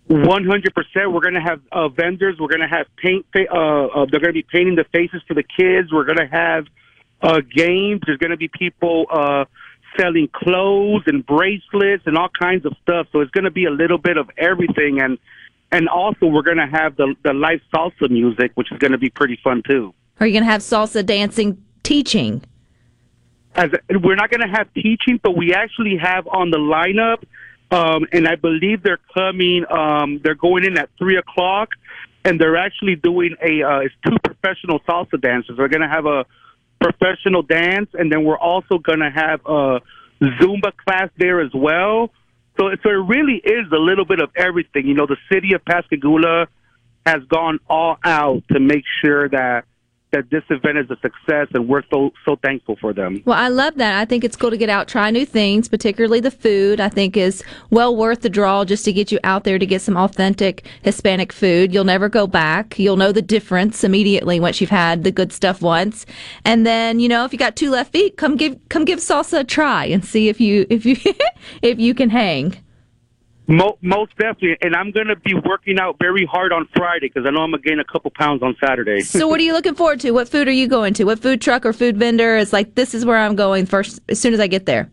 One 0.07 0.45
hundred 0.45 0.73
percent. 0.73 1.11
We're 1.11 1.21
going 1.21 1.33
to 1.33 1.41
have 1.41 1.59
uh, 1.71 1.89
vendors. 1.89 2.37
We're 2.39 2.47
going 2.47 2.61
to 2.61 2.67
have 2.67 2.87
paint. 2.95 3.25
Fa- 3.33 3.51
uh, 3.51 3.87
uh, 3.87 4.05
they're 4.09 4.21
going 4.21 4.33
to 4.33 4.41
be 4.41 4.47
painting 4.49 4.75
the 4.75 4.85
faces 4.93 5.21
for 5.27 5.33
the 5.33 5.43
kids. 5.43 5.91
We're 5.91 6.05
going 6.05 6.17
to 6.17 6.27
have 6.27 6.65
uh, 7.21 7.41
games. 7.41 8.01
There's 8.05 8.17
going 8.17 8.31
to 8.31 8.37
be 8.37 8.47
people 8.47 9.05
uh, 9.11 9.45
selling 9.99 10.29
clothes 10.33 11.03
and 11.07 11.25
bracelets 11.25 12.03
and 12.05 12.17
all 12.17 12.29
kinds 12.39 12.65
of 12.65 12.73
stuff. 12.83 13.07
So 13.11 13.19
it's 13.19 13.31
going 13.31 13.43
to 13.43 13.51
be 13.51 13.65
a 13.65 13.69
little 13.69 13.97
bit 13.97 14.15
of 14.15 14.29
everything. 14.37 15.01
And 15.01 15.17
and 15.73 15.89
also 15.89 16.27
we're 16.27 16.41
going 16.41 16.57
to 16.57 16.67
have 16.67 16.95
the 16.95 17.13
the 17.23 17.33
live 17.33 17.59
salsa 17.73 18.09
music, 18.09 18.51
which 18.55 18.71
is 18.71 18.77
going 18.77 18.93
to 18.93 18.97
be 18.97 19.09
pretty 19.09 19.37
fun 19.43 19.61
too. 19.69 19.93
Are 20.21 20.27
you 20.27 20.33
going 20.33 20.45
to 20.45 20.51
have 20.51 20.61
salsa 20.61 21.05
dancing 21.05 21.61
teaching? 21.83 22.43
As 23.55 23.71
we're 23.89 24.15
not 24.15 24.29
going 24.29 24.47
to 24.47 24.55
have 24.55 24.73
teaching, 24.73 25.19
but 25.21 25.35
we 25.35 25.53
actually 25.53 25.97
have 25.97 26.27
on 26.27 26.51
the 26.51 26.57
lineup, 26.57 27.23
um, 27.71 28.07
and 28.11 28.27
I 28.27 28.35
believe 28.35 28.83
they're 28.83 28.99
coming. 29.13 29.65
Um, 29.69 30.19
they're 30.23 30.35
going 30.35 30.63
in 30.65 30.77
at 30.77 30.89
three 30.97 31.17
o'clock. 31.17 31.69
and 32.25 32.39
they're 32.39 32.57
actually 32.57 32.95
doing 32.95 33.35
a 33.41 33.63
uh, 33.63 33.79
it's 33.79 33.95
two 34.05 34.17
professional 34.23 34.79
salsa 34.81 35.19
dancers. 35.21 35.57
We're 35.57 35.69
gonna 35.69 35.89
have 35.89 36.05
a 36.05 36.25
professional 36.79 37.41
dance, 37.41 37.89
and 37.93 38.11
then 38.11 38.23
we're 38.23 38.37
also 38.37 38.77
gonna 38.79 39.11
have 39.11 39.39
a 39.45 39.79
Zumba 40.21 40.75
class 40.75 41.09
there 41.17 41.39
as 41.41 41.51
well. 41.53 42.11
So, 42.57 42.69
so 42.83 42.89
it 42.89 43.03
really 43.07 43.35
is 43.43 43.71
a 43.71 43.77
little 43.77 44.05
bit 44.05 44.19
of 44.19 44.29
everything. 44.35 44.87
You 44.87 44.95
know, 44.95 45.05
the 45.05 45.17
city 45.31 45.53
of 45.53 45.63
Pascagoula 45.63 46.47
has 47.05 47.23
gone 47.29 47.59
all 47.69 47.97
out 48.03 48.43
to 48.51 48.59
make 48.59 48.83
sure 49.01 49.29
that 49.29 49.65
that 50.11 50.29
this 50.29 50.43
event 50.49 50.77
is 50.77 50.89
a 50.89 50.95
success, 51.01 51.47
and 51.53 51.67
we're 51.67 51.83
so 51.91 52.11
so 52.25 52.37
thankful 52.37 52.77
for 52.79 52.93
them. 52.93 53.21
Well, 53.25 53.37
I 53.37 53.49
love 53.49 53.75
that. 53.75 53.99
I 53.99 54.05
think 54.05 54.23
it's 54.23 54.35
cool 54.35 54.49
to 54.49 54.57
get 54.57 54.69
out, 54.69 54.87
try 54.87 55.11
new 55.11 55.25
things, 55.25 55.67
particularly 55.67 56.19
the 56.19 56.31
food. 56.31 56.79
I 56.79 56.89
think 56.89 57.17
is 57.17 57.43
well 57.69 57.95
worth 57.95 58.21
the 58.21 58.29
draw 58.29 58.63
just 58.63 58.85
to 58.85 58.93
get 58.93 59.11
you 59.11 59.19
out 59.23 59.43
there 59.43 59.59
to 59.59 59.65
get 59.65 59.81
some 59.81 59.97
authentic 59.97 60.65
Hispanic 60.83 61.33
food. 61.33 61.73
You'll 61.73 61.83
never 61.83 62.09
go 62.09 62.25
back. 62.27 62.79
You'll 62.79 62.97
know 62.97 63.11
the 63.11 63.21
difference 63.21 63.83
immediately 63.83 64.39
once 64.39 64.61
you've 64.61 64.69
had 64.69 65.03
the 65.03 65.11
good 65.11 65.33
stuff 65.33 65.61
once. 65.61 66.05
And 66.45 66.65
then, 66.65 66.99
you 66.99 67.09
know, 67.09 67.25
if 67.25 67.33
you 67.33 67.39
got 67.39 67.55
two 67.55 67.69
left 67.69 67.91
feet, 67.91 68.17
come 68.17 68.37
give 68.37 68.57
come 68.69 68.85
give 68.85 68.99
salsa 68.99 69.39
a 69.39 69.43
try 69.43 69.85
and 69.85 70.03
see 70.03 70.29
if 70.29 70.39
you 70.39 70.65
if 70.69 70.85
you 70.85 70.95
if 71.61 71.79
you 71.79 71.93
can 71.93 72.09
hang. 72.09 72.57
Mo- 73.49 73.77
most 73.81 74.11
definitely, 74.17 74.57
and 74.61 74.75
I'm 74.75 74.91
going 74.91 75.07
to 75.07 75.15
be 75.15 75.33
working 75.33 75.79
out 75.79 75.97
very 75.99 76.25
hard 76.25 76.51
on 76.51 76.67
Friday 76.75 77.07
because 77.07 77.25
I 77.25 77.29
know 77.29 77.43
I'm 77.43 77.51
going 77.51 77.63
to 77.63 77.69
gain 77.69 77.79
a 77.79 77.85
couple 77.85 78.11
pounds 78.11 78.43
on 78.43 78.57
Saturday. 78.59 78.99
So, 78.99 79.25
what 79.25 79.39
are 79.39 79.43
you 79.43 79.53
looking 79.53 79.73
forward 79.73 80.01
to? 80.01 80.11
What 80.11 80.27
food 80.27 80.49
are 80.49 80.51
you 80.51 80.67
going 80.67 80.93
to? 80.95 81.05
What 81.05 81.19
food 81.19 81.41
truck 81.41 81.65
or 81.65 81.71
food 81.71 81.95
vendor 81.95 82.35
is 82.35 82.51
like? 82.51 82.75
This 82.75 82.93
is 82.93 83.05
where 83.05 83.17
I'm 83.17 83.37
going 83.37 83.65
first 83.65 84.01
as 84.09 84.19
soon 84.19 84.33
as 84.33 84.41
I 84.41 84.47
get 84.47 84.65
there. 84.65 84.91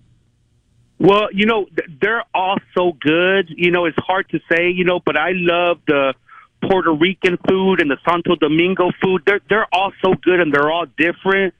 Well, 1.01 1.29
you 1.33 1.47
know, 1.47 1.67
they're 2.01 2.23
all 2.33 2.59
so 2.77 2.93
good. 3.01 3.51
You 3.51 3.73
know, 3.73 3.87
it's 3.87 3.99
hard 3.99 4.29
to 4.31 4.39
say, 4.49 4.71
you 4.71 4.85
know, 4.85 5.01
but 5.05 5.17
I 5.17 5.33
love 5.33 5.81
the 5.89 6.15
Puerto 6.63 6.93
Rican 6.93 7.37
food 7.49 7.81
and 7.81 7.91
the 7.91 7.99
Santo 8.09 8.37
Domingo 8.37 8.91
food. 9.03 9.23
They're 9.27 9.41
they're 9.49 9.67
all 9.75 9.93
so 10.01 10.15
good 10.23 10.39
and 10.39 10.55
they're 10.55 10.71
all 10.71 10.87
different. 10.97 11.55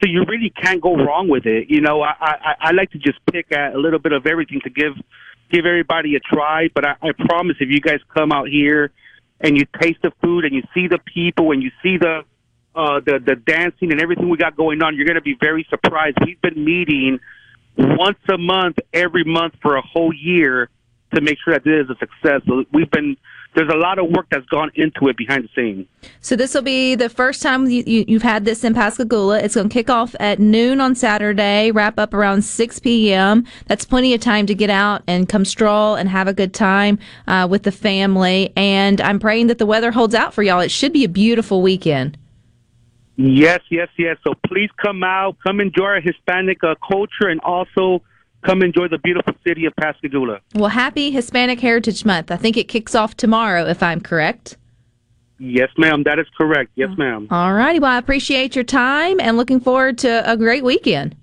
So 0.00 0.08
you 0.08 0.24
really 0.24 0.50
can't 0.50 0.80
go 0.80 0.94
wrong 0.94 1.28
with 1.28 1.46
it. 1.46 1.68
You 1.68 1.80
know, 1.80 2.02
I 2.02 2.14
I, 2.20 2.54
I 2.60 2.70
like 2.70 2.92
to 2.92 2.98
just 2.98 3.18
pick 3.32 3.50
at 3.50 3.74
a 3.74 3.78
little 3.78 3.98
bit 3.98 4.12
of 4.12 4.24
everything 4.24 4.60
to 4.62 4.70
give 4.70 4.92
give 5.50 5.66
everybody 5.66 6.16
a 6.16 6.20
try. 6.20 6.68
But 6.74 6.86
I, 6.86 6.94
I 7.02 7.12
promise, 7.12 7.56
if 7.60 7.68
you 7.70 7.80
guys 7.80 8.00
come 8.14 8.32
out 8.32 8.48
here 8.48 8.90
and 9.40 9.56
you 9.56 9.64
taste 9.80 10.00
the 10.02 10.12
food 10.22 10.44
and 10.44 10.54
you 10.54 10.62
see 10.74 10.88
the 10.88 10.98
people 10.98 11.52
and 11.52 11.62
you 11.62 11.70
see 11.82 11.96
the 11.98 12.22
uh, 12.74 13.00
the 13.00 13.18
the 13.18 13.34
dancing 13.34 13.90
and 13.92 14.00
everything 14.00 14.28
we 14.28 14.36
got 14.36 14.56
going 14.56 14.82
on, 14.82 14.96
you're 14.96 15.06
going 15.06 15.16
to 15.16 15.20
be 15.20 15.36
very 15.40 15.66
surprised. 15.68 16.18
We've 16.24 16.40
been 16.40 16.64
meeting 16.64 17.18
once 17.76 18.18
a 18.32 18.38
month, 18.38 18.78
every 18.92 19.24
month 19.24 19.54
for 19.62 19.76
a 19.76 19.82
whole 19.82 20.12
year 20.12 20.68
to 21.14 21.20
make 21.20 21.38
sure 21.44 21.54
that 21.54 21.64
this 21.64 21.84
is 21.84 21.90
a 21.90 21.98
success. 21.98 22.42
So 22.46 22.64
we've 22.72 22.90
been 22.90 23.16
there's 23.58 23.74
a 23.74 23.76
lot 23.76 23.98
of 23.98 24.08
work 24.10 24.26
that's 24.30 24.46
gone 24.46 24.70
into 24.76 25.08
it 25.08 25.16
behind 25.16 25.42
the 25.42 25.48
scenes. 25.52 25.84
So 26.20 26.36
this 26.36 26.54
will 26.54 26.62
be 26.62 26.94
the 26.94 27.08
first 27.08 27.42
time 27.42 27.68
you, 27.68 27.82
you, 27.84 28.04
you've 28.06 28.22
had 28.22 28.44
this 28.44 28.62
in 28.62 28.72
Pascagoula. 28.72 29.40
It's 29.40 29.56
going 29.56 29.68
to 29.68 29.72
kick 29.72 29.90
off 29.90 30.14
at 30.20 30.38
noon 30.38 30.80
on 30.80 30.94
Saturday, 30.94 31.72
wrap 31.72 31.98
up 31.98 32.14
around 32.14 32.42
6 32.42 32.78
p.m. 32.78 33.44
That's 33.66 33.84
plenty 33.84 34.14
of 34.14 34.20
time 34.20 34.46
to 34.46 34.54
get 34.54 34.70
out 34.70 35.02
and 35.08 35.28
come 35.28 35.44
stroll 35.44 35.96
and 35.96 36.08
have 36.08 36.28
a 36.28 36.32
good 36.32 36.54
time 36.54 37.00
uh, 37.26 37.48
with 37.50 37.64
the 37.64 37.72
family. 37.72 38.52
And 38.56 39.00
I'm 39.00 39.18
praying 39.18 39.48
that 39.48 39.58
the 39.58 39.66
weather 39.66 39.90
holds 39.90 40.14
out 40.14 40.32
for 40.34 40.44
y'all. 40.44 40.60
It 40.60 40.70
should 40.70 40.92
be 40.92 41.02
a 41.02 41.08
beautiful 41.08 41.60
weekend. 41.60 42.16
Yes, 43.16 43.62
yes, 43.72 43.88
yes. 43.98 44.18
So 44.22 44.34
please 44.46 44.70
come 44.80 45.02
out, 45.02 45.36
come 45.44 45.58
enjoy 45.58 45.82
our 45.82 46.00
Hispanic 46.00 46.62
uh, 46.62 46.76
culture, 46.88 47.26
and 47.26 47.40
also 47.40 48.02
come 48.44 48.62
enjoy 48.62 48.88
the 48.88 48.98
beautiful 48.98 49.34
city 49.46 49.66
of 49.66 49.74
Pascagoula. 49.76 50.40
Well, 50.54 50.70
happy 50.70 51.10
Hispanic 51.10 51.60
Heritage 51.60 52.04
Month. 52.04 52.30
I 52.30 52.36
think 52.36 52.56
it 52.56 52.68
kicks 52.68 52.94
off 52.94 53.16
tomorrow, 53.16 53.66
if 53.66 53.82
I'm 53.82 54.00
correct. 54.00 54.56
Yes, 55.38 55.68
ma'am. 55.78 56.02
That 56.02 56.18
is 56.18 56.26
correct. 56.36 56.70
Yes, 56.74 56.90
ma'am. 56.98 57.28
All 57.30 57.54
righty. 57.54 57.78
Well, 57.78 57.92
I 57.92 57.98
appreciate 57.98 58.56
your 58.56 58.64
time 58.64 59.20
and 59.20 59.36
looking 59.36 59.60
forward 59.60 59.98
to 59.98 60.30
a 60.30 60.36
great 60.36 60.64
weekend. 60.64 61.14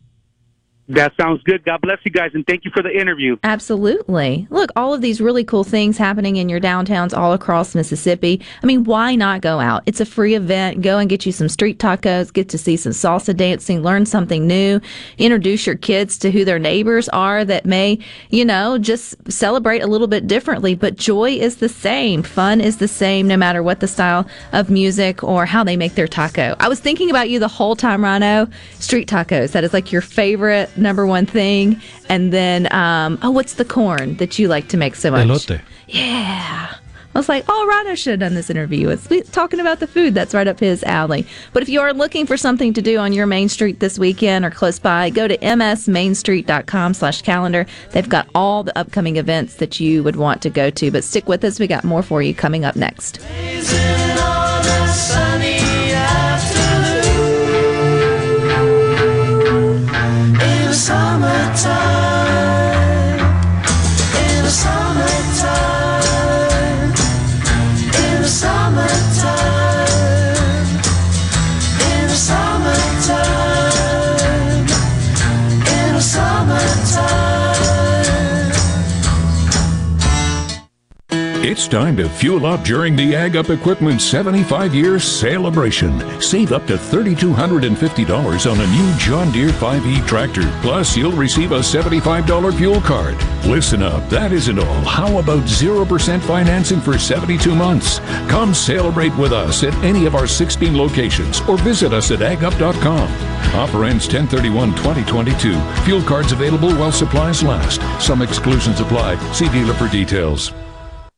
That 0.87 1.13
sounds 1.19 1.41
good. 1.43 1.65
God 1.65 1.81
bless 1.81 1.97
you 2.03 2.11
guys, 2.11 2.31
and 2.35 2.45
thank 2.45 2.63
you 2.63 2.69
for 2.71 2.83
the 2.83 2.95
interview. 2.95 3.37
Absolutely. 3.43 4.47
Look, 4.51 4.71
all 4.75 4.93
of 4.93 5.01
these 5.01 5.19
really 5.19 5.43
cool 5.43 5.63
things 5.63 5.97
happening 5.97 6.35
in 6.35 6.47
your 6.47 6.59
downtowns 6.59 7.17
all 7.17 7.33
across 7.33 7.73
Mississippi. 7.73 8.39
I 8.61 8.67
mean, 8.67 8.83
why 8.83 9.15
not 9.15 9.41
go 9.41 9.59
out? 9.59 9.81
It's 9.87 9.99
a 9.99 10.05
free 10.05 10.35
event. 10.35 10.81
Go 10.83 10.99
and 10.99 11.09
get 11.09 11.25
you 11.25 11.31
some 11.31 11.49
street 11.49 11.79
tacos, 11.79 12.31
get 12.31 12.49
to 12.49 12.59
see 12.59 12.77
some 12.77 12.91
salsa 12.91 13.35
dancing, 13.35 13.81
learn 13.81 14.05
something 14.05 14.45
new, 14.45 14.79
introduce 15.17 15.65
your 15.65 15.75
kids 15.75 16.19
to 16.19 16.29
who 16.29 16.45
their 16.45 16.59
neighbors 16.59 17.09
are 17.09 17.43
that 17.43 17.65
may, 17.65 17.97
you 18.29 18.45
know, 18.45 18.77
just 18.77 19.15
celebrate 19.31 19.79
a 19.79 19.87
little 19.87 20.07
bit 20.07 20.27
differently. 20.27 20.75
But 20.75 20.97
joy 20.97 21.31
is 21.31 21.55
the 21.55 21.69
same. 21.69 22.21
Fun 22.21 22.61
is 22.61 22.77
the 22.77 22.87
same 22.87 23.27
no 23.27 23.37
matter 23.37 23.63
what 23.63 23.79
the 23.79 23.87
style 23.87 24.27
of 24.53 24.69
music 24.69 25.23
or 25.23 25.47
how 25.47 25.63
they 25.63 25.77
make 25.77 25.95
their 25.95 26.07
taco. 26.07 26.55
I 26.59 26.69
was 26.69 26.79
thinking 26.79 27.09
about 27.09 27.31
you 27.31 27.39
the 27.39 27.47
whole 27.47 27.75
time, 27.75 28.03
Rhino. 28.03 28.47
Street 28.73 29.07
tacos. 29.07 29.53
That 29.53 29.63
is 29.63 29.73
like 29.73 29.91
your 29.91 30.01
favorite 30.01 30.69
number 30.77 31.05
one 31.05 31.25
thing. 31.25 31.81
And 32.09 32.31
then, 32.31 32.71
um, 32.73 33.19
oh, 33.21 33.31
what's 33.31 33.53
the 33.53 33.65
corn 33.65 34.17
that 34.17 34.39
you 34.39 34.47
like 34.47 34.67
to 34.69 34.77
make 34.77 34.95
so 34.95 35.11
much? 35.11 35.27
Elote. 35.27 35.61
Yeah. 35.87 36.75
I 37.15 37.17
was 37.17 37.29
like, 37.29 37.45
oh, 37.47 37.65
Rhino 37.65 37.95
should 37.95 38.11
have 38.11 38.19
done 38.19 38.35
this 38.35 38.49
interview. 38.49 38.89
It's 38.89 39.29
talking 39.29 39.61
about 39.61 39.79
the 39.79 39.87
food. 39.87 40.13
That's 40.13 40.33
right 40.33 40.49
up 40.49 40.59
his 40.59 40.83
alley. 40.83 41.25
But 41.53 41.63
if 41.63 41.69
you 41.69 41.79
are 41.79 41.93
looking 41.93 42.25
for 42.25 42.35
something 42.35 42.73
to 42.73 42.81
do 42.81 42.97
on 42.97 43.13
your 43.13 43.25
main 43.25 43.47
street 43.47 43.79
this 43.79 43.97
weekend 43.97 44.43
or 44.43 44.51
close 44.51 44.79
by, 44.79 45.11
go 45.11 45.25
to 45.25 45.37
msmainstreet.com 45.37 46.93
slash 46.93 47.21
calendar. 47.21 47.65
They've 47.91 48.09
got 48.09 48.27
all 48.35 48.63
the 48.63 48.77
upcoming 48.77 49.15
events 49.15 49.55
that 49.55 49.79
you 49.79 50.03
would 50.03 50.17
want 50.17 50.41
to 50.41 50.49
go 50.49 50.69
to. 50.71 50.91
But 50.91 51.05
stick 51.05 51.29
with 51.29 51.45
us. 51.45 51.57
We 51.57 51.67
got 51.67 51.85
more 51.85 52.03
for 52.03 52.21
you 52.21 52.35
coming 52.35 52.65
up 52.65 52.75
next. 52.75 53.21
Summertime, 61.15 61.84
It's 81.55 81.69
time 81.69 81.95
to 81.95 82.09
fuel 82.09 82.45
up 82.45 82.65
during 82.65 82.97
the 82.97 83.15
Ag 83.15 83.37
Up 83.37 83.49
Equipment 83.49 84.01
75 84.01 84.75
year 84.75 84.99
celebration. 84.99 86.01
Save 86.19 86.51
up 86.51 86.67
to 86.67 86.73
$3,250 86.73 88.51
on 88.51 88.59
a 88.59 88.67
new 88.67 88.97
John 88.97 89.31
Deere 89.31 89.51
5E 89.51 90.05
tractor. 90.05 90.43
Plus, 90.61 90.97
you'll 90.97 91.13
receive 91.13 91.53
a 91.53 91.59
$75 91.59 92.57
fuel 92.57 92.81
card. 92.81 93.15
Listen 93.45 93.81
up, 93.81 94.09
that 94.09 94.33
isn't 94.33 94.59
all. 94.59 94.81
How 94.83 95.17
about 95.17 95.43
0% 95.43 96.21
financing 96.23 96.81
for 96.81 96.97
72 96.97 97.55
months? 97.55 97.99
Come 98.27 98.53
celebrate 98.53 99.15
with 99.15 99.31
us 99.31 99.63
at 99.63 99.73
any 99.75 100.05
of 100.05 100.13
our 100.13 100.27
16 100.27 100.77
locations 100.77 101.39
or 101.47 101.57
visit 101.59 101.93
us 101.93 102.11
at 102.11 102.19
agup.com. 102.19 103.09
Offer 103.55 103.85
ends 103.85 104.07
1031 104.07 104.71
2022. 104.71 105.57
Fuel 105.85 106.01
cards 106.01 106.33
available 106.33 106.75
while 106.75 106.91
supplies 106.91 107.43
last. 107.43 107.79
Some 108.05 108.21
exclusions 108.21 108.81
apply. 108.81 109.15
See 109.31 109.47
dealer 109.47 109.73
for 109.73 109.87
details. 109.87 110.51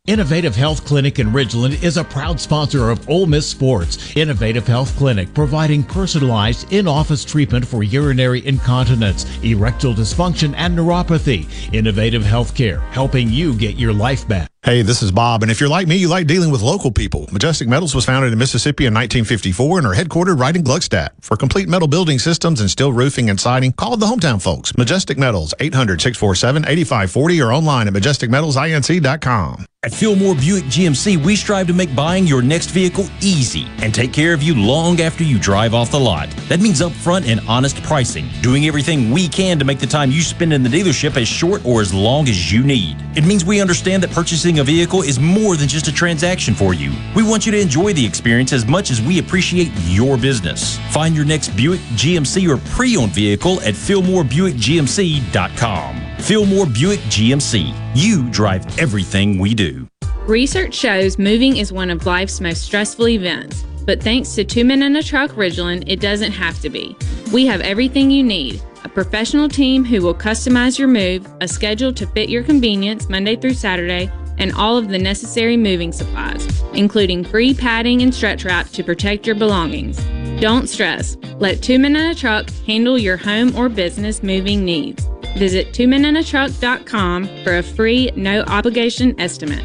Innovative 0.08 0.56
Health 0.56 0.86
Clinic 0.86 1.20
in 1.20 1.34
Ridgeland 1.34 1.84
is 1.84 1.98
a 1.98 2.04
proud 2.04 2.40
sponsor 2.40 2.92
of 2.92 3.10
Ole 3.10 3.26
Miss 3.26 3.46
Sports. 3.46 4.16
Innovative 4.16 4.66
Health 4.66 4.96
Clinic 4.96 5.34
providing 5.34 5.84
personalized 5.84 6.72
in-office 6.72 7.26
treatment 7.26 7.68
for 7.68 7.84
urinary 7.84 8.46
incontinence, 8.48 9.26
erectile 9.44 9.94
dysfunction, 9.94 10.54
and 10.56 10.78
neuropathy. 10.78 11.46
Innovative 11.74 12.24
Healthcare, 12.24 12.80
helping 12.92 13.30
you 13.30 13.54
get 13.54 13.76
your 13.76 13.92
life 13.92 14.26
back. 14.26 14.50
Hey, 14.64 14.82
this 14.82 15.04
is 15.04 15.12
Bob, 15.12 15.44
and 15.44 15.52
if 15.52 15.60
you're 15.62 15.70
like 15.70 15.88
me, 15.88 15.96
you 15.96 16.08
like 16.10 16.26
dealing 16.28 16.52
with 16.52 16.62
local 16.62 16.92
people. 16.92 17.30
Majestic 17.32 17.68
Metals 17.70 17.94
was 17.94 18.06
founded 18.06 18.34
in 18.34 18.40
Mississippi 18.40 18.86
in 18.86 18.94
1954 18.94 19.78
and 19.78 19.88
are 19.88 19.94
headquartered 19.94 20.40
right 20.40 20.56
in 20.56 20.64
Gluckstadt. 20.64 21.10
For 21.22 21.38
complete 21.38 21.70
metal 21.70 21.88
building 21.88 22.18
systems 22.20 22.60
and 22.60 22.70
steel 22.70 22.92
roofing 22.92 23.30
and 23.30 23.40
siding, 23.40 23.72
call 23.74 23.96
the 23.96 24.08
hometown 24.08 24.42
folks. 24.42 24.76
Majestic 24.76 25.18
Metals, 25.18 25.54
800-647-8540 25.60 27.46
or 27.46 27.54
online 27.54 27.88
at 27.88 27.94
majesticmetalsinc.com. 27.94 29.66
At 29.84 29.94
Fillmore 29.94 30.34
Buick 30.34 30.64
GMC, 30.66 31.24
we 31.24 31.36
strive 31.36 31.68
to 31.68 31.74
make 31.74 31.96
buying 31.96 32.26
your 32.26 32.42
next 32.42 32.72
vehicle 32.72 33.06
easy 33.22 33.68
and 33.78 33.94
take 33.94 34.12
care 34.12 34.34
of 34.34 34.42
you 34.42 34.56
long 34.56 35.00
after 35.00 35.24
you 35.24 35.38
drive 35.38 35.76
off 35.76 35.92
the 35.92 36.00
lot. 36.00 36.30
That 36.50 36.60
means 36.60 36.82
upfront 36.82 37.28
and 37.28 37.40
honest 37.48 37.82
pricing, 37.84 38.28
doing 38.42 38.66
everything 38.66 39.12
we 39.12 39.28
can 39.28 39.60
to 39.60 39.66
make 39.66 39.78
the 39.78 39.86
time 39.86 40.10
you 40.10 40.22
spend 40.22 40.52
in 40.52 40.64
the 40.64 40.68
dealership 40.68 41.16
as 41.16 41.28
short 41.28 41.64
or 41.64 41.80
as 41.80 41.94
long 41.94 42.28
as 42.28 42.52
you 42.52 42.64
need. 42.64 42.98
It 43.16 43.24
means 43.24 43.46
we 43.46 43.62
understand 43.62 44.02
that 44.02 44.12
purchasing 44.12 44.57
a 44.60 44.64
vehicle 44.64 45.02
is 45.02 45.20
more 45.20 45.56
than 45.56 45.68
just 45.68 45.88
a 45.88 45.92
transaction 45.92 46.54
for 46.54 46.74
you. 46.74 46.94
We 47.16 47.24
want 47.24 47.46
you 47.46 47.52
to 47.52 47.60
enjoy 47.60 47.94
the 47.94 48.06
experience 48.06 48.54
as 48.54 48.66
much 48.66 48.92
as 48.92 49.02
we 49.02 49.20
appreciate 49.20 49.72
your 49.86 50.18
business. 50.18 50.78
Find 50.92 51.16
your 51.16 51.26
next 51.26 51.56
Buick, 51.56 51.80
GMC, 51.96 52.50
or 52.50 52.58
pre-owned 52.72 53.14
vehicle 53.14 53.62
at 53.62 53.74
FillmoreBuickGMC.com. 53.74 56.02
Fillmore 56.20 56.66
Buick 56.66 57.00
GMC. 57.02 57.74
You 57.96 58.30
drive 58.30 58.80
everything 58.80 59.40
we 59.40 59.54
do. 59.54 59.88
Research 60.26 60.74
shows 60.74 61.18
moving 61.18 61.56
is 61.58 61.72
one 61.72 61.90
of 61.90 62.06
life's 62.06 62.42
most 62.42 62.64
stressful 62.64 63.08
events, 63.08 63.64
but 63.86 64.04
thanks 64.04 64.36
to 64.36 64.44
Two 64.44 64.66
Men 64.66 64.84
in 64.84 64.98
a 64.98 65.04
Truck 65.04 65.32
Ridgeland, 65.32 65.86
it 65.88 66.02
doesn't 66.02 66.34
have 66.34 66.60
to 66.62 66.70
be. 66.70 66.98
We 67.32 67.46
have 67.46 67.62
everything 67.62 68.12
you 68.12 68.24
need 68.24 68.62
a 68.84 68.90
professional 68.90 69.50
team 69.50 69.84
who 69.84 70.02
will 70.02 70.14
customize 70.14 70.78
your 70.78 70.88
move, 70.88 71.28
a 71.42 71.48
schedule 71.48 71.94
to 71.94 72.06
fit 72.08 72.30
your 72.30 72.44
convenience 72.44 73.10
Monday 73.10 73.36
through 73.36 73.54
Saturday, 73.54 74.12
and 74.38 74.54
all 74.54 74.78
of 74.78 74.90
the 74.90 75.00
necessary 75.00 75.58
moving 75.58 75.92
supplies, 75.92 76.62
including 76.74 77.24
free 77.24 77.54
padding 77.54 78.02
and 78.02 78.14
stretch 78.14 78.46
wrap 78.46 78.68
to 78.70 78.84
protect 78.84 79.26
your 79.26 79.36
belongings. 79.36 79.98
Don't 80.40 80.68
stress. 80.68 81.18
Let 81.40 81.62
Two 81.62 81.80
Men 81.80 81.96
in 81.96 82.12
a 82.12 82.16
Truck 82.16 82.50
handle 82.66 82.98
your 82.98 83.18
home 83.18 83.56
or 83.56 83.70
business 83.70 84.22
moving 84.22 84.64
needs. 84.64 85.08
Visit 85.38 85.74
twomeninatruck.com 85.74 87.44
for 87.44 87.58
a 87.58 87.64
free, 87.64 88.12
no 88.16 88.42
obligation 88.44 89.20
estimate. 89.20 89.64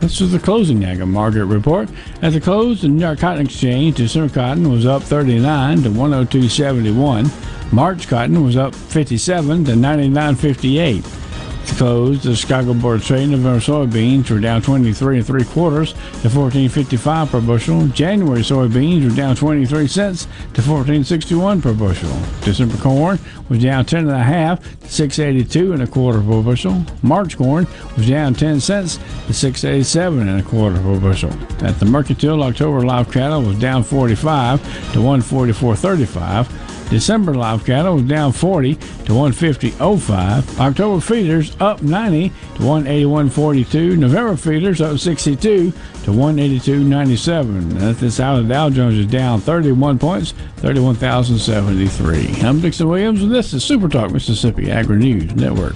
This 0.00 0.20
is 0.20 0.32
the 0.32 0.38
closing 0.38 0.84
Ag 0.84 1.00
and 1.00 1.12
Market 1.12 1.44
report. 1.44 1.88
At 2.22 2.32
the 2.32 2.40
close, 2.40 2.82
the 2.82 2.88
New 2.88 3.00
York 3.00 3.18
Cotton 3.18 3.44
Exchange, 3.44 3.96
December 3.96 4.32
cotton 4.32 4.70
was 4.70 4.86
up 4.86 5.02
39 5.02 5.82
to 5.82 5.90
102.71. 5.90 7.72
March 7.72 8.08
cotton 8.08 8.42
was 8.44 8.56
up 8.56 8.74
57 8.74 9.64
to 9.64 9.72
99.58. 9.72 11.27
The 11.76 12.18
the 12.22 12.34
Chicago 12.34 12.74
Board 12.74 13.00
of 13.00 13.06
Trade 13.06 13.28
November 13.28 13.60
soybeans 13.60 14.28
were 14.30 14.40
down 14.40 14.62
23 14.62 15.18
and 15.18 15.26
three 15.26 15.44
quarters 15.44 15.92
to 15.92 16.28
14.55 16.28 17.30
per 17.30 17.40
bushel. 17.40 17.86
January 17.88 18.40
soybeans 18.40 19.08
were 19.08 19.14
down 19.14 19.36
23 19.36 19.86
cents 19.86 20.26
to 20.54 20.62
14.61 20.62 21.62
per 21.62 21.72
bushel. 21.72 22.10
December 22.40 22.76
corn 22.78 23.18
was 23.48 23.62
down 23.62 23.84
10 23.86 24.08
and 24.08 24.10
a 24.10 24.18
half 24.18 24.60
to 24.80 24.86
6.82 24.86 25.74
and 25.74 25.82
a 25.82 25.86
quarter 25.86 26.20
per 26.20 26.42
bushel. 26.42 26.84
March 27.02 27.36
corn 27.36 27.66
was 27.96 28.08
down 28.08 28.34
10 28.34 28.58
cents 28.60 28.96
to 28.96 29.32
6.87 29.32 30.20
and 30.22 30.40
a 30.40 30.42
quarter 30.42 30.80
per 30.80 30.98
bushel. 30.98 31.30
At 31.64 31.78
the 31.78 31.86
Mercantile, 31.86 32.42
October 32.42 32.80
live 32.80 33.12
cattle 33.12 33.42
was 33.42 33.58
down 33.58 33.84
45 33.84 34.60
to 34.94 34.98
144.35. 34.98 36.67
December 36.90 37.34
live 37.34 37.66
cattle 37.66 37.96
was 37.96 38.04
down 38.04 38.32
40 38.32 38.74
to 38.74 39.12
150.05. 39.12 40.58
October 40.58 41.00
feeders 41.02 41.54
up 41.60 41.82
90 41.82 42.30
to 42.30 42.34
181.42. 42.62 43.98
November 43.98 44.36
feeders 44.36 44.80
up 44.80 44.98
62 44.98 45.70
to 45.70 46.10
182.97. 46.10 47.82
At 47.82 47.96
this 47.98 48.20
hour, 48.20 48.40
the 48.40 48.48
Dow 48.48 48.70
Jones 48.70 48.94
is 48.94 49.06
down 49.06 49.40
31 49.40 49.98
points, 49.98 50.32
31,073. 50.56 52.40
I'm 52.42 52.60
Dixon 52.60 52.88
Williams, 52.88 53.22
and 53.22 53.34
this 53.34 53.52
is 53.52 53.62
Super 53.62 53.88
Talk 53.88 54.10
Mississippi 54.10 54.70
Agri 54.70 54.96
News 54.96 55.34
Network. 55.34 55.74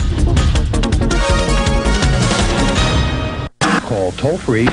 Call 3.83 4.13
toll 4.13 4.39
free. 4.39 4.65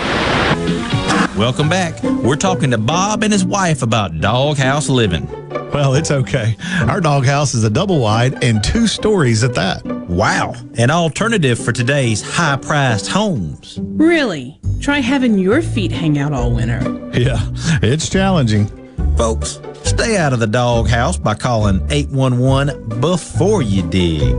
Welcome 1.37 1.67
back. 1.67 2.01
We're 2.03 2.37
talking 2.37 2.71
to 2.71 2.77
Bob 2.77 3.23
and 3.23 3.33
his 3.33 3.43
wife 3.43 3.81
about 3.81 4.21
doghouse 4.21 4.87
living. 4.87 5.38
Well, 5.73 5.93
it's 5.93 6.09
okay. 6.09 6.55
Our 6.87 6.99
doghouse 6.99 7.53
is 7.53 7.63
a 7.63 7.69
double 7.69 7.99
wide 7.99 8.43
and 8.43 8.63
two 8.63 8.87
stories 8.87 9.43
at 9.43 9.53
that. 9.53 9.85
Wow. 9.85 10.55
An 10.77 10.89
alternative 10.89 11.59
for 11.59 11.71
today's 11.71 12.21
high 12.21 12.57
priced 12.57 13.07
homes. 13.07 13.77
Really? 13.81 14.59
Try 14.81 14.99
having 14.99 15.37
your 15.37 15.61
feet 15.61 15.91
hang 15.91 16.17
out 16.17 16.33
all 16.33 16.51
winter. 16.51 16.79
Yeah, 17.13 17.39
it's 17.83 18.09
challenging. 18.09 18.67
Folks, 19.15 19.59
stay 19.83 20.17
out 20.17 20.33
of 20.33 20.39
the 20.39 20.47
doghouse 20.47 21.17
by 21.17 21.35
calling 21.35 21.85
811 21.91 22.99
before 22.99 23.61
you 23.61 23.87
dig. 23.89 24.35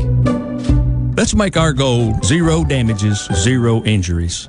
Let's 1.16 1.34
make 1.34 1.56
our 1.56 1.72
goal 1.72 2.14
zero 2.24 2.64
damages, 2.64 3.28
zero 3.34 3.84
injuries. 3.84 4.48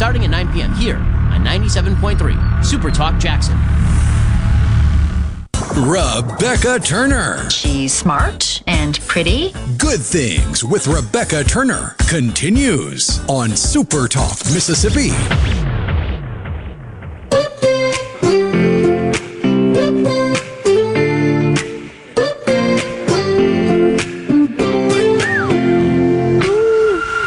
Starting 0.00 0.24
at 0.24 0.30
9 0.30 0.54
p.m. 0.54 0.72
here 0.76 0.96
on 0.96 1.44
97.3 1.44 2.64
Super 2.64 2.90
Talk 2.90 3.20
Jackson. 3.20 3.54
Rebecca 5.76 6.78
Turner. 6.82 7.50
She's 7.50 7.92
smart 7.92 8.62
and 8.66 8.98
pretty. 9.00 9.52
Good 9.76 10.00
Things 10.00 10.64
with 10.64 10.86
Rebecca 10.86 11.44
Turner 11.44 11.96
continues 12.08 13.20
on 13.28 13.50
Super 13.50 14.08
Talk 14.08 14.38
Mississippi. 14.54 15.10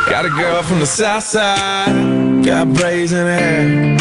Got 0.10 0.26
a 0.26 0.30
girl 0.30 0.64
from 0.64 0.80
the 0.80 0.88
south 0.88 1.24
side, 1.24 2.13
got 2.44 2.74
braids 2.74 3.12
in 3.12 3.26
hair. 3.26 4.00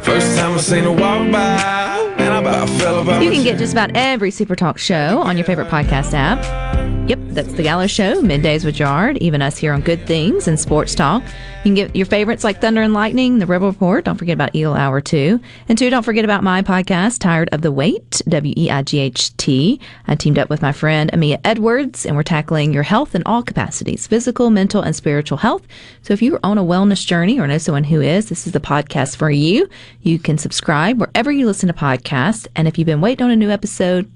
First 0.00 0.36
time 0.38 0.54
I 0.54 0.56
seen 0.58 0.84
her 0.84 0.90
walk 0.90 1.30
by, 1.30 2.14
and 2.18 2.32
I 2.32 2.40
about 2.40 2.68
fell 2.70 3.00
about 3.02 3.22
You 3.22 3.30
can 3.30 3.44
get 3.44 3.58
just 3.58 3.72
about 3.72 3.90
every 3.94 4.30
Super 4.30 4.56
Talk 4.56 4.78
show 4.78 5.18
on 5.18 5.36
your 5.36 5.44
favorite 5.44 5.68
podcast 5.68 6.14
app. 6.14 6.99
Yep, 7.06 7.18
that's 7.30 7.52
The 7.54 7.64
Gallo 7.64 7.88
Show, 7.88 8.22
Middays 8.22 8.64
with 8.64 8.76
Jard, 8.76 9.16
even 9.18 9.42
us 9.42 9.58
here 9.58 9.72
on 9.72 9.80
Good 9.80 10.06
Things 10.06 10.46
and 10.46 10.60
Sports 10.60 10.94
Talk. 10.94 11.24
You 11.24 11.64
can 11.64 11.74
get 11.74 11.96
your 11.96 12.06
favorites 12.06 12.44
like 12.44 12.60
Thunder 12.60 12.82
and 12.82 12.94
Lightning, 12.94 13.38
The 13.38 13.46
Rebel 13.46 13.68
Report. 13.68 14.04
Don't 14.04 14.16
forget 14.16 14.34
about 14.34 14.54
Eagle 14.54 14.74
Hour 14.74 15.00
2. 15.00 15.40
And 15.68 15.76
two, 15.76 15.90
don't 15.90 16.04
forget 16.04 16.24
about 16.24 16.44
my 16.44 16.62
podcast, 16.62 17.18
Tired 17.18 17.48
of 17.50 17.62
the 17.62 17.72
Wait, 17.72 18.22
W 18.28 18.54
E 18.56 18.70
I 18.70 18.82
G 18.82 19.00
H 19.00 19.36
T. 19.36 19.80
I 20.06 20.14
teamed 20.14 20.38
up 20.38 20.48
with 20.50 20.62
my 20.62 20.70
friend 20.70 21.10
Amia 21.12 21.40
Edwards, 21.44 22.06
and 22.06 22.14
we're 22.14 22.22
tackling 22.22 22.72
your 22.72 22.84
health 22.84 23.16
in 23.16 23.24
all 23.26 23.42
capacities 23.42 24.06
physical, 24.06 24.48
mental, 24.50 24.82
and 24.82 24.94
spiritual 24.94 25.38
health. 25.38 25.66
So 26.02 26.14
if 26.14 26.22
you're 26.22 26.40
on 26.44 26.58
a 26.58 26.64
wellness 26.64 27.04
journey 27.04 27.40
or 27.40 27.46
know 27.48 27.58
someone 27.58 27.84
who 27.84 28.00
is, 28.00 28.28
this 28.28 28.46
is 28.46 28.52
the 28.52 28.60
podcast 28.60 29.16
for 29.16 29.30
you. 29.30 29.68
You 30.02 30.20
can 30.20 30.38
subscribe 30.38 31.00
wherever 31.00 31.32
you 31.32 31.46
listen 31.46 31.66
to 31.66 31.74
podcasts. 31.74 32.46
And 32.54 32.68
if 32.68 32.78
you've 32.78 32.86
been 32.86 33.00
waiting 33.00 33.24
on 33.24 33.32
a 33.32 33.36
new 33.36 33.50
episode, 33.50 34.08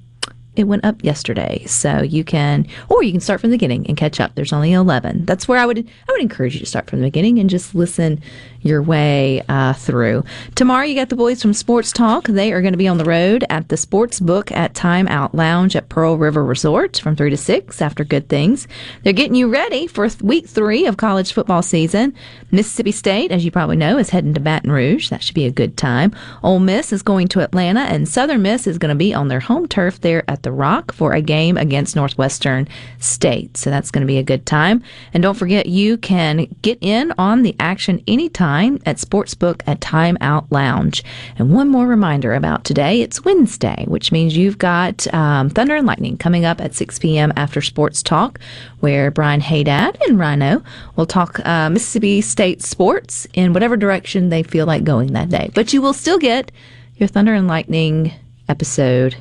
it 0.57 0.65
went 0.65 0.85
up 0.85 1.03
yesterday 1.03 1.65
so 1.67 2.03
you 2.03 2.25
can 2.25 2.67
or 2.89 3.03
you 3.03 3.13
can 3.13 3.21
start 3.21 3.41
from 3.41 3.51
the 3.51 3.57
beginning 3.57 3.87
and 3.87 3.97
catch 3.97 4.21
up. 4.21 4.35
There's 4.35 4.53
only 4.53 4.73
11 4.73 5.25
that's 5.25 5.49
where 5.49 5.59
i 5.59 5.67
would 5.67 5.79
i 5.79 6.13
would 6.13 6.21
encourage 6.21 6.55
you 6.55 6.61
to 6.61 6.67
start 6.67 6.89
from 6.89 7.01
the 7.01 7.07
beginning 7.07 7.39
and 7.39 7.49
just 7.51 7.75
listen 7.75 8.21
your 8.65 8.83
way 8.83 9.43
uh, 9.49 9.75
through. 9.75 10.25
Tomorrow 10.57 10.85
you 10.87 10.95
got 10.95 11.11
the 11.11 11.17
boys 11.17 11.41
from 11.41 11.53
sports 11.53 11.93
talk. 11.93 12.27
They 12.27 12.53
are 12.53 12.63
going 12.63 12.73
to 12.73 12.79
be 12.79 12.89
on 12.89 12.99
the 12.99 13.05
road 13.05 13.45
at 13.51 13.69
the 13.69 13.77
sports 13.77 14.19
book 14.19 14.51
at 14.51 14.75
time 14.75 15.07
out 15.09 15.35
lounge 15.35 15.77
at 15.77 15.89
pearl 15.89 16.17
river 16.17 16.43
resort 16.43 16.99
from 16.99 17.15
3 17.15 17.31
to 17.31 17.37
6 17.37 17.83
after 17.83 18.05
good 18.05 18.29
things. 18.29 18.67
They're 19.03 19.13
getting 19.13 19.37
you 19.37 19.49
ready 19.49 19.87
for 19.87 20.09
week 20.23 20.49
three 20.49 20.87
of 20.87 20.97
college 20.97 21.33
football 21.33 21.63
season. 21.63 22.15
Mississippi 22.51 22.93
state 22.93 23.31
as 23.31 23.45
you 23.45 23.51
probably 23.51 23.77
know 23.77 23.99
is 23.99 24.11
heading 24.11 24.35
to 24.35 24.41
baton 24.41 24.73
rouge. 24.73 25.11
That 25.11 25.23
should 25.23 25.35
be 25.35 25.47
a 25.47 25.51
good 25.51 25.77
time. 25.77 26.15
Ole 26.43 26.59
miss 26.59 26.93
is 26.93 27.03
going 27.03 27.29
to 27.29 27.41
atlanta 27.41 27.81
and 27.81 28.09
southern 28.09 28.43
miss 28.43 28.67
is 28.67 28.79
going 28.79 28.91
to 28.91 28.99
be 28.99 29.13
on 29.13 29.29
their 29.29 29.41
home 29.41 29.69
turf 29.69 30.01
there 30.01 30.25
at 30.29 30.43
the 30.43 30.53
Rock 30.53 30.93
for 30.95 31.13
a 31.13 31.21
game 31.21 31.59
against 31.59 31.97
Northwestern 31.97 32.67
State. 32.99 33.59
So 33.59 33.69
that's 33.69 33.91
going 33.91 34.03
to 34.03 34.07
be 34.07 34.19
a 34.19 34.23
good 34.23 34.47
time. 34.47 34.83
And 35.13 35.23
don't 35.23 35.37
forget, 35.37 35.67
you 35.67 35.99
can 35.99 36.47
get 36.63 36.79
in 36.81 37.13
on 37.19 37.43
the 37.43 37.55
action 37.61 38.03
anytime 38.07 38.54
at 38.55 38.97
Sportsbook 38.97 39.63
at 39.67 39.81
Time 39.81 40.17
Out 40.21 40.51
Lounge. 40.51 41.03
And 41.37 41.53
one 41.53 41.69
more 41.69 41.87
reminder 41.87 42.35
about 42.35 42.65
today 42.65 43.03
it's 43.03 43.25
Wednesday, 43.25 43.85
which 43.89 44.13
means 44.13 44.37
you've 44.37 44.59
got 44.59 45.13
um, 45.13 45.51
Thunder 45.51 45.75
and 45.75 45.87
Lightning 45.87 46.17
coming 46.17 46.45
up 46.45 46.61
at 46.61 46.75
6 46.75 46.99
p.m. 47.01 47.33
after 47.37 47.61
Sports 47.61 48.03
Talk, 48.03 48.39
where 48.81 49.11
Brian 49.11 49.41
Haydad 49.41 50.01
and 50.07 50.19
Rhino 50.19 50.63
will 50.97 51.07
talk 51.07 51.45
uh, 51.45 51.69
Mississippi 51.69 52.21
State 52.21 52.63
sports 52.63 53.27
in 53.35 53.53
whatever 53.53 53.77
direction 53.77 54.29
they 54.29 54.43
feel 54.43 54.67
like 54.67 54.85
going 54.85 55.13
that 55.15 55.29
day. 55.29 55.51
But 55.55 55.73
you 55.73 55.83
will 55.83 55.93
still 55.93 56.19
get 56.19 56.53
your 56.97 57.09
Thunder 57.09 57.35
and 57.35 57.49
Lightning 57.49 58.13
episode 58.49 59.17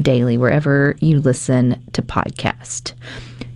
daily 0.00 0.38
wherever 0.38 0.96
you 1.00 1.20
listen 1.20 1.84
to 1.92 2.02
podcast. 2.02 2.94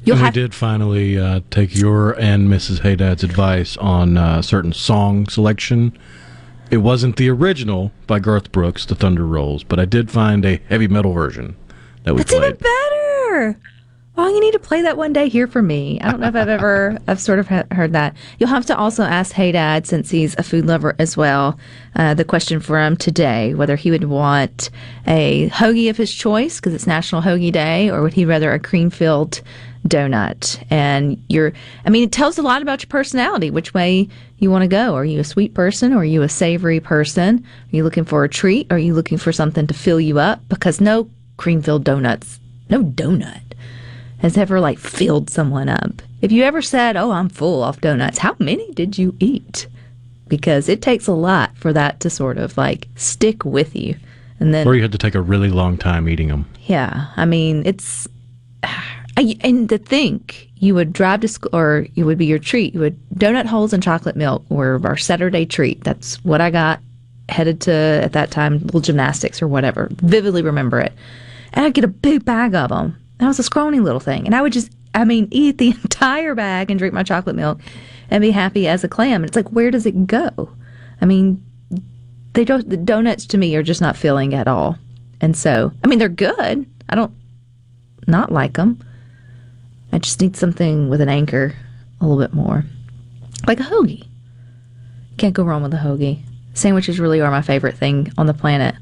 You'll 0.04 0.16
And 0.18 0.26
we 0.26 0.30
did 0.30 0.54
finally 0.54 1.18
uh, 1.18 1.40
take 1.50 1.74
your 1.74 2.12
and 2.20 2.48
Mrs. 2.48 2.80
Haydad's 2.80 3.24
advice 3.24 3.76
on 3.78 4.16
uh, 4.16 4.42
certain 4.42 4.72
song 4.72 5.26
selection. 5.28 5.96
It 6.70 6.78
wasn't 6.78 7.16
the 7.16 7.30
original 7.30 7.92
by 8.06 8.18
Garth 8.18 8.52
Brooks, 8.52 8.84
The 8.84 8.94
Thunder 8.94 9.26
Rolls, 9.26 9.64
but 9.64 9.78
I 9.78 9.84
did 9.84 10.10
find 10.10 10.44
a 10.44 10.60
heavy 10.68 10.88
metal 10.88 11.12
version 11.12 11.56
that 12.04 12.14
we 12.14 12.18
That's 12.18 12.32
played. 12.32 12.44
even 12.44 12.56
better. 12.58 13.58
Oh, 14.16 14.28
you 14.28 14.40
need 14.40 14.52
to 14.52 14.60
play 14.60 14.80
that 14.82 14.96
one 14.96 15.12
day 15.12 15.28
here 15.28 15.48
for 15.48 15.60
me. 15.60 16.00
I 16.00 16.10
don't 16.10 16.20
know 16.20 16.28
if 16.28 16.36
I've 16.36 16.48
ever, 16.48 16.98
I've 17.08 17.20
sort 17.20 17.40
of 17.40 17.48
heard 17.48 17.92
that. 17.94 18.14
You'll 18.38 18.48
have 18.48 18.66
to 18.66 18.76
also 18.76 19.02
ask 19.02 19.32
Haydad, 19.34 19.86
since 19.86 20.10
he's 20.10 20.36
a 20.38 20.44
food 20.44 20.66
lover 20.66 20.94
as 21.00 21.16
well, 21.16 21.58
uh, 21.96 22.14
the 22.14 22.24
question 22.24 22.60
for 22.60 22.78
him 22.78 22.96
today 22.96 23.54
whether 23.54 23.74
he 23.74 23.90
would 23.90 24.04
want 24.04 24.70
a 25.06 25.48
hoagie 25.50 25.90
of 25.90 25.96
his 25.96 26.14
choice 26.14 26.60
because 26.60 26.74
it's 26.74 26.86
National 26.86 27.22
Hoagie 27.22 27.52
Day, 27.52 27.90
or 27.90 28.02
would 28.02 28.12
he 28.14 28.24
rather 28.24 28.52
a 28.52 28.60
cream 28.60 28.88
filled 28.88 29.40
donut? 29.86 30.62
And 30.70 31.22
you're, 31.28 31.52
I 31.84 31.90
mean, 31.90 32.04
it 32.04 32.12
tells 32.12 32.38
a 32.38 32.42
lot 32.42 32.62
about 32.62 32.82
your 32.82 32.88
personality, 32.88 33.50
which 33.50 33.74
way 33.74 34.08
you 34.38 34.50
want 34.50 34.62
to 34.62 34.68
go. 34.68 34.94
Are 34.94 35.04
you 35.04 35.20
a 35.20 35.24
sweet 35.24 35.54
person 35.54 35.92
or 35.92 35.98
are 35.98 36.04
you 36.04 36.22
a 36.22 36.28
savory 36.28 36.80
person? 36.80 37.38
Are 37.72 37.76
you 37.76 37.84
looking 37.84 38.04
for 38.04 38.24
a 38.24 38.28
treat? 38.28 38.66
Or 38.70 38.76
are 38.76 38.78
you 38.78 38.94
looking 38.94 39.18
for 39.18 39.32
something 39.32 39.66
to 39.66 39.74
fill 39.74 40.00
you 40.00 40.18
up? 40.18 40.40
Because 40.48 40.80
no 40.80 41.08
cream 41.36 41.62
filled 41.62 41.84
donuts, 41.84 42.38
no 42.70 42.82
donut 42.82 43.40
has 44.18 44.38
ever 44.38 44.58
like 44.60 44.78
filled 44.78 45.28
someone 45.28 45.68
up. 45.68 46.00
If 46.22 46.32
you 46.32 46.44
ever 46.44 46.62
said, 46.62 46.96
"Oh, 46.96 47.10
I'm 47.10 47.28
full 47.28 47.62
off 47.62 47.80
donuts," 47.82 48.18
how 48.18 48.34
many 48.38 48.70
did 48.72 48.96
you 48.96 49.14
eat? 49.20 49.66
Because 50.28 50.70
it 50.70 50.80
takes 50.80 51.06
a 51.06 51.12
lot 51.12 51.50
for 51.58 51.74
that 51.74 52.00
to 52.00 52.08
sort 52.08 52.38
of 52.38 52.56
like 52.56 52.88
stick 52.96 53.44
with 53.44 53.76
you. 53.76 53.96
And 54.40 54.54
then 54.54 54.66
Or 54.66 54.74
you 54.74 54.80
had 54.80 54.92
to 54.92 54.98
take 54.98 55.14
a 55.14 55.20
really 55.20 55.50
long 55.50 55.76
time 55.76 56.08
eating 56.08 56.28
them. 56.28 56.46
yeah, 56.66 57.08
I 57.16 57.26
mean, 57.26 57.62
it's 57.66 58.08
and 59.16 59.68
to 59.68 59.78
think 59.78 60.48
you 60.56 60.74
would 60.74 60.92
drive 60.92 61.20
to 61.20 61.28
school, 61.28 61.54
or 61.54 61.86
it 61.94 62.04
would 62.04 62.18
be 62.18 62.26
your 62.26 62.38
treat. 62.38 62.74
You 62.74 62.80
would 62.80 62.98
donut 63.10 63.46
holes 63.46 63.72
and 63.72 63.82
chocolate 63.82 64.16
milk 64.16 64.44
were 64.48 64.80
our 64.84 64.96
Saturday 64.96 65.46
treat. 65.46 65.84
That's 65.84 66.22
what 66.24 66.40
I 66.40 66.50
got. 66.50 66.80
Headed 67.28 67.62
to 67.62 67.72
at 67.72 68.12
that 68.12 68.30
time 68.30 68.58
little 68.58 68.80
gymnastics 68.80 69.40
or 69.40 69.48
whatever. 69.48 69.88
Vividly 69.92 70.42
remember 70.42 70.80
it. 70.80 70.92
And 71.52 71.64
I'd 71.64 71.74
get 71.74 71.84
a 71.84 71.88
big 71.88 72.24
bag 72.24 72.54
of 72.54 72.68
them. 72.70 72.96
That 73.18 73.28
was 73.28 73.38
a 73.38 73.44
scrawny 73.44 73.80
little 73.80 74.00
thing, 74.00 74.26
and 74.26 74.34
I 74.34 74.42
would 74.42 74.52
just, 74.52 74.70
I 74.94 75.04
mean, 75.04 75.28
eat 75.30 75.58
the 75.58 75.68
entire 75.82 76.34
bag 76.34 76.70
and 76.70 76.78
drink 76.78 76.92
my 76.92 77.02
chocolate 77.02 77.36
milk, 77.36 77.60
and 78.10 78.20
be 78.20 78.30
happy 78.30 78.68
as 78.68 78.84
a 78.84 78.88
clam. 78.88 79.22
And 79.22 79.28
it's 79.30 79.36
like, 79.36 79.48
where 79.50 79.70
does 79.70 79.86
it 79.86 80.06
go? 80.06 80.50
I 81.00 81.06
mean, 81.06 81.42
they 82.34 82.44
don't. 82.44 82.68
The 82.68 82.76
donuts 82.76 83.26
to 83.26 83.38
me 83.38 83.54
are 83.56 83.62
just 83.62 83.80
not 83.80 83.96
filling 83.96 84.34
at 84.34 84.48
all. 84.48 84.76
And 85.20 85.36
so, 85.36 85.72
I 85.82 85.86
mean, 85.86 85.98
they're 85.98 86.08
good. 86.08 86.66
I 86.88 86.94
don't 86.94 87.12
not 88.06 88.32
like 88.32 88.54
them. 88.54 88.78
I 89.94 89.98
just 89.98 90.20
need 90.20 90.36
something 90.36 90.88
with 90.88 91.00
an 91.00 91.08
anchor 91.08 91.54
a 92.00 92.04
little 92.04 92.20
bit 92.20 92.34
more. 92.34 92.64
Like 93.46 93.60
a 93.60 93.62
hoagie. 93.62 94.04
Can't 95.18 95.32
go 95.32 95.44
wrong 95.44 95.62
with 95.62 95.72
a 95.72 95.76
hoagie. 95.76 96.20
Sandwiches 96.52 96.98
really 96.98 97.20
are 97.20 97.30
my 97.30 97.42
favorite 97.42 97.76
thing 97.76 98.12
on 98.18 98.26
the 98.26 98.34
planet. 98.34 98.74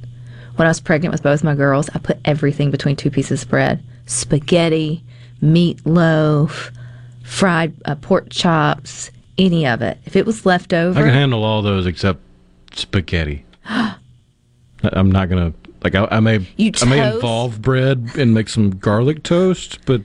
When 0.57 0.67
I 0.67 0.71
was 0.71 0.81
pregnant 0.81 1.13
with 1.13 1.23
both 1.23 1.45
my 1.45 1.55
girls, 1.55 1.91
I 1.95 1.99
put 1.99 2.19
everything 2.25 2.71
between 2.71 2.97
two 2.97 3.11
pieces 3.11 3.43
of 3.43 3.51
bread 3.51 3.85
spaghetti, 4.07 5.05
meatloaf, 5.43 6.75
fried 7.23 7.75
uh, 7.85 7.95
pork 7.97 8.31
chops, 8.31 9.11
any 9.37 9.67
of 9.67 9.83
it. 9.83 9.99
If 10.07 10.17
it 10.17 10.25
was 10.25 10.47
left 10.47 10.73
over. 10.73 10.99
I 10.99 11.03
can 11.03 11.13
handle 11.13 11.45
all 11.45 11.61
those 11.61 11.85
except 11.85 12.21
spaghetti. 12.73 13.45
I'm 13.67 15.13
not 15.13 15.29
gonna 15.29 15.53
like. 15.85 15.95
I, 15.95 16.09
I 16.11 16.21
may 16.21 16.37
I 16.37 16.85
may 16.87 17.15
involve 17.15 17.61
bread 17.61 18.13
and 18.17 18.33
make 18.33 18.49
some 18.49 18.71
garlic 18.71 19.23
toast, 19.23 19.79
but 19.85 20.03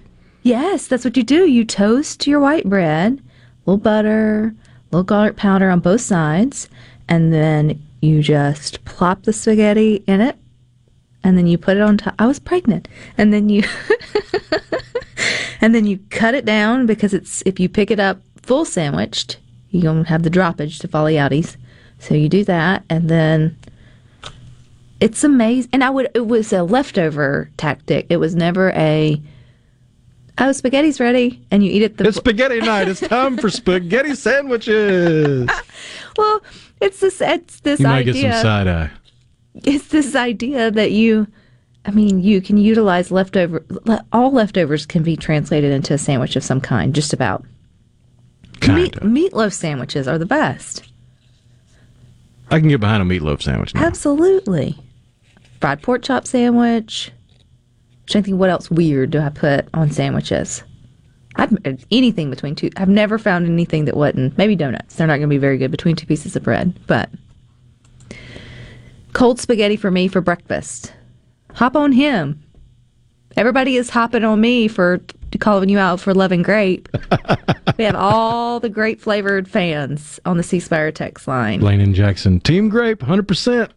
Yes, 0.48 0.88
that's 0.88 1.04
what 1.04 1.18
you 1.18 1.24
do. 1.24 1.46
You 1.46 1.66
toast 1.66 2.26
your 2.26 2.40
white 2.40 2.64
bread, 2.64 3.20
a 3.20 3.70
little 3.70 3.84
butter, 3.84 4.56
a 4.56 4.96
little 4.96 5.04
garlic 5.04 5.36
powder 5.36 5.70
on 5.70 5.82
both 5.82 6.00
sides, 6.00 6.70
and 7.10 7.34
then 7.34 7.84
you 8.00 8.24
just 8.24 8.86
plop 8.86 9.24
the 9.24 9.34
spaghetti 9.34 10.06
in 10.08 10.22
it, 10.22 10.38
and 11.22 11.38
then 11.38 11.48
you 11.48 11.58
put 11.58 11.76
it 11.76 11.84
on 11.84 11.98
top. 11.98 12.16
I 12.18 12.28
was 12.28 12.40
pregnant, 12.40 12.88
and 13.18 13.34
then 13.34 13.50
you, 13.50 13.64
and 15.62 15.76
then 15.76 15.86
you 15.86 16.00
cut 16.12 16.34
it 16.34 16.46
down 16.46 16.86
because 16.86 17.14
it's 17.14 17.44
if 17.46 17.60
you 17.60 17.68
pick 17.68 17.92
it 17.92 18.00
up 18.00 18.22
full 18.42 18.64
sandwiched, 18.64 19.40
you 19.72 19.82
don't 19.82 20.06
have 20.06 20.24
the 20.24 20.30
droppage 20.30 20.80
to 20.80 20.88
follow 20.88 21.10
outies. 21.10 21.58
So 22.00 22.16
you 22.16 22.30
do 22.30 22.46
that, 22.46 22.86
and 22.90 23.10
then 23.10 23.58
it's 25.02 25.26
amazing. 25.26 25.72
And 25.74 25.84
I 25.84 25.90
would 25.90 26.10
it 26.16 26.26
was 26.26 26.54
a 26.54 26.64
leftover 26.64 27.50
tactic. 27.58 28.08
It 28.10 28.18
was 28.18 28.34
never 28.34 28.72
a 28.72 29.22
oh 30.40 30.52
spaghetti's 30.52 31.00
ready, 31.00 31.42
and 31.52 31.64
you 31.64 31.72
eat 31.72 31.82
it. 31.82 31.98
The 31.98 32.08
it's 32.08 32.18
spaghetti 32.18 32.60
night. 32.60 32.88
It's 32.88 33.00
time 33.00 33.38
for 33.38 33.50
spaghetti 33.50 34.16
sandwiches. 34.16 35.50
well, 36.18 36.42
it's 36.82 37.00
this 37.00 37.22
it's 37.22 37.60
this 37.62 37.80
you 37.80 37.88
might 37.88 38.08
idea. 38.08 38.14
get 38.14 38.34
some 38.34 38.42
side 38.42 38.68
eye. 38.68 38.92
it's 39.56 39.88
this 39.88 40.16
idea 40.16 40.72
that 40.72 40.92
you 40.92 41.28
I 41.88 41.92
mean, 41.92 42.22
you 42.22 42.42
can 42.42 42.58
utilize 42.58 43.12
leftover 43.12 43.64
all 44.12 44.32
leftovers 44.32 44.86
can 44.86 45.04
be 45.04 45.16
translated 45.16 45.72
into 45.72 45.94
a 45.94 45.98
sandwich 45.98 46.36
of 46.36 46.44
some 46.44 46.60
kind, 46.60 46.94
just 46.94 47.14
about. 47.14 47.46
Meat, 48.68 48.96
meatloaf 48.96 49.54
sandwiches 49.54 50.08
are 50.08 50.18
the 50.18 50.26
best. 50.26 50.84
I 52.52 52.60
can 52.60 52.68
get 52.68 52.82
behind 52.82 53.02
a 53.02 53.06
meatloaf 53.06 53.42
sandwich 53.42 53.74
now. 53.74 53.86
Absolutely. 53.86 54.78
Fried 55.62 55.82
pork 55.82 56.02
chop 56.04 56.28
sandwich. 56.28 57.12
Trying 58.08 58.24
to 58.24 58.26
think 58.28 58.40
what 58.40 58.50
else 58.50 58.72
weird 58.72 59.12
do 59.12 59.20
I 59.20 59.30
put 59.30 59.68
on 59.74 59.92
sandwiches? 59.92 60.64
I've 61.36 61.54
uh, 61.66 61.74
anything 61.92 62.30
between 62.30 62.56
two. 62.56 62.70
I've 62.78 62.90
never 62.90 63.18
found 63.20 63.46
anything 63.46 63.86
that 63.86 63.96
wasn't. 63.96 64.38
Maybe 64.38 64.56
donuts. 64.56 64.96
They're 64.96 65.08
not 65.08 65.18
going 65.18 65.30
to 65.30 65.34
be 65.34 65.38
very 65.38 65.58
good 65.58 65.72
between 65.72 65.96
two 65.96 66.08
pieces 66.08 66.36
of 66.36 66.44
bread. 66.44 66.78
But 66.88 67.10
cold 69.14 69.40
spaghetti 69.40 69.76
for 69.76 69.92
me 69.92 70.08
for 70.08 70.22
breakfast. 70.22 70.94
Hop 71.54 71.76
on 71.76 71.92
him. 71.92 72.44
Everybody 73.36 73.76
is 73.76 73.90
hopping 73.90 74.24
on 74.24 74.42
me 74.42 74.68
for 74.68 75.00
calling 75.40 75.70
you 75.70 75.78
out 75.78 76.00
for 76.00 76.14
loving 76.14 76.42
grape. 76.42 76.90
we 77.78 77.84
have 77.84 77.96
all 77.96 78.60
the 78.60 78.70
grape 78.70 79.00
flavored 79.00 79.48
fans 79.48 80.20
on 80.26 80.38
the 80.38 80.44
C 80.44 80.60
Spire 80.60 80.92
text 80.92 81.28
line. 81.28 81.60
Lane 81.60 81.82
and 81.82 81.94
Jackson, 81.94 82.40
Team 82.40 82.70
Grape, 82.70 83.02
hundred 83.02 83.28
percent. 83.28 83.72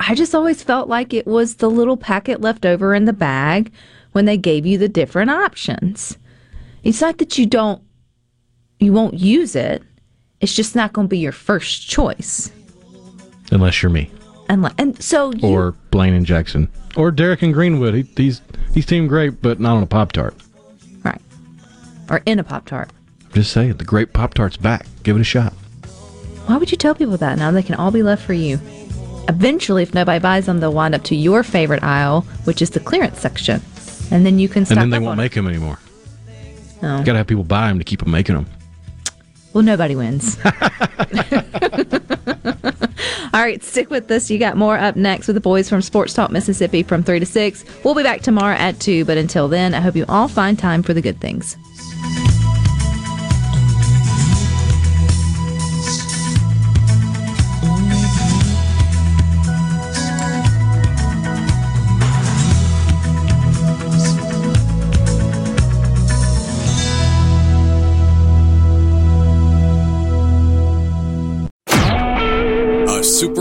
I 0.00 0.14
just 0.14 0.34
always 0.34 0.62
felt 0.62 0.88
like 0.88 1.12
it 1.12 1.26
was 1.26 1.56
the 1.56 1.68
little 1.68 1.98
packet 1.98 2.40
left 2.40 2.64
over 2.64 2.94
in 2.94 3.04
the 3.04 3.12
bag 3.12 3.70
when 4.12 4.24
they 4.24 4.38
gave 4.38 4.64
you 4.64 4.78
the 4.78 4.88
different 4.88 5.30
options. 5.30 6.16
It's 6.82 7.02
not 7.02 7.18
that 7.18 7.36
you 7.36 7.44
don't, 7.44 7.82
you 8.78 8.94
won't 8.94 9.14
use 9.14 9.54
it. 9.54 9.82
It's 10.40 10.54
just 10.54 10.74
not 10.74 10.94
going 10.94 11.06
to 11.06 11.10
be 11.10 11.18
your 11.18 11.32
first 11.32 11.86
choice. 11.86 12.50
Unless 13.52 13.82
you're 13.82 13.90
me 13.90 14.10
And, 14.48 14.72
and 14.78 15.00
so 15.02 15.32
you, 15.32 15.46
or 15.46 15.72
Blaine 15.90 16.14
and 16.14 16.24
Jackson 16.24 16.68
or 16.96 17.10
Derek 17.10 17.42
and 17.42 17.52
Greenwood. 17.52 17.94
He, 17.94 18.02
he's 18.16 18.40
he's 18.72 18.86
Team 18.86 19.06
Grape, 19.06 19.42
but 19.42 19.60
not 19.60 19.76
on 19.76 19.82
a 19.82 19.86
Pop 19.86 20.12
Tart. 20.12 20.34
right, 21.04 21.20
or 22.08 22.22
in 22.24 22.38
a 22.38 22.44
Pop 22.44 22.64
Tart. 22.64 22.88
I'm 23.26 23.32
just 23.32 23.52
saying, 23.52 23.74
the 23.74 23.84
great 23.84 24.14
Pop 24.14 24.32
Tart's 24.32 24.56
back. 24.56 24.86
Give 25.02 25.14
it 25.16 25.20
a 25.20 25.24
shot. 25.24 25.52
Why 26.46 26.56
would 26.56 26.70
you 26.70 26.78
tell 26.78 26.94
people 26.94 27.18
that? 27.18 27.38
Now 27.38 27.50
they 27.50 27.62
can 27.62 27.74
all 27.74 27.90
be 27.90 28.02
left 28.02 28.24
for 28.24 28.32
you. 28.32 28.58
Eventually, 29.28 29.82
if 29.82 29.94
nobody 29.94 30.18
buys 30.18 30.46
them, 30.46 30.60
they'll 30.60 30.72
wind 30.72 30.94
up 30.94 31.02
to 31.04 31.14
your 31.14 31.42
favorite 31.42 31.82
aisle, 31.82 32.22
which 32.44 32.62
is 32.62 32.70
the 32.70 32.80
clearance 32.80 33.20
section. 33.20 33.60
And 34.10 34.26
then 34.26 34.38
you 34.38 34.48
can 34.48 34.64
stock 34.64 34.78
and 34.78 34.92
then 34.92 35.00
they 35.00 35.04
won't 35.04 35.18
make 35.18 35.34
them 35.34 35.46
anymore. 35.46 35.78
Oh. 36.82 36.98
No. 36.98 37.04
Got 37.04 37.12
to 37.12 37.18
have 37.18 37.26
people 37.26 37.44
buy 37.44 37.68
them 37.68 37.78
to 37.78 37.84
keep 37.84 38.00
them 38.00 38.10
making 38.10 38.34
them. 38.34 38.46
Well, 39.52 39.64
nobody 39.64 39.96
wins. 39.96 40.38
All 43.32 43.40
right, 43.40 43.62
stick 43.62 43.90
with 43.90 44.10
us. 44.10 44.30
You 44.30 44.38
got 44.38 44.56
more 44.56 44.76
up 44.76 44.96
next 44.96 45.26
with 45.28 45.34
the 45.34 45.40
boys 45.40 45.68
from 45.68 45.82
Sports 45.82 46.14
Talk 46.14 46.30
Mississippi 46.30 46.82
from 46.82 47.02
3 47.02 47.20
to 47.20 47.26
6. 47.26 47.64
We'll 47.84 47.94
be 47.94 48.02
back 48.02 48.22
tomorrow 48.22 48.56
at 48.56 48.80
2, 48.80 49.04
but 49.04 49.18
until 49.18 49.48
then, 49.48 49.72
I 49.74 49.80
hope 49.80 49.94
you 49.96 50.04
all 50.08 50.28
find 50.28 50.58
time 50.58 50.82
for 50.82 50.94
the 50.94 51.00
good 51.00 51.20
things. 51.20 51.56